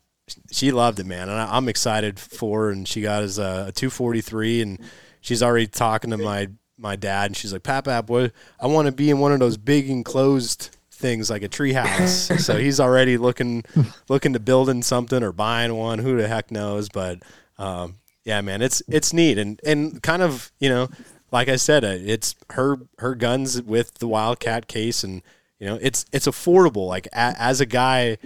she 0.51 0.73
loved 0.73 0.99
it, 0.99 1.07
man, 1.07 1.29
and 1.29 1.39
I, 1.39 1.57
am 1.57 1.69
excited 1.69 2.19
for 2.19 2.65
her. 2.65 2.71
And 2.71 2.87
she 2.87 3.03
got 3.03 3.23
uh, 3.23 3.67
a 3.69 3.73
243, 3.73 4.63
and 4.63 4.81
she's 5.21 5.43
already 5.43 5.67
talking 5.67 6.11
to 6.11 6.19
my 6.19 6.49
my 6.79 6.97
dad, 6.97 7.27
and 7.27 7.37
she's 7.37 7.53
like, 7.53 7.63
"Pap, 7.63 7.85
Pap, 7.85 8.09
what? 8.09 8.33
I 8.61 8.67
want 8.67 8.87
to 8.87 8.93
be 8.93 9.11
in 9.11 9.19
one 9.19 9.33
of 9.33 9.41
those 9.41 9.57
big 9.57 9.91
enclosed 9.91 10.77
things 10.91 11.31
like 11.31 11.43
a 11.43 11.49
treehouse." 11.49 12.39
so 12.41 12.57
he's 12.57 12.81
already 12.81 13.17
looking 13.17 13.65
looking 14.09 14.33
to 14.33 14.41
building 14.41 14.83
something 14.83 15.23
or 15.23 15.33
buying 15.33 15.75
one. 15.75 15.99
Who 15.99 16.17
the 16.17 16.29
heck 16.29 16.51
knows? 16.51 16.89
But 16.89 17.23
um, 17.59 17.97
yeah, 18.25 18.41
man, 18.41 18.63
it's 18.63 18.83
it's 18.89 19.13
neat 19.13 19.39
and 19.39 19.61
and 19.65 20.03
kind 20.03 20.23
of 20.23 20.53
you 20.59 20.69
know, 20.69 20.89
like 21.33 21.49
I 21.49 21.57
said, 21.57 21.85
uh, 21.85 21.97
it's 21.99 22.35
her 22.51 22.79
her 22.99 23.15
guns 23.15 23.61
with 23.63 23.95
the 23.95 24.09
Wildcat 24.09 24.69
case, 24.69 25.05
and 25.05 25.23
you 25.59 25.67
know, 25.67 25.79
it's 25.81 26.05
it's 26.13 26.27
affordable. 26.27 26.87
Like 26.87 27.07
a, 27.09 27.35
as 27.39 27.61
a 27.61 27.67
guy 27.67 28.19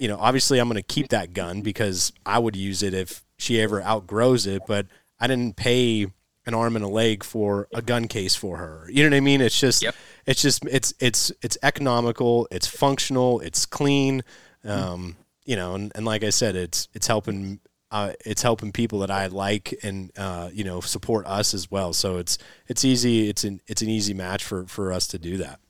you 0.00 0.08
know, 0.08 0.18
obviously 0.18 0.58
I'm 0.58 0.68
going 0.68 0.76
to 0.76 0.82
keep 0.82 1.08
that 1.08 1.32
gun 1.32 1.62
because 1.62 2.12
I 2.24 2.38
would 2.38 2.56
use 2.56 2.82
it 2.82 2.94
if 2.94 3.24
she 3.38 3.60
ever 3.60 3.82
outgrows 3.82 4.46
it, 4.46 4.62
but 4.66 4.86
I 5.20 5.26
didn't 5.26 5.56
pay 5.56 6.06
an 6.48 6.54
arm 6.54 6.74
and 6.74 6.84
a 6.84 6.88
leg 6.88 7.22
for 7.22 7.68
a 7.72 7.82
gun 7.82 8.08
case 8.08 8.34
for 8.34 8.56
her. 8.56 8.88
You 8.90 9.04
know 9.04 9.10
what 9.10 9.16
I 9.18 9.20
mean? 9.20 9.40
It's 9.40 9.60
just, 9.60 9.82
yep. 9.82 9.94
it's 10.26 10.42
just, 10.42 10.64
it's, 10.64 10.94
it's, 10.98 11.30
it's 11.42 11.58
economical, 11.62 12.48
it's 12.50 12.66
functional, 12.66 13.38
it's 13.40 13.66
clean. 13.66 14.24
Um, 14.64 15.16
you 15.44 15.56
know, 15.56 15.74
and, 15.74 15.92
and 15.94 16.04
like 16.04 16.24
I 16.24 16.30
said, 16.30 16.56
it's, 16.56 16.88
it's 16.94 17.06
helping, 17.06 17.60
uh, 17.90 18.14
it's 18.24 18.42
helping 18.42 18.72
people 18.72 19.00
that 19.00 19.10
I 19.10 19.26
like 19.26 19.78
and, 19.82 20.10
uh, 20.16 20.48
you 20.52 20.64
know, 20.64 20.80
support 20.80 21.26
us 21.26 21.54
as 21.54 21.70
well. 21.70 21.92
So 21.92 22.16
it's, 22.16 22.38
it's 22.66 22.84
easy. 22.84 23.28
It's 23.28 23.44
an, 23.44 23.60
it's 23.66 23.82
an 23.82 23.90
easy 23.90 24.14
match 24.14 24.42
for, 24.42 24.66
for 24.66 24.90
us 24.92 25.06
to 25.08 25.18
do 25.18 25.36
that. 25.36 25.60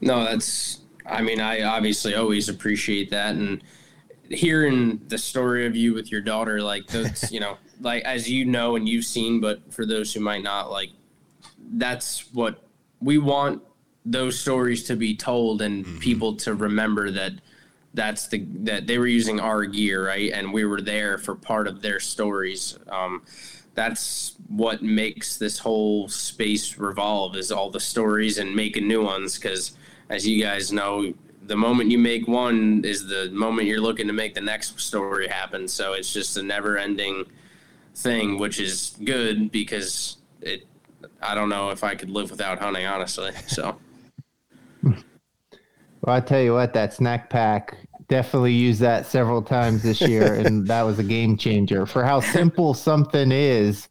No, 0.00 0.24
that's, 0.24 0.78
I 1.04 1.22
mean, 1.22 1.40
I 1.40 1.62
obviously 1.62 2.14
always 2.14 2.48
appreciate 2.48 3.10
that, 3.10 3.34
and 3.34 3.62
hearing 4.30 5.00
the 5.08 5.18
story 5.18 5.66
of 5.66 5.76
you 5.76 5.94
with 5.94 6.10
your 6.10 6.20
daughter, 6.20 6.62
like 6.62 6.86
those, 6.86 7.30
you 7.30 7.40
know, 7.40 7.56
like 7.80 8.02
as 8.04 8.28
you 8.28 8.44
know 8.44 8.76
and 8.76 8.88
you've 8.88 9.04
seen, 9.04 9.40
but 9.40 9.72
for 9.72 9.86
those 9.86 10.12
who 10.12 10.20
might 10.20 10.42
not, 10.42 10.70
like 10.70 10.90
that's 11.72 12.32
what 12.32 12.64
we 13.00 13.18
want 13.18 13.62
those 14.04 14.38
stories 14.38 14.84
to 14.84 14.96
be 14.96 15.14
told 15.14 15.60
and 15.62 15.84
mm-hmm. 15.84 15.98
people 15.98 16.34
to 16.34 16.54
remember 16.54 17.10
that 17.10 17.32
that's 17.94 18.28
the 18.28 18.44
that 18.60 18.86
they 18.86 18.96
were 18.96 19.06
using 19.06 19.40
our 19.40 19.64
gear 19.64 20.06
right 20.06 20.32
and 20.32 20.50
we 20.52 20.64
were 20.64 20.80
there 20.80 21.18
for 21.18 21.34
part 21.34 21.66
of 21.66 21.82
their 21.82 21.98
stories 21.98 22.78
um, 22.90 23.22
that's 23.74 24.36
what 24.48 24.82
makes 24.82 25.36
this 25.36 25.58
whole 25.58 26.08
space 26.08 26.78
revolve 26.78 27.36
is 27.36 27.52
all 27.52 27.70
the 27.70 27.80
stories 27.80 28.38
and 28.38 28.54
making 28.54 28.86
new 28.88 29.02
ones 29.02 29.38
because 29.38 29.76
as 30.10 30.26
you 30.26 30.42
guys 30.42 30.72
know, 30.72 31.12
the 31.48 31.56
moment 31.56 31.90
you 31.90 31.98
make 31.98 32.28
one 32.28 32.82
is 32.84 33.06
the 33.06 33.30
moment 33.32 33.66
you're 33.66 33.80
looking 33.80 34.06
to 34.06 34.12
make 34.12 34.34
the 34.34 34.40
next 34.40 34.78
story 34.78 35.26
happen. 35.26 35.66
So 35.66 35.94
it's 35.94 36.12
just 36.12 36.36
a 36.36 36.42
never 36.42 36.76
ending 36.76 37.24
thing, 37.94 38.38
which 38.38 38.60
is 38.60 38.96
good 39.02 39.50
because 39.50 40.18
it, 40.42 40.66
I 41.22 41.34
don't 41.34 41.48
know 41.48 41.70
if 41.70 41.82
I 41.82 41.94
could 41.94 42.10
live 42.10 42.30
without 42.30 42.58
hunting, 42.58 42.86
honestly. 42.86 43.32
So. 43.48 43.78
Well, 44.82 46.14
I 46.14 46.20
tell 46.20 46.40
you 46.40 46.52
what, 46.52 46.74
that 46.74 46.94
snack 46.94 47.28
pack 47.28 47.76
definitely 48.08 48.52
used 48.52 48.80
that 48.80 49.06
several 49.06 49.42
times 49.42 49.82
this 49.82 50.00
year, 50.00 50.34
and 50.46 50.66
that 50.68 50.82
was 50.82 50.98
a 50.98 51.02
game 51.02 51.36
changer 51.36 51.86
for 51.86 52.04
how 52.04 52.20
simple 52.20 52.72
something 52.74 53.32
is 53.32 53.88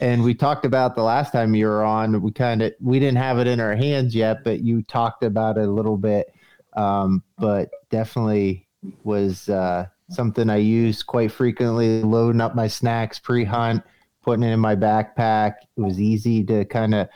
and 0.00 0.22
we 0.22 0.34
talked 0.34 0.64
about 0.64 0.96
the 0.96 1.02
last 1.02 1.32
time 1.32 1.54
you 1.54 1.66
were 1.66 1.84
on 1.84 2.20
we 2.20 2.32
kind 2.32 2.62
of 2.62 2.72
we 2.80 2.98
didn't 2.98 3.18
have 3.18 3.38
it 3.38 3.46
in 3.46 3.60
our 3.60 3.76
hands 3.76 4.14
yet 4.14 4.42
but 4.42 4.60
you 4.60 4.82
talked 4.82 5.22
about 5.22 5.56
it 5.56 5.68
a 5.68 5.70
little 5.70 5.96
bit 5.96 6.34
um, 6.76 7.22
but 7.38 7.70
definitely 7.90 8.68
was 9.04 9.48
uh, 9.48 9.86
something 10.10 10.48
i 10.48 10.56
used 10.56 11.06
quite 11.06 11.32
frequently 11.32 12.02
loading 12.02 12.40
up 12.40 12.54
my 12.54 12.68
snacks 12.68 13.18
pre-hunt 13.18 13.82
putting 14.22 14.44
it 14.44 14.52
in 14.52 14.60
my 14.60 14.76
backpack 14.76 15.54
it 15.76 15.80
was 15.80 16.00
easy 16.00 16.44
to 16.44 16.64
kind 16.66 16.94
of 16.94 17.08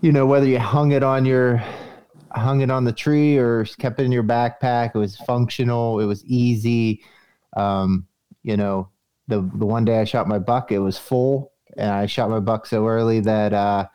you 0.00 0.10
know 0.10 0.26
whether 0.26 0.46
you 0.46 0.58
hung 0.58 0.92
it 0.92 1.02
on 1.02 1.24
your 1.24 1.62
hung 2.32 2.62
it 2.62 2.70
on 2.70 2.84
the 2.84 2.92
tree 2.92 3.36
or 3.36 3.64
kept 3.78 4.00
it 4.00 4.04
in 4.04 4.12
your 4.12 4.24
backpack 4.24 4.92
it 4.94 4.98
was 4.98 5.16
functional 5.18 6.00
it 6.00 6.06
was 6.06 6.24
easy 6.24 7.02
um, 7.56 8.06
you 8.42 8.56
know 8.56 8.88
the 9.28 9.36
the 9.54 9.66
one 9.66 9.84
day 9.84 10.00
i 10.00 10.04
shot 10.04 10.26
my 10.26 10.38
buck 10.38 10.72
it 10.72 10.80
was 10.80 10.98
full 10.98 11.52
and 11.76 11.90
I 11.90 12.06
shot 12.06 12.30
my 12.30 12.40
buck 12.40 12.66
so 12.66 12.86
early 12.86 13.20
that 13.20 13.52
uh, 13.52 13.86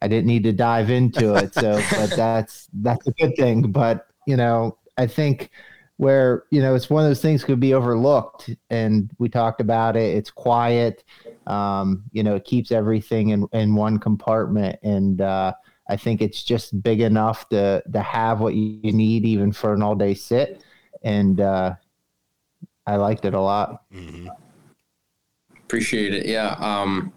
I 0.00 0.08
didn't 0.08 0.26
need 0.26 0.44
to 0.44 0.52
dive 0.52 0.90
into 0.90 1.34
it. 1.34 1.54
So, 1.54 1.80
but 1.90 2.10
that's 2.16 2.68
that's 2.72 3.06
a 3.06 3.12
good 3.12 3.36
thing. 3.36 3.70
But 3.70 4.06
you 4.26 4.36
know, 4.36 4.78
I 4.98 5.06
think 5.06 5.50
where 5.98 6.44
you 6.50 6.60
know 6.60 6.74
it's 6.74 6.90
one 6.90 7.04
of 7.04 7.10
those 7.10 7.22
things 7.22 7.44
could 7.44 7.60
be 7.60 7.74
overlooked, 7.74 8.50
and 8.70 9.10
we 9.18 9.28
talked 9.28 9.60
about 9.60 9.96
it. 9.96 10.16
It's 10.16 10.30
quiet. 10.30 11.04
Um, 11.46 12.04
you 12.12 12.22
know, 12.22 12.36
it 12.36 12.44
keeps 12.44 12.70
everything 12.70 13.30
in 13.30 13.46
in 13.52 13.74
one 13.74 13.98
compartment, 13.98 14.78
and 14.82 15.20
uh, 15.20 15.52
I 15.88 15.96
think 15.96 16.20
it's 16.20 16.42
just 16.42 16.82
big 16.82 17.00
enough 17.00 17.48
to 17.50 17.82
to 17.92 18.02
have 18.02 18.40
what 18.40 18.54
you 18.54 18.92
need 18.92 19.24
even 19.24 19.52
for 19.52 19.72
an 19.72 19.82
all 19.82 19.94
day 19.94 20.14
sit. 20.14 20.62
And 21.02 21.40
uh, 21.40 21.74
I 22.86 22.96
liked 22.96 23.24
it 23.24 23.34
a 23.34 23.40
lot. 23.40 23.82
Mm-hmm. 23.92 24.28
Appreciate 25.64 26.14
it. 26.14 26.26
Yeah. 26.26 26.56
Um, 26.58 27.12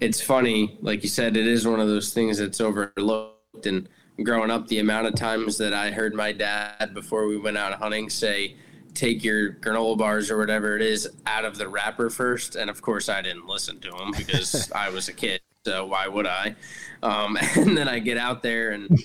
it's 0.00 0.20
funny, 0.20 0.78
like 0.80 1.02
you 1.02 1.08
said, 1.08 1.36
it 1.36 1.46
is 1.46 1.66
one 1.66 1.78
of 1.78 1.88
those 1.88 2.12
things 2.12 2.38
that's 2.38 2.60
overlooked. 2.60 3.66
And 3.66 3.88
growing 4.22 4.50
up, 4.50 4.68
the 4.68 4.78
amount 4.78 5.06
of 5.06 5.14
times 5.14 5.58
that 5.58 5.72
I 5.72 5.90
heard 5.90 6.14
my 6.14 6.32
dad 6.32 6.92
before 6.94 7.26
we 7.26 7.36
went 7.36 7.56
out 7.56 7.72
hunting 7.74 8.10
say, 8.10 8.56
take 8.94 9.24
your 9.24 9.54
granola 9.54 9.96
bars 9.96 10.30
or 10.30 10.38
whatever 10.38 10.76
it 10.76 10.82
is 10.82 11.08
out 11.26 11.44
of 11.44 11.56
the 11.56 11.68
wrapper 11.68 12.10
first. 12.10 12.56
And 12.56 12.68
of 12.68 12.82
course, 12.82 13.08
I 13.08 13.22
didn't 13.22 13.46
listen 13.46 13.80
to 13.80 13.94
him 13.96 14.12
because 14.16 14.70
I 14.74 14.90
was 14.90 15.08
a 15.08 15.12
kid. 15.12 15.40
So 15.64 15.86
why 15.86 16.08
would 16.08 16.26
I? 16.26 16.54
Um, 17.02 17.38
and 17.56 17.76
then 17.76 17.88
I 17.88 17.98
get 17.98 18.18
out 18.18 18.42
there 18.42 18.72
and 18.72 19.02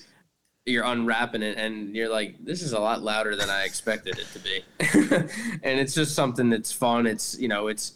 you're 0.66 0.84
unwrapping 0.84 1.43
it 1.43 1.58
and 1.58 1.95
you're 1.95 2.10
like, 2.10 2.43
this 2.43 2.62
is 2.62 2.74
a 2.74 2.80
lot 2.80 3.01
louder 3.01 3.36
than 3.36 3.49
I 3.49 3.64
expected 3.64 4.20
it 4.20 4.28
to 4.34 4.39
be. 4.39 4.64
and 5.64 5.80
it's 5.80 5.93
just 5.93 6.14
something 6.14 6.49
that's 6.49 6.72
fun. 6.72 7.08
It's, 7.08 7.39
you 7.39 7.47
know, 7.47 7.68
it's, 7.68 7.93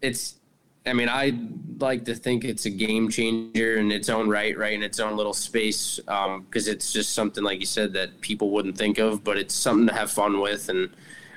it's, 0.00 0.36
I 0.84 0.92
mean, 0.92 1.08
I 1.08 1.38
like 1.78 2.04
to 2.06 2.14
think 2.14 2.44
it's 2.44 2.66
a 2.66 2.70
game 2.70 3.08
changer 3.08 3.76
in 3.76 3.92
its 3.92 4.08
own 4.08 4.28
right, 4.28 4.56
right 4.58 4.72
in 4.72 4.82
its 4.82 4.98
own 4.98 5.16
little 5.16 5.32
space, 5.32 5.98
because 5.98 6.36
um, 6.36 6.46
it's 6.52 6.92
just 6.92 7.14
something 7.14 7.44
like 7.44 7.60
you 7.60 7.66
said 7.66 7.92
that 7.92 8.20
people 8.20 8.50
wouldn't 8.50 8.76
think 8.76 8.98
of, 8.98 9.22
but 9.22 9.38
it's 9.38 9.54
something 9.54 9.86
to 9.86 9.94
have 9.94 10.10
fun 10.10 10.40
with, 10.40 10.68
and 10.68 10.90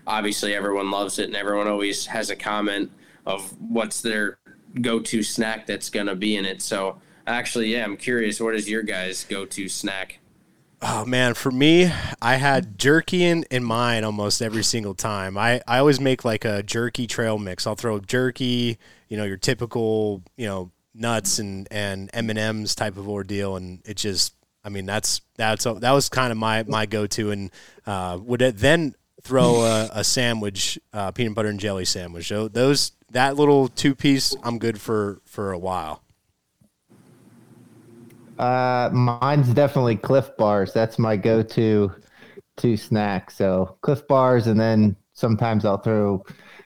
obviously 0.07 0.55
everyone 0.55 0.89
loves 0.89 1.19
it, 1.19 1.25
and 1.25 1.35
everyone 1.35 1.67
always 1.67 2.05
has 2.07 2.31
a 2.31 2.35
comment 2.35 2.91
of 3.25 3.41
what's 3.61 4.01
their 4.01 4.39
go-to 4.81 5.21
snack 5.21 5.67
that's 5.67 5.89
gonna 5.89 6.15
be 6.15 6.37
in 6.37 6.45
it. 6.45 6.61
So, 6.61 6.99
actually, 7.27 7.71
yeah, 7.71 7.83
I'm 7.83 7.97
curious, 7.97 8.39
what 8.39 8.55
is 8.55 8.67
your 8.69 8.81
guys' 8.83 9.25
go-to 9.25 9.69
snack? 9.69 10.19
Oh 10.81 11.05
man, 11.05 11.33
for 11.33 11.51
me, 11.51 11.91
I 12.21 12.35
had 12.35 12.77
jerky 12.77 13.23
in, 13.23 13.43
in 13.49 13.63
mine 13.63 14.03
almost 14.03 14.41
every 14.41 14.63
single 14.63 14.93
time. 14.93 15.37
I, 15.37 15.61
I 15.67 15.79
always 15.79 15.99
make 15.99 16.25
like 16.25 16.45
a 16.45 16.61
jerky 16.63 17.07
trail 17.07 17.37
mix. 17.37 17.65
I'll 17.65 17.75
throw 17.75 17.99
jerky, 17.99 18.77
you 19.07 19.17
know, 19.17 19.23
your 19.23 19.37
typical, 19.37 20.21
you 20.37 20.45
know, 20.45 20.71
nuts 20.93 21.39
and 21.39 21.67
and 21.71 22.09
M 22.13 22.29
and 22.29 22.39
M's 22.39 22.75
type 22.75 22.97
of 22.97 23.09
ordeal, 23.09 23.55
and 23.55 23.81
it 23.85 23.97
just, 23.97 24.33
I 24.63 24.69
mean, 24.69 24.85
that's 24.85 25.21
that's 25.37 25.63
that 25.63 25.91
was 25.91 26.09
kind 26.09 26.31
of 26.31 26.37
my 26.37 26.63
my 26.63 26.85
go 26.85 27.07
to, 27.07 27.31
and 27.31 27.51
uh, 27.85 28.19
would 28.21 28.39
then 28.39 28.95
throw 29.21 29.63
a, 29.63 29.89
a 29.93 30.03
sandwich, 30.03 30.77
uh, 30.93 31.11
peanut 31.11 31.35
butter 31.35 31.49
and 31.49 31.59
jelly 31.59 31.85
sandwich. 31.85 32.27
So 32.27 32.47
those 32.47 32.91
that 33.11 33.35
little 33.35 33.69
two 33.69 33.95
piece, 33.95 34.35
I'm 34.43 34.59
good 34.59 34.79
for 34.79 35.21
for 35.25 35.51
a 35.51 35.57
while. 35.57 36.01
Uh, 38.37 38.89
mine's 38.93 39.53
definitely 39.53 39.95
Clif 39.95 40.35
Bars. 40.37 40.73
That's 40.73 40.99
my 40.99 41.15
go-to 41.17 41.91
to 42.57 42.77
snack. 42.77 43.31
So 43.31 43.77
Clif 43.81 44.07
Bars, 44.07 44.47
and 44.47 44.59
then 44.59 44.95
sometimes 45.13 45.65
I'll 45.65 45.77
throw 45.77 46.23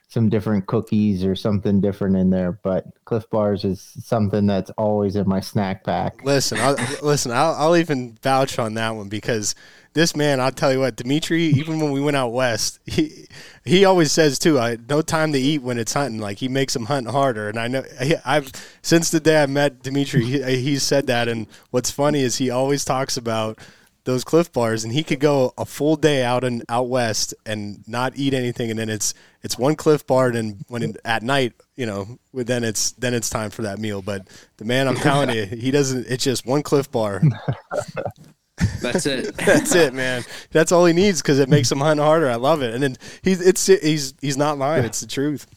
some 0.10 0.28
different 0.28 0.66
cookies 0.66 1.24
or 1.24 1.36
something 1.36 1.80
different 1.80 2.18
in 2.18 2.32
there. 2.32 2.52
But 2.52 2.86
Clif 3.06 3.30
Bars 3.30 3.64
is 3.64 3.80
something 4.04 4.48
that's 4.48 4.72
always 4.72 5.16
in 5.16 5.30
my 5.30 5.40
snack 5.40 5.84
pack. 5.84 6.24
Listen, 6.24 6.58
I'll, 6.60 6.76
listen, 7.04 7.32
I'll, 7.32 7.54
I'll 7.54 7.78
even 7.78 8.18
vouch 8.24 8.58
on 8.58 8.74
that 8.74 8.96
one 8.96 9.08
because 9.08 9.54
this 9.94 10.16
man, 10.16 10.40
I'll 10.40 10.52
tell 10.52 10.74
you 10.74 10.80
what, 10.80 10.96
Dimitri, 10.96 11.44
even 11.44 11.80
when 11.80 11.92
we 11.92 12.02
went 12.02 12.18
out 12.18 12.34
west, 12.34 12.80
he 12.88 13.28
he 13.64 13.86
always 13.86 14.12
says 14.12 14.40
too, 14.40 14.60
I 14.60 14.78
no 14.90 15.04
time 15.04 15.32
to 15.34 15.40
eat 15.40 15.62
when 15.62 15.78
it's 15.78 15.94
hunting. 15.94 16.20
Like 16.20 16.40
he 16.40 16.48
makes 16.48 16.74
them 16.74 16.86
hunt 16.86 17.08
harder, 17.08 17.48
and 17.48 17.60
I 17.60 17.68
know 17.68 17.84
I've 18.26 18.52
since 18.82 19.12
the 19.12 19.20
day 19.20 19.44
I 19.44 19.46
met 19.46 19.84
Dimitri, 19.84 20.26
he, 20.26 20.42
he's 20.58 20.84
said 20.84 21.06
that. 21.08 21.28
And 21.28 21.46
what's 21.70 21.92
funny 21.92 22.22
is 22.22 22.38
he 22.38 22.50
always 22.50 22.84
talks 22.84 23.16
about 23.16 23.60
those 24.04 24.24
Clif 24.24 24.52
Bars, 24.52 24.84
and 24.84 24.94
he 24.94 25.04
could 25.04 25.20
go 25.20 25.54
a 25.58 25.66
full 25.66 25.96
day 25.96 26.24
out 26.24 26.44
and 26.44 26.64
out 26.70 26.90
west 26.90 27.34
and 27.46 27.88
not 27.88 28.14
eat 28.16 28.34
anything, 28.34 28.70
and 28.70 28.80
then 28.80 28.90
it's 28.90 29.14
it's 29.44 29.58
one 29.58 29.76
Clif 29.76 30.06
Bar, 30.06 30.30
and 30.30 30.64
when 30.68 30.84
it, 30.84 30.98
at 31.06 31.24
night, 31.24 31.54
you 31.76 31.86
know, 31.86 32.20
then 32.34 32.64
it's 32.64 32.92
then 32.94 33.14
it's 33.14 33.30
time 33.30 33.50
for 33.50 33.62
that 33.64 33.80
meal. 33.80 34.02
But 34.02 34.28
the 34.58 34.66
man, 34.66 34.88
I'm 34.88 34.96
telling 34.96 35.36
you, 35.36 35.46
he 35.46 35.72
doesn't. 35.72 36.08
It's 36.08 36.24
just 36.24 36.46
one 36.46 36.64
Clif 36.64 36.92
Bar. 36.92 37.22
That's 38.82 39.06
it. 39.06 39.36
That's 39.46 39.74
it, 39.76 39.94
man. 39.94 40.24
That's 40.52 40.72
all 40.72 40.86
he 40.86 40.94
needs 40.94 41.22
because 41.22 41.40
it 41.40 41.50
makes 41.50 41.72
him 41.72 41.80
hunt 41.80 42.00
harder. 42.00 42.30
I 42.30 42.36
love 42.36 42.62
it, 42.62 42.74
and 42.74 42.84
then 42.84 42.98
he's 43.22 43.46
it's 43.46 43.66
he's 43.68 44.14
he's 44.22 44.38
not 44.38 44.58
lying. 44.58 44.86
It's 44.86 45.02
the 45.02 45.08
truth. 45.08 45.48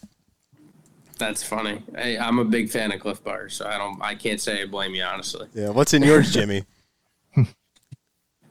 That's 1.18 1.42
funny. 1.42 1.82
Hey, 1.94 2.18
I'm 2.18 2.38
a 2.38 2.44
big 2.44 2.70
fan 2.70 2.90
of 2.90 3.00
Clif 3.00 3.22
Bars, 3.22 3.54
so 3.54 3.66
I 3.66 3.78
don't. 3.78 4.00
I 4.02 4.14
can't 4.14 4.40
say 4.40 4.62
I 4.62 4.66
blame 4.66 4.94
you 4.94 5.04
honestly. 5.04 5.48
Yeah. 5.54 5.70
What's 5.70 5.94
in 5.94 6.02
yours, 6.02 6.32
Jimmy? 6.32 6.64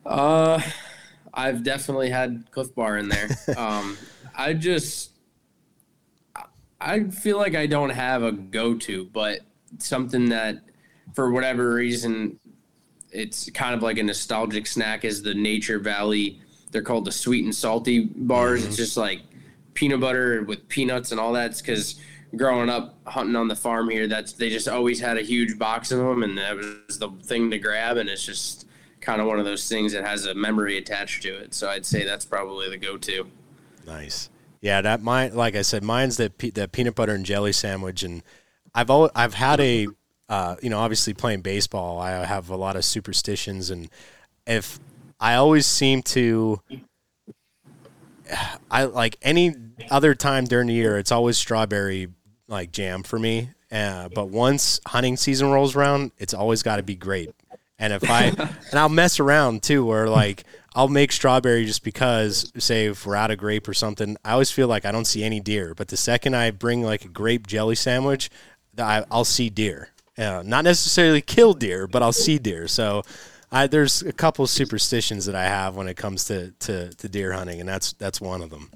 Uh, 0.06 0.62
I've 1.34 1.64
definitely 1.64 2.10
had 2.10 2.46
Clif 2.52 2.74
Bar 2.76 2.98
in 2.98 3.10
there. 3.10 3.30
Um, 3.58 3.98
I 4.36 4.54
just, 4.54 5.12
I 6.80 7.04
feel 7.04 7.38
like 7.38 7.54
I 7.54 7.68
don't 7.68 7.90
have 7.90 8.24
a 8.24 8.32
go-to, 8.32 9.06
but 9.06 9.42
something 9.78 10.30
that, 10.30 10.62
for 11.14 11.32
whatever 11.32 11.74
reason, 11.74 12.40
it's 13.12 13.50
kind 13.52 13.76
of 13.76 13.84
like 13.84 13.98
a 13.98 14.04
nostalgic 14.04 14.68
snack 14.68 15.04
is 15.04 15.22
the 15.22 15.34
Nature 15.34 15.80
Valley. 15.80 16.40
They're 16.72 16.82
called 16.82 17.06
the 17.06 17.12
sweet 17.12 17.44
and 17.44 17.54
salty 17.54 18.06
bars. 18.06 18.62
Mm-hmm. 18.62 18.70
It's 18.70 18.78
just 18.78 18.98
like 18.98 19.22
peanut 19.74 20.00
butter 20.00 20.44
with 20.44 20.68
peanuts 20.70 21.12
and 21.12 21.20
all 21.20 21.34
that. 21.34 21.58
Because 21.58 22.00
growing 22.36 22.70
up 22.70 22.98
hunting 23.06 23.36
on 23.36 23.50
the 23.50 23.56
farm 23.56 23.90
here, 23.90 24.08
that's 24.08 24.34
they 24.34 24.50
just 24.50 24.70
always 24.70 25.00
had 25.00 25.18
a 25.18 25.22
huge 25.22 25.60
box 25.60 25.92
of 25.92 26.00
them, 26.00 26.24
and 26.24 26.38
that 26.38 26.56
was 26.56 26.98
the 26.98 27.10
thing 27.24 27.52
to 27.52 27.60
grab. 27.60 27.98
And 27.98 28.10
it's 28.10 28.26
just 28.26 28.66
kind 29.02 29.20
of 29.20 29.28
one 29.28 29.40
of 29.40 29.46
those 29.46 29.68
things 29.68 29.94
that 29.94 30.06
has 30.06 30.26
a 30.26 30.34
memory 30.34 30.78
attached 30.78 31.24
to 31.24 31.36
it. 31.36 31.54
So 31.54 31.70
I'd 31.70 31.86
say 31.86 32.06
that's 32.06 32.26
probably 32.26 32.70
the 32.70 32.78
go-to. 32.78 33.28
Nice. 33.86 34.30
Yeah, 34.62 34.82
that 34.82 35.02
mine. 35.02 35.36
Like 35.36 35.56
I 35.56 35.64
said, 35.64 35.84
mine's 35.84 36.18
the 36.18 36.32
the 36.54 36.68
peanut 36.68 36.96
butter 36.96 37.16
and 37.16 37.26
jelly 37.26 37.52
sandwich, 37.52 38.04
and 38.04 38.22
I've 38.76 38.92
always, 38.92 39.12
I've 39.16 39.34
had 39.34 39.60
a, 39.60 39.88
uh, 40.30 40.56
you 40.62 40.70
know, 40.70 40.80
obviously 40.80 41.14
playing 41.14 41.42
baseball, 41.42 42.00
I 42.00 42.26
have 42.26 42.50
a 42.50 42.56
lot 42.56 42.76
of 42.76 42.86
superstitions, 42.86 43.72
and 43.72 43.90
if 44.46 44.80
I 45.20 45.36
always 45.36 45.66
seem 45.66 46.04
to, 46.04 46.62
I 48.72 48.84
like 48.84 49.18
any 49.24 49.56
other 49.90 50.14
time 50.14 50.46
during 50.46 50.68
the 50.68 50.74
year, 50.74 51.00
it's 51.00 51.12
always 51.12 51.38
strawberry 51.38 52.10
like 52.48 52.72
jam 52.72 53.02
for 53.02 53.18
me. 53.18 53.50
Uh, 53.72 54.10
but 54.10 54.28
once 54.28 54.80
hunting 54.86 55.18
season 55.18 55.50
rolls 55.50 55.76
around, 55.76 56.12
it's 56.18 56.34
always 56.34 56.62
got 56.62 56.76
to 56.76 56.84
be 56.84 56.96
grape. 56.96 57.34
And 57.82 57.92
if 57.92 58.10
I 58.10 58.26
and 58.72 58.80
I'll 58.80 58.88
mess 58.88 59.20
around 59.20 59.64
too, 59.64 59.84
where 59.84 60.08
like 60.08 60.46
I'll 60.74 60.88
make 60.88 61.12
strawberry 61.12 61.66
just 61.66 61.84
because, 61.84 62.54
say, 62.58 62.86
if 62.86 63.06
we're 63.06 63.18
out 63.18 63.32
of 63.32 63.38
grape 63.38 63.68
or 63.68 63.74
something, 63.74 64.16
I 64.24 64.32
always 64.32 64.52
feel 64.52 64.70
like 64.70 64.86
I 64.86 64.92
don't 64.92 65.06
see 65.06 65.24
any 65.24 65.42
deer. 65.42 65.74
But 65.76 65.90
the 65.90 65.98
second 65.98 66.36
I 66.36 66.52
bring 66.52 66.82
like 66.84 67.04
a 67.04 67.10
grape 67.10 67.46
jelly 67.46 67.76
sandwich, 67.76 68.30
I, 68.78 69.04
will 69.12 69.26
see 69.26 69.50
deer. 69.50 69.90
Uh, 70.18 70.44
not 70.46 70.64
necessarily 70.64 71.22
kill 71.22 71.54
deer, 71.54 71.88
but 71.88 72.02
I'll 72.02 72.14
see 72.14 72.38
deer. 72.38 72.70
So 72.70 73.04
I, 73.52 73.68
there's 73.68 74.02
a 74.02 74.14
couple 74.14 74.48
superstitions 74.48 75.26
that 75.26 75.36
I 75.36 75.44
have 75.44 75.76
when 75.76 75.88
it 75.88 75.98
comes 75.98 76.24
to, 76.26 76.52
to, 76.52 76.94
to 76.94 77.10
deer 77.10 77.34
hunting, 77.34 77.60
and 77.60 77.68
that's 77.68 77.92
that's 77.94 78.22
one 78.22 78.42
of 78.42 78.50
them. 78.50 78.72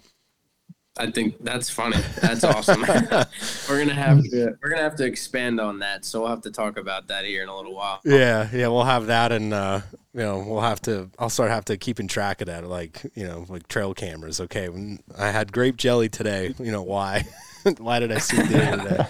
I 0.97 1.11
think 1.11 1.43
that's 1.43 1.69
funny. 1.69 1.97
That's 2.21 2.43
awesome. 2.45 2.81
we're 3.69 3.79
gonna 3.79 3.93
have 3.93 4.23
to 4.23 4.57
we're 4.61 4.69
gonna 4.69 4.81
have 4.81 4.95
to 4.97 5.05
expand 5.05 5.59
on 5.59 5.79
that. 5.79 6.05
So 6.05 6.21
we'll 6.21 6.29
have 6.29 6.41
to 6.41 6.51
talk 6.51 6.77
about 6.77 7.07
that 7.07 7.25
here 7.25 7.43
in 7.43 7.49
a 7.49 7.55
little 7.55 7.75
while. 7.75 7.99
Yeah, 8.05 8.49
yeah, 8.53 8.67
we'll 8.67 8.83
have 8.83 9.07
that, 9.07 9.31
and 9.31 9.53
uh, 9.53 9.81
you 10.13 10.21
know, 10.21 10.39
we'll 10.39 10.61
have 10.61 10.81
to. 10.83 11.09
I'll 11.19 11.29
start 11.29 11.51
have 11.51 11.65
to 11.65 11.77
keeping 11.77 12.07
track 12.07 12.41
of 12.41 12.47
that, 12.47 12.65
like 12.65 13.01
you 13.15 13.27
know, 13.27 13.45
like 13.49 13.67
trail 13.67 13.93
cameras. 13.93 14.39
Okay, 14.39 14.69
when 14.69 14.99
I 15.17 15.31
had 15.31 15.51
grape 15.51 15.75
jelly 15.75 16.07
today. 16.09 16.55
You 16.57 16.71
know 16.71 16.83
why? 16.83 17.27
why 17.77 17.99
did 17.99 18.11
I 18.11 18.19
see 18.19 18.37
deer 18.37 18.77
today? 18.77 19.07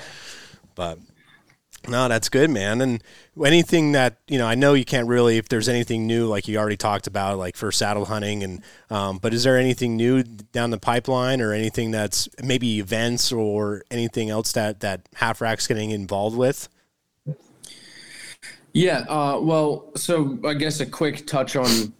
But 0.74 1.00
no, 1.90 2.08
that's 2.08 2.30
good, 2.30 2.50
man. 2.50 2.82
And 2.82 3.04
anything 3.44 3.94
that 3.94 4.18
you 4.28 4.38
know, 4.38 4.46
I 4.46 4.56
know 4.56 4.74
you 4.74 4.86
can't 4.86 5.08
really. 5.08 5.38
If 5.38 5.50
there's 5.50 5.70
anything 5.70 6.08
new, 6.08 6.28
like 6.28 6.48
you 6.48 6.58
already 6.58 6.78
talked 6.78 7.08
about, 7.08 7.38
like 7.38 7.56
for 7.56 7.72
saddle 7.72 8.06
hunting, 8.06 8.44
and 8.44 8.62
um, 8.90 9.18
but 9.18 9.34
is 9.34 9.44
there 9.44 9.58
anything 9.58 9.96
new 9.96 10.24
down 10.24 10.72
the 10.72 10.80
pipeline, 10.80 11.42
or 11.42 11.54
anything 11.54 11.92
that's 11.92 12.30
maybe 12.44 12.80
events 12.80 13.32
or 13.32 13.84
anything 13.92 14.30
else 14.30 14.52
that 14.54 14.82
that 14.82 15.08
Half 15.16 15.42
Rack's 15.42 15.68
getting 15.68 15.92
involved 15.92 16.38
with? 16.38 16.70
Yeah. 18.74 19.06
Uh, 19.08 19.40
well, 19.42 19.92
so 19.96 20.38
I 20.46 20.54
guess 20.54 20.82
a 20.82 20.86
quick 20.86 21.26
touch 21.26 21.56
on 21.56 21.94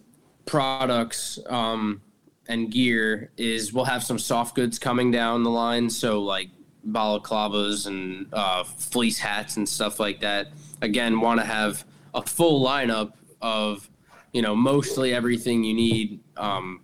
products 0.44 1.38
um, 1.46 2.02
and 2.48 2.70
gear 2.70 3.30
is 3.38 3.72
we'll 3.72 3.86
have 3.86 4.04
some 4.04 4.18
soft 4.18 4.54
goods 4.54 4.78
coming 4.78 5.10
down 5.10 5.42
the 5.42 5.50
line. 5.50 5.88
So 5.88 6.20
like 6.20 6.50
balaclavas 6.88 7.86
and 7.86 8.26
uh, 8.32 8.64
fleece 8.64 9.18
hats 9.18 9.56
and 9.56 9.68
stuff 9.68 10.00
like 10.00 10.20
that. 10.20 10.48
Again, 10.82 11.20
want 11.20 11.40
to 11.40 11.46
have 11.46 11.84
a 12.14 12.22
full 12.22 12.64
lineup 12.64 13.12
of 13.42 13.88
you 14.32 14.42
know 14.42 14.54
mostly 14.54 15.14
everything 15.14 15.64
you 15.64 15.74
need 15.74 16.20
um, 16.36 16.80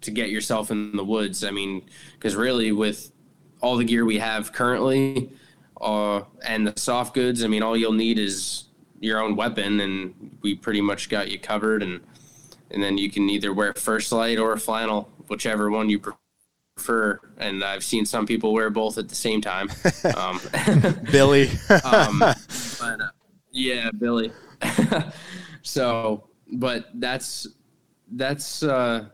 to 0.00 0.10
get 0.10 0.30
yourself 0.30 0.70
in 0.70 0.96
the 0.96 1.04
woods. 1.04 1.44
I 1.44 1.50
mean, 1.50 1.82
because 2.14 2.36
really 2.36 2.72
with 2.72 3.10
all 3.60 3.76
the 3.76 3.84
gear 3.84 4.04
we 4.04 4.18
have 4.18 4.52
currently 4.52 5.30
uh, 5.80 6.22
and 6.46 6.66
the 6.66 6.78
soft 6.78 7.14
goods, 7.14 7.42
I 7.44 7.48
mean, 7.48 7.62
all 7.62 7.76
you'll 7.76 7.92
need 7.92 8.18
is 8.18 8.64
your 9.00 9.20
own 9.22 9.36
weapon, 9.36 9.80
and 9.80 10.38
we 10.42 10.54
pretty 10.54 10.80
much 10.80 11.08
got 11.08 11.30
you 11.30 11.38
covered. 11.38 11.82
And 11.82 12.00
and 12.70 12.82
then 12.82 12.98
you 12.98 13.10
can 13.10 13.28
either 13.28 13.52
wear 13.52 13.72
First 13.74 14.10
Lite 14.12 14.38
or 14.38 14.56
flannel, 14.56 15.10
whichever 15.28 15.70
one 15.70 15.88
you 15.90 15.98
prefer 15.98 16.18
prefer, 16.74 17.20
and 17.38 17.62
I've 17.62 17.84
seen 17.84 18.04
some 18.04 18.26
people 18.26 18.52
wear 18.52 18.70
both 18.70 18.98
at 18.98 19.08
the 19.08 19.14
same 19.14 19.40
time. 19.40 19.70
Um, 20.16 20.40
Billy. 21.10 21.50
um, 21.84 22.18
but, 22.18 23.00
uh, 23.00 23.08
yeah, 23.50 23.90
Billy. 23.90 24.30
so, 25.62 26.28
but 26.52 26.90
that's 26.94 27.46
that's 28.12 28.62
uh, 28.62 29.06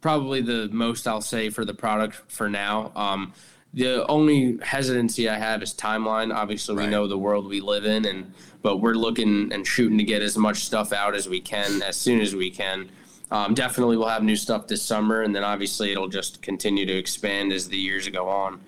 probably 0.00 0.42
the 0.42 0.68
most 0.72 1.08
I'll 1.08 1.20
say 1.20 1.50
for 1.50 1.64
the 1.64 1.74
product 1.74 2.22
for 2.28 2.48
now. 2.48 2.92
Um, 2.94 3.34
the 3.74 4.06
only 4.06 4.58
hesitancy 4.62 5.28
I 5.28 5.38
have 5.38 5.62
is 5.62 5.74
timeline. 5.74 6.32
Obviously, 6.34 6.76
we 6.76 6.82
right. 6.82 6.90
know 6.90 7.06
the 7.06 7.18
world 7.18 7.46
we 7.46 7.60
live 7.60 7.84
in, 7.84 8.04
and 8.06 8.32
but 8.62 8.78
we're 8.78 8.94
looking 8.94 9.52
and 9.52 9.66
shooting 9.66 9.98
to 9.98 10.04
get 10.04 10.22
as 10.22 10.38
much 10.38 10.64
stuff 10.64 10.92
out 10.92 11.14
as 11.14 11.28
we 11.28 11.40
can 11.40 11.82
as 11.82 11.96
soon 11.96 12.20
as 12.20 12.34
we 12.34 12.50
can. 12.50 12.88
Um, 13.30 13.54
definitely, 13.54 13.96
we'll 13.96 14.08
have 14.08 14.24
new 14.24 14.36
stuff 14.36 14.66
this 14.66 14.82
summer, 14.82 15.22
and 15.22 15.34
then 15.34 15.44
obviously 15.44 15.92
it'll 15.92 16.08
just 16.08 16.42
continue 16.42 16.84
to 16.86 16.92
expand 16.96 17.52
as 17.52 17.68
the 17.68 17.78
years 17.78 18.08
go 18.08 18.28
on. 18.28 18.60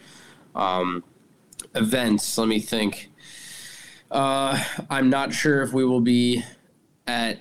Um, 0.54 1.04
events, 1.74 2.38
let 2.38 2.48
me 2.48 2.60
think. 2.60 3.10
Uh, 4.10 4.62
I'm 4.90 5.10
not 5.10 5.32
sure 5.32 5.62
if 5.62 5.72
we 5.72 5.84
will 5.84 6.00
be 6.00 6.44
at 7.06 7.38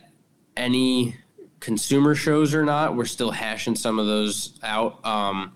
any 0.57 1.15
consumer 1.59 2.15
shows 2.15 2.55
or 2.55 2.63
not. 2.63 2.95
We're 2.95 3.05
still 3.05 3.31
hashing 3.31 3.75
some 3.75 3.99
of 3.99 4.07
those 4.07 4.57
out. 4.63 5.05
Um, 5.05 5.53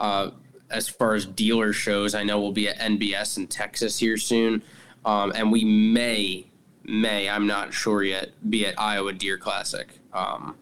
uh, 0.00 0.30
as 0.70 0.88
far 0.88 1.14
as 1.14 1.26
dealer 1.26 1.72
shows, 1.72 2.14
I 2.14 2.24
know 2.24 2.40
we'll 2.40 2.52
be 2.52 2.68
at 2.68 2.78
NBS 2.78 3.38
in 3.38 3.46
Texas 3.46 3.98
here 3.98 4.16
soon, 4.16 4.62
um, 5.04 5.32
and 5.34 5.50
we 5.50 5.64
may, 5.64 6.50
may 6.84 7.28
I'm 7.28 7.46
not 7.46 7.72
sure 7.72 8.02
yet, 8.02 8.30
be 8.50 8.66
at 8.66 8.78
Iowa 8.78 9.12
Deer 9.12 9.38
Classic. 9.38 9.88
Um, 10.12 10.56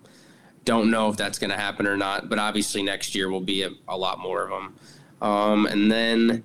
don't 0.67 0.91
know 0.91 1.09
if 1.09 1.17
that's 1.17 1.39
going 1.39 1.51
to 1.51 1.57
happen 1.57 1.87
or 1.87 1.97
not, 1.97 2.29
but 2.29 2.39
obviously 2.39 2.83
next 2.83 3.15
year 3.15 3.31
will 3.31 3.41
be 3.41 3.63
a, 3.63 3.71
a 3.89 3.97
lot 3.97 4.19
more 4.19 4.43
of 4.43 4.51
them. 4.51 4.75
Um, 5.23 5.67
and 5.67 5.91
then 5.91 6.45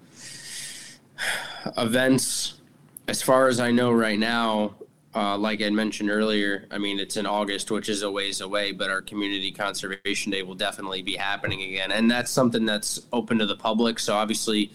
events, 1.78 2.53
as 3.09 3.22
far 3.22 3.49
as 3.49 3.59
I 3.59 3.72
know 3.72 3.91
right 3.91 4.17
now, 4.17 4.76
uh, 5.13 5.38
like 5.38 5.61
I 5.61 5.69
mentioned 5.69 6.09
earlier, 6.09 6.67
I 6.72 6.78
mean, 6.78 6.99
it's 6.99 7.17
in 7.17 7.26
August, 7.26 7.69
which 7.69 7.89
is 7.89 8.03
a 8.03 8.09
ways 8.09 8.39
away, 8.39 8.72
but 8.72 8.89
our 8.89 9.01
Community 9.01 9.51
Conservation 9.51 10.32
Day 10.32 10.43
will 10.43 10.55
definitely 10.55 11.01
be 11.01 11.15
happening 11.15 11.63
again. 11.63 11.91
And 11.91 12.09
that's 12.09 12.32
something 12.32 12.65
that's 12.65 13.01
open 13.11 13.38
to 13.39 13.45
the 13.45 13.57
public. 13.57 13.99
So 13.99 14.13
obviously, 14.13 14.72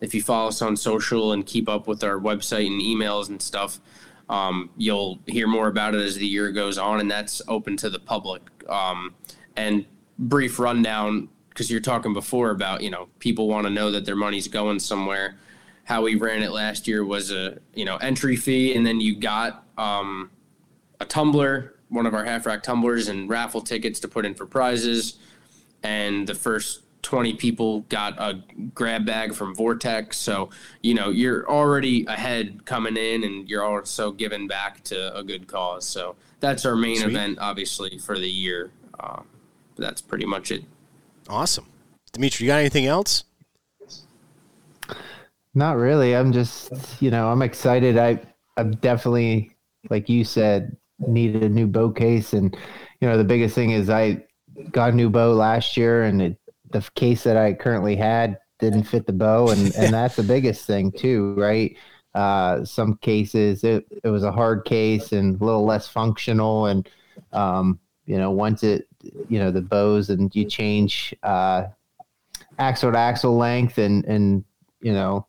if 0.00 0.14
you 0.14 0.22
follow 0.22 0.48
us 0.48 0.62
on 0.62 0.76
social 0.76 1.32
and 1.32 1.44
keep 1.44 1.68
up 1.68 1.88
with 1.88 2.04
our 2.04 2.20
website 2.20 2.66
and 2.66 2.80
emails 2.80 3.30
and 3.30 3.42
stuff, 3.42 3.80
um, 4.28 4.70
you'll 4.76 5.18
hear 5.26 5.48
more 5.48 5.66
about 5.66 5.96
it 5.96 6.00
as 6.02 6.14
the 6.14 6.26
year 6.26 6.52
goes 6.52 6.78
on, 6.78 7.00
and 7.00 7.10
that's 7.10 7.42
open 7.48 7.76
to 7.78 7.90
the 7.90 7.98
public. 7.98 8.42
Um, 8.70 9.14
and 9.56 9.84
brief 10.18 10.58
rundown 10.58 11.28
because 11.48 11.70
you're 11.70 11.80
talking 11.80 12.12
before 12.12 12.50
about 12.50 12.82
you 12.82 12.90
know 12.90 13.08
people 13.18 13.48
want 13.48 13.66
to 13.66 13.70
know 13.70 13.90
that 13.90 14.04
their 14.04 14.16
money's 14.16 14.48
going 14.48 14.78
somewhere. 14.78 15.36
How 15.84 16.02
we 16.02 16.14
ran 16.14 16.42
it 16.42 16.52
last 16.52 16.86
year 16.86 17.04
was 17.04 17.30
a 17.32 17.58
you 17.74 17.84
know 17.84 17.96
entry 17.96 18.36
fee, 18.36 18.74
and 18.74 18.86
then 18.86 19.00
you 19.00 19.16
got 19.16 19.64
um, 19.76 20.30
a 21.00 21.04
tumbler, 21.04 21.74
one 21.88 22.06
of 22.06 22.14
our 22.14 22.24
half 22.24 22.46
rack 22.46 22.62
tumblers, 22.62 23.08
and 23.08 23.28
raffle 23.28 23.60
tickets 23.60 24.00
to 24.00 24.08
put 24.08 24.24
in 24.24 24.34
for 24.34 24.46
prizes. 24.46 25.18
And 25.82 26.26
the 26.26 26.34
first 26.34 26.82
20 27.02 27.34
people 27.34 27.80
got 27.88 28.18
a 28.18 28.42
grab 28.74 29.06
bag 29.06 29.34
from 29.34 29.54
Vortex. 29.54 30.18
So, 30.18 30.50
you 30.82 30.94
know, 30.94 31.10
you're 31.10 31.48
already 31.48 32.04
ahead 32.06 32.64
coming 32.66 32.96
in 32.96 33.24
and 33.24 33.48
you're 33.48 33.64
also 33.64 34.12
giving 34.12 34.46
back 34.46 34.84
to 34.84 35.16
a 35.16 35.22
good 35.22 35.46
cause. 35.46 35.86
So 35.86 36.16
that's 36.40 36.64
our 36.66 36.76
main 36.76 36.96
Sweet. 36.96 37.10
event, 37.10 37.38
obviously, 37.40 37.98
for 37.98 38.18
the 38.18 38.28
year. 38.28 38.72
Uh, 38.98 39.22
that's 39.76 40.00
pretty 40.00 40.26
much 40.26 40.50
it. 40.50 40.64
Awesome. 41.28 41.66
Dimitri, 42.12 42.46
you 42.46 42.52
got 42.52 42.58
anything 42.58 42.86
else? 42.86 43.24
Not 45.54 45.76
really. 45.76 46.14
I'm 46.14 46.32
just, 46.32 46.72
you 47.00 47.10
know, 47.10 47.30
I'm 47.30 47.42
excited. 47.42 47.98
I, 47.98 48.20
I'm 48.56 48.72
definitely, 48.72 49.56
like 49.88 50.08
you 50.08 50.24
said, 50.24 50.76
needed 50.98 51.42
a 51.42 51.48
new 51.48 51.66
bow 51.66 51.90
case, 51.90 52.32
and 52.32 52.56
you 53.00 53.08
know, 53.08 53.16
the 53.16 53.24
biggest 53.24 53.54
thing 53.54 53.70
is 53.70 53.90
I 53.90 54.24
got 54.70 54.92
a 54.92 54.96
new 54.96 55.10
bow 55.10 55.32
last 55.32 55.76
year, 55.76 56.04
and 56.04 56.22
it, 56.22 56.36
the 56.70 56.88
case 56.94 57.24
that 57.24 57.36
I 57.36 57.54
currently 57.54 57.96
had 57.96 58.38
didn't 58.58 58.84
fit 58.84 59.06
the 59.06 59.12
bow, 59.12 59.48
and 59.48 59.74
and 59.74 59.94
that's 59.94 60.16
the 60.16 60.22
biggest 60.22 60.66
thing 60.66 60.92
too, 60.92 61.34
right? 61.36 61.76
Uh, 62.14 62.64
some 62.64 62.96
cases 62.96 63.62
it, 63.62 63.86
it 64.02 64.08
was 64.08 64.24
a 64.24 64.32
hard 64.32 64.64
case 64.64 65.12
and 65.12 65.40
a 65.40 65.44
little 65.44 65.64
less 65.64 65.86
functional, 65.86 66.66
and 66.66 66.88
um, 67.32 67.78
you 68.06 68.18
know, 68.18 68.30
once 68.30 68.64
it, 68.64 68.88
you 69.28 69.38
know, 69.38 69.50
the 69.50 69.60
bows 69.60 70.10
and 70.10 70.34
you 70.34 70.44
change 70.44 71.14
uh, 71.22 71.64
axle 72.58 72.90
to 72.90 72.98
axle 72.98 73.36
length, 73.36 73.78
and 73.78 74.04
and 74.06 74.44
you 74.80 74.92
know, 74.92 75.26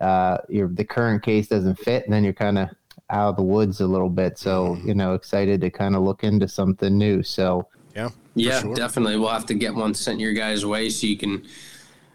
uh, 0.00 0.38
your 0.48 0.68
the 0.68 0.84
current 0.84 1.22
case 1.22 1.48
doesn't 1.48 1.78
fit, 1.78 2.04
and 2.04 2.12
then 2.12 2.24
you're 2.24 2.32
kind 2.32 2.58
of 2.58 2.70
out 3.10 3.28
of 3.28 3.36
the 3.36 3.42
woods 3.42 3.80
a 3.80 3.86
little 3.86 4.08
bit. 4.08 4.38
So 4.38 4.78
you 4.84 4.94
know, 4.94 5.12
excited 5.12 5.60
to 5.60 5.70
kind 5.70 5.94
of 5.94 6.02
look 6.02 6.24
into 6.24 6.48
something 6.48 6.96
new. 6.96 7.22
So 7.22 7.68
Yeah. 7.94 8.08
Yeah, 8.34 8.60
sure. 8.60 8.74
definitely. 8.74 9.18
We'll 9.18 9.28
have 9.28 9.44
to 9.46 9.54
get 9.54 9.74
one 9.74 9.92
sent 9.92 10.18
your 10.18 10.32
guys' 10.32 10.64
way 10.64 10.88
so 10.88 11.06
you 11.06 11.18
can. 11.18 11.44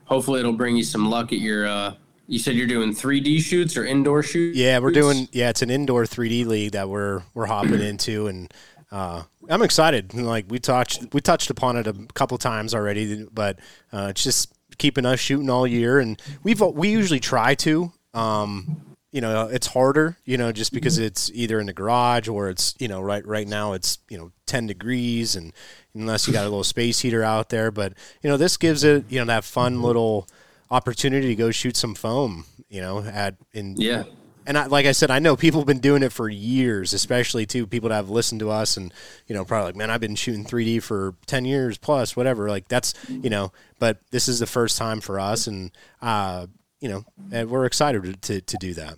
Hopefully, 0.05 0.39
it'll 0.39 0.53
bring 0.53 0.75
you 0.75 0.83
some 0.83 1.09
luck 1.09 1.31
at 1.31 1.39
your. 1.39 1.67
Uh, 1.67 1.93
you 2.27 2.39
said 2.39 2.55
you're 2.55 2.67
doing 2.67 2.93
3D 2.93 3.41
shoots 3.41 3.77
or 3.77 3.85
indoor 3.85 4.21
shoots. 4.21 4.57
Yeah, 4.57 4.79
we're 4.79 4.91
doing. 4.91 5.29
Yeah, 5.31 5.49
it's 5.49 5.61
an 5.61 5.69
indoor 5.69 6.03
3D 6.03 6.45
league 6.45 6.73
that 6.73 6.89
we're 6.89 7.23
we're 7.33 7.45
hopping 7.45 7.81
into, 7.81 8.27
and 8.27 8.53
uh, 8.91 9.23
I'm 9.49 9.61
excited. 9.61 10.13
Like 10.13 10.45
we 10.49 10.59
touched 10.59 11.13
we 11.13 11.21
touched 11.21 11.49
upon 11.49 11.77
it 11.77 11.87
a 11.87 11.93
couple 12.13 12.37
times 12.37 12.75
already, 12.75 13.25
but 13.31 13.59
uh, 13.91 14.07
it's 14.09 14.23
just 14.23 14.53
keeping 14.77 15.05
us 15.05 15.19
shooting 15.19 15.49
all 15.49 15.65
year, 15.65 15.99
and 15.99 16.21
we've 16.43 16.59
we 16.59 16.89
usually 16.89 17.19
try 17.19 17.55
to. 17.55 17.91
Um, 18.13 18.81
you 19.11 19.21
know, 19.21 19.47
it's 19.47 19.67
harder, 19.67 20.17
you 20.25 20.37
know, 20.37 20.51
just 20.51 20.73
because 20.73 20.99
it's 20.99 21.31
either 21.33 21.59
in 21.59 21.67
the 21.67 21.73
garage 21.73 22.27
or 22.27 22.49
it's, 22.49 22.75
you 22.77 22.87
know, 22.87 23.01
right 23.01 23.25
right 23.25 23.47
now 23.47 23.73
it's, 23.73 23.99
you 24.09 24.17
know, 24.17 24.31
10 24.47 24.67
degrees 24.67 25.35
and 25.35 25.53
unless 25.95 26.27
you 26.27 26.33
got 26.33 26.41
a 26.41 26.49
little 26.49 26.63
space 26.63 26.99
heater 26.99 27.23
out 27.23 27.49
there, 27.49 27.71
but 27.71 27.93
you 28.21 28.29
know, 28.29 28.37
this 28.37 28.57
gives 28.57 28.83
it, 28.83 29.05
you 29.09 29.19
know, 29.19 29.25
that 29.25 29.43
fun 29.45 29.81
little 29.81 30.27
opportunity 30.71 31.27
to 31.27 31.35
go 31.35 31.51
shoot 31.51 31.75
some 31.77 31.95
foam, 31.95 32.45
you 32.69 32.81
know, 32.81 33.01
at 33.03 33.35
in 33.53 33.75
Yeah. 33.77 34.03
and 34.45 34.57
I, 34.57 34.65
like 34.67 34.85
I 34.85 34.91
said, 34.93 35.11
I 35.11 35.19
know 35.19 35.35
people 35.35 35.59
have 35.61 35.67
been 35.67 35.79
doing 35.79 36.03
it 36.03 36.11
for 36.13 36.29
years, 36.29 36.93
especially 36.93 37.45
too 37.45 37.67
people 37.67 37.89
that 37.89 37.95
have 37.95 38.09
listened 38.09 38.39
to 38.41 38.49
us 38.49 38.77
and 38.77 38.93
you 39.27 39.35
know 39.35 39.43
probably 39.45 39.67
like, 39.67 39.75
man, 39.75 39.89
I've 39.91 40.01
been 40.01 40.15
shooting 40.15 40.45
3D 40.45 40.81
for 40.83 41.15
10 41.25 41.45
years 41.45 41.77
plus, 41.77 42.15
whatever. 42.15 42.49
Like 42.49 42.67
that's 42.67 42.93
you 43.09 43.29
know, 43.29 43.51
but 43.79 43.99
this 44.11 44.27
is 44.27 44.39
the 44.39 44.47
first 44.47 44.77
time 44.77 45.01
for 45.01 45.19
us, 45.19 45.47
and 45.47 45.71
uh, 46.01 46.47
you 46.79 46.89
know, 46.89 47.05
and 47.31 47.49
we're 47.49 47.65
excited 47.65 48.03
to, 48.03 48.13
to 48.13 48.41
to 48.41 48.57
do 48.57 48.73
that. 48.75 48.95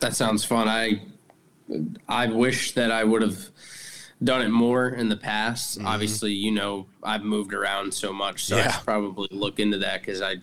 That 0.00 0.14
sounds 0.14 0.44
fun. 0.44 0.68
I 0.68 1.02
I 2.08 2.26
wish 2.28 2.72
that 2.72 2.90
I 2.90 3.04
would 3.04 3.22
have 3.22 3.48
done 4.22 4.42
it 4.42 4.48
more 4.48 4.88
in 4.88 5.08
the 5.08 5.16
past. 5.16 5.78
Obviously, 5.84 6.32
you 6.32 6.50
know, 6.50 6.86
I've 7.02 7.22
moved 7.22 7.54
around 7.54 7.94
so 7.94 8.12
much, 8.12 8.44
so 8.44 8.56
I 8.56 8.60
Yeah. 8.60 8.70
should 8.72 8.84
probably 8.84 9.28
look 9.30 9.60
into 9.60 9.78
that 9.78 10.00
because 10.00 10.20
I 10.20 10.36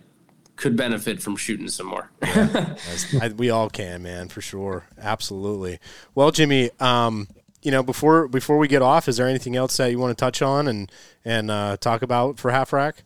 could 0.55 0.77
benefit 0.77 1.21
from 1.21 1.35
shooting 1.35 1.67
some 1.67 1.87
more. 1.87 2.09
As- 2.21 3.13
I, 3.21 3.27
we 3.35 3.49
all 3.49 3.69
can, 3.69 4.01
man, 4.03 4.29
for 4.29 4.39
sure, 4.41 4.85
absolutely. 4.97 5.79
Well, 6.13 6.31
Jimmy, 6.31 6.71
um, 6.79 7.27
you 7.61 7.71
know, 7.71 7.83
before 7.83 8.27
before 8.29 8.57
we 8.57 8.67
get 8.67 8.81
off, 8.81 9.07
is 9.09 9.17
there 9.17 9.27
anything 9.27 9.55
else 9.55 9.75
that 9.77 9.91
you 9.91 9.99
want 9.99 10.17
to 10.17 10.21
touch 10.21 10.41
on 10.41 10.67
and 10.67 10.89
and 11.25 11.49
uh, 11.51 11.75
talk 11.77 12.01
about 12.01 12.39
for 12.39 12.51
half 12.51 12.71
rack? 12.71 13.03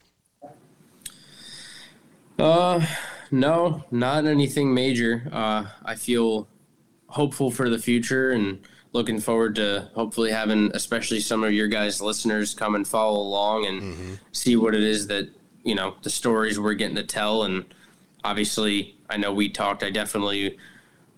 Uh, 2.38 2.86
no, 3.32 3.84
not 3.92 4.26
anything 4.26 4.74
major. 4.74 5.28
Uh, 5.32 5.66
I 5.84 5.96
feel 5.96 6.48
hopeful 7.08 7.52
for 7.52 7.70
the 7.70 7.80
future 7.80 8.32
and 8.32 8.60
looking 8.94 9.20
forward 9.20 9.56
to 9.56 9.90
hopefully 9.94 10.32
having, 10.32 10.72
especially 10.74 11.20
some 11.20 11.44
of 11.44 11.54
your 11.54 11.68
guys' 11.68 12.02
listeners, 12.02 12.54
come 12.54 12.76
and 12.76 12.88
follow 12.88 13.20
along 13.20 13.66
and 13.66 14.20
see 14.32 14.56
what 14.56 14.74
it 14.76 14.84
is 14.84 15.08
that 15.08 15.30
you 15.64 15.76
know 15.76 15.96
the 16.04 16.10
stories 16.10 16.60
we're 16.60 16.74
getting 16.74 16.96
to 16.96 17.04
tell. 17.04 17.44
And 17.44 17.66
obviously, 18.24 18.96
I 19.10 19.18
know 19.18 19.34
we 19.34 19.50
talked. 19.50 19.84
I 19.84 19.90
definitely 19.92 20.58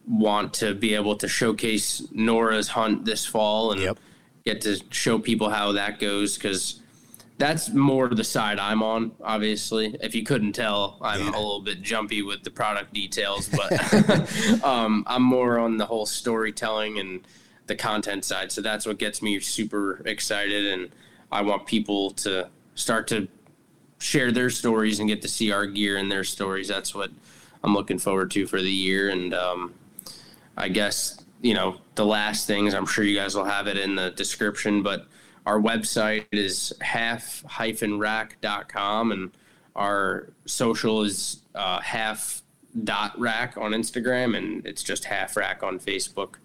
want 0.07 0.53
to 0.55 0.73
be 0.73 0.95
able 0.95 1.15
to 1.15 1.27
showcase 1.27 2.01
Nora's 2.11 2.67
hunt 2.69 3.05
this 3.05 3.25
fall 3.25 3.71
and 3.71 3.81
Yep. 3.81 3.99
get 4.45 4.61
to 4.61 4.81
show 4.89 5.19
people 5.19 5.49
how 5.49 5.71
that 5.73 5.99
goes 5.99 6.35
because 6.35 6.79
that's 7.37 7.69
more 7.69 8.07
the 8.09 8.23
side 8.23 8.59
I'm 8.59 8.83
on. 8.83 9.11
Obviously, 9.23 9.95
if 10.01 10.13
you 10.15 10.23
couldn't 10.23 10.53
tell, 10.53 10.97
I'm 11.01 11.21
a 11.21 11.37
little 11.37 11.61
bit 11.61 11.81
jumpy 11.81 12.21
with 12.23 12.43
the 12.43 12.49
product 12.51 12.93
details, 12.93 13.47
but 13.49 13.71
um, 14.63 15.03
I'm 15.07 15.23
more 15.23 15.59
on 15.59 15.77
the 15.77 15.85
whole 15.85 16.05
storytelling 16.05 16.99
and 16.99 17.21
the 17.67 17.75
content 17.75 18.25
side. 18.25 18.51
So 18.51 18.61
that's 18.61 18.85
what 18.85 18.97
gets 18.97 19.21
me 19.21 19.39
super 19.39 20.01
excited, 20.05 20.65
and 20.67 20.89
I 21.31 21.41
want 21.41 21.65
people 21.65 22.11
to 22.11 22.49
start 22.75 23.07
to 23.09 23.27
share 23.99 24.31
their 24.31 24.49
stories 24.49 24.99
and 24.99 25.07
get 25.07 25.21
to 25.21 25.27
see 25.27 25.51
our 25.51 25.65
gear 25.65 25.97
and 25.97 26.11
their 26.11 26.23
stories. 26.23 26.67
That's 26.67 26.95
what 26.95 27.11
I'm 27.63 27.73
looking 27.73 27.99
forward 27.99 28.31
to 28.31 28.47
for 28.47 28.61
the 28.61 28.71
year, 28.71 29.09
and 29.09 29.33
um, 29.33 29.73
I 30.57 30.69
guess 30.69 31.23
you 31.41 31.53
know 31.53 31.77
the 31.95 32.05
last 32.05 32.47
things. 32.47 32.73
I'm 32.73 32.85
sure 32.85 33.03
you 33.03 33.15
guys 33.15 33.35
will 33.35 33.45
have 33.45 33.67
it 33.67 33.77
in 33.77 33.95
the 33.95 34.11
description, 34.11 34.83
but 34.83 35.07
our 35.45 35.59
website 35.59 36.25
is 36.31 36.73
half-rack.com 36.81 37.51
and 39.11 39.31
our 39.75 40.29
social 40.45 41.03
is 41.03 41.41
uh, 41.55 41.79
half 41.79 42.41
dot 42.83 43.19
rack 43.19 43.57
on 43.57 43.71
Instagram 43.71 44.37
and 44.37 44.65
it's 44.65 44.83
just 44.83 45.05
half 45.05 45.35
rack 45.35 45.63
on 45.63 45.79
Facebook. 45.79 46.35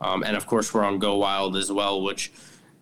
Um, 0.00 0.22
and 0.22 0.36
of 0.36 0.46
course, 0.46 0.72
we're 0.74 0.84
on 0.84 0.98
Go 0.98 1.16
Wild 1.16 1.56
as 1.56 1.70
well, 1.72 2.02
which 2.02 2.32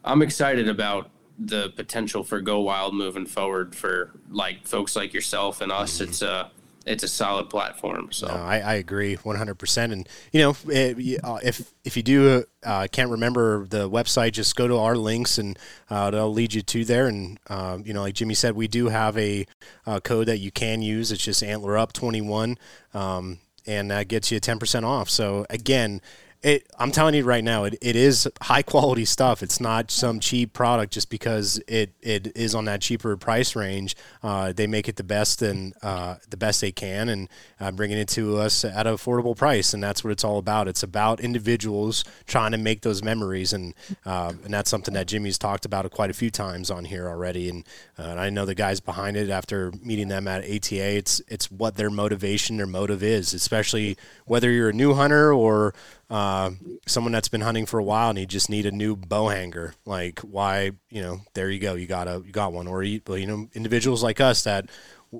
I'm 0.05 0.23
excited 0.23 0.69
about 0.69 1.11
the 1.39 1.71
potential 1.71 2.25
for 2.25 2.41
Go 2.41 2.61
Wild 2.61 2.95
moving 2.95 3.27
forward 3.27 3.75
for 3.75 4.13
like 4.31 4.67
folks 4.67 4.97
like 4.97 5.13
yourself 5.13 5.61
and 5.61 5.73
us. 5.73 6.01
It's 6.01 6.23
a 6.23 6.51
it's 6.87 7.03
a 7.03 7.09
solid 7.09 7.49
platform. 7.49 8.09
So 8.13 8.27
No, 8.27 8.35
I, 8.35 8.59
I 8.59 8.75
agree 8.75 9.17
100%. 9.17 9.93
And, 9.93 10.09
you 10.33 10.41
know, 10.43 10.57
eh, 10.71 11.17
uh, 11.23 11.39
if 11.43 11.73
if 11.85 11.97
you 11.97 12.03
do 12.03 12.45
uh, 12.63 12.87
can't 12.93 13.11
remember 13.11 13.67
the 13.67 13.89
website, 13.89 14.33
just 14.33 14.55
go 14.57 14.69
to 14.69 14.77
our 14.77 14.97
links 14.97 15.39
and 15.39 15.59
uh, 15.91 16.11
they'll 16.11 16.33
lead 16.33 16.55
you 16.55 16.63
to 16.63 16.85
there. 16.85 17.07
And, 17.07 17.39
um, 17.49 17.85
you 17.87 17.95
know, 17.95 18.03
like 18.03 18.15
Jimmy 18.15 18.35
said, 18.35 18.55
we 18.55 18.69
do 18.69 18.89
have 18.89 19.17
a 19.17 19.47
uh, 19.87 20.01
code 20.01 20.29
that 20.29 20.39
you 20.39 20.51
can 20.51 20.83
use. 20.83 21.11
It's 21.11 21.25
just 21.25 21.43
Antler 21.43 21.79
Up 21.79 21.93
21. 21.93 22.59
Um, 22.93 23.39
and 23.67 23.91
that 23.91 24.09
gets 24.09 24.31
you 24.31 24.39
10% 24.39 24.85
off. 24.85 25.09
So, 25.09 25.47
again, 25.49 26.03
it, 26.45 26.67
I'm 26.79 26.93
telling 26.93 27.15
you 27.15 27.25
right 27.25 27.43
now, 27.43 27.65
it, 27.65 27.79
it 27.81 27.97
is 27.97 28.29
high 28.43 28.61
quality 28.61 29.07
stuff. 29.07 29.43
It's 29.43 29.61
not 29.61 29.91
some 29.91 30.21
cheap 30.21 30.53
product 30.53 30.93
just 30.93 31.09
because 31.09 31.59
it, 31.67 31.95
it 32.03 32.37
is 32.37 32.55
on 32.55 32.67
that 32.67 32.83
cheaper 32.83 33.17
price 33.17 33.57
range. 33.57 33.97
Uh, 34.23 34.53
they 34.53 34.67
make 34.67 34.87
it 34.87 34.97
the 34.97 35.05
best 35.05 35.41
and 35.41 35.73
uh, 35.83 36.17
the 36.29 36.37
best 36.37 36.61
they 36.61 36.71
can, 36.71 37.09
and 37.09 37.31
uh, 37.61 37.71
bringing 37.73 37.97
it 37.97 38.09
to 38.09 38.37
us 38.37 38.63
at 38.63 38.87
an 38.87 38.95
affordable 38.95 39.35
price. 39.35 39.73
And 39.73 39.83
that's 39.83 40.05
what 40.05 40.11
it's 40.11 40.23
all 40.23 40.37
about. 40.37 40.69
It's 40.69 40.83
about 40.83 41.19
individuals 41.19 42.05
trying 42.27 42.53
to 42.53 42.59
make 42.59 42.83
those 42.83 43.03
memories, 43.03 43.55
and 43.55 43.73
uh, 44.05 44.35
and 44.45 44.53
that's 44.53 44.69
something 44.69 44.93
that 44.93 45.07
Jimmy's 45.07 45.39
talked 45.39 45.65
about 45.65 45.91
quite 45.93 46.11
a 46.11 46.15
few 46.15 46.31
times 46.31 46.71
on 46.71 46.85
here 46.85 47.09
already. 47.09 47.49
And, 47.49 47.65
uh, 47.99 48.03
and 48.03 48.21
I 48.21 48.29
know 48.29 48.45
the 48.45 48.55
guys 48.55 48.81
behind 48.81 49.17
it 49.17 49.31
after 49.31 49.73
meeting 49.83 50.09
them 50.09 50.29
at 50.29 50.45
ATA. 50.45 50.97
It's 50.97 51.23
it's 51.27 51.51
what 51.51 51.77
their 51.77 51.91
motivation, 51.91 52.59
their 52.59 52.67
motive 52.67 53.03
is, 53.03 53.33
especially 53.33 53.97
whether 54.27 54.51
you're 54.51 54.69
a 54.69 54.75
new 54.75 54.93
hunter 54.93 55.33
or 55.33 55.73
uh, 56.11 56.51
someone 56.87 57.13
that's 57.13 57.29
been 57.29 57.41
hunting 57.41 57.67
for 57.67 57.79
a 57.79 57.85
while 57.85 58.11
and 58.11 58.19
you 58.19 58.27
just 58.27 58.51
need 58.51 58.67
a 58.67 58.73
new 58.73 58.97
bow 58.97 59.29
hanger. 59.29 59.75
Like 59.85 60.21
why, 60.21 60.73
you 60.91 61.03
know, 61.03 61.21
there 61.35 61.51
you 61.51 61.59
go, 61.59 61.75
you 61.75 61.87
got 61.87 62.09
a 62.09 62.23
you 62.25 62.33
got 62.33 62.53
one. 62.53 62.67
Or 62.67 62.83
you, 62.83 63.01
you 63.09 63.27
know, 63.27 63.49
individuals 63.55 64.03
like 64.03 64.21
us 64.21 64.45
that 64.45 64.69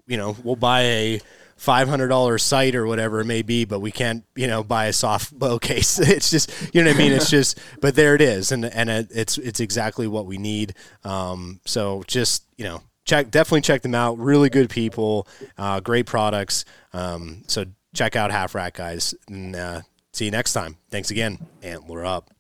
you 0.07 0.17
know, 0.17 0.37
we'll 0.43 0.57
buy 0.57 0.83
a 0.83 1.21
five 1.57 1.89
hundred 1.89 2.09
dollar 2.09 2.39
sight 2.39 2.75
or 2.75 2.87
whatever 2.87 3.21
it 3.21 3.27
may 3.27 3.43
be, 3.43 3.65
but 3.65 3.81
we 3.81 3.93
can't, 3.93 4.25
you 4.35 4.47
know, 4.47 4.63
buy 4.63 4.87
a 4.87 4.93
soft 4.93 5.37
bow 5.39 5.59
case. 5.59 5.99
It's 6.15 6.31
just, 6.31 6.51
you 6.75 6.83
know 6.83 6.91
what 6.91 6.97
I 6.97 6.99
mean. 6.99 7.13
It's 7.13 7.31
just, 7.31 7.59
but 7.81 7.95
there 7.95 8.15
it 8.15 8.21
is, 8.21 8.53
and 8.53 8.65
and 8.65 8.91
it, 8.91 9.09
it's 9.11 9.39
it's 9.39 9.61
exactly 9.61 10.07
what 10.07 10.27
we 10.27 10.39
need. 10.39 10.75
Um, 11.05 11.61
so 11.65 12.03
just 12.07 12.45
you 12.57 12.65
know, 12.65 12.83
check 13.05 13.31
definitely 13.31 13.63
check 13.63 13.83
them 13.83 13.95
out. 13.95 14.19
Really 14.19 14.51
good 14.51 14.71
people, 14.71 15.27
uh, 15.59 15.81
great 15.81 16.07
products. 16.07 16.65
Um, 16.93 17.43
so 17.47 17.65
check 17.95 18.17
out 18.17 18.31
Half 18.31 18.55
Rack 18.55 18.75
guys, 18.75 19.15
and 19.29 19.57
uh, 19.57 19.81
see 20.19 20.27
you 20.27 20.31
next 20.31 20.53
time. 20.53 20.77
Thanks 20.91 21.11
again. 21.11 21.47
Antler 21.63 22.05
up. 22.05 22.31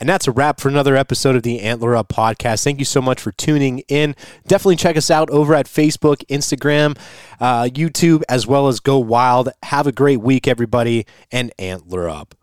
And 0.00 0.08
that's 0.08 0.26
a 0.26 0.32
wrap 0.32 0.58
for 0.58 0.68
another 0.68 0.96
episode 0.96 1.36
of 1.36 1.44
the 1.44 1.60
Antler 1.60 1.94
Up 1.94 2.08
podcast. 2.08 2.64
Thank 2.64 2.80
you 2.80 2.84
so 2.84 3.00
much 3.00 3.20
for 3.20 3.30
tuning 3.30 3.84
in. 3.86 4.16
Definitely 4.48 4.74
check 4.74 4.96
us 4.96 5.12
out 5.12 5.30
over 5.30 5.54
at 5.54 5.66
Facebook, 5.66 6.26
Instagram, 6.26 6.98
uh, 7.38 7.68
YouTube, 7.72 8.22
as 8.28 8.44
well 8.44 8.66
as 8.66 8.80
Go 8.80 8.98
Wild. 8.98 9.50
Have 9.62 9.86
a 9.86 9.92
great 9.92 10.20
week, 10.20 10.48
everybody, 10.48 11.06
and 11.30 11.52
Antler 11.56 12.08
Up. 12.08 12.34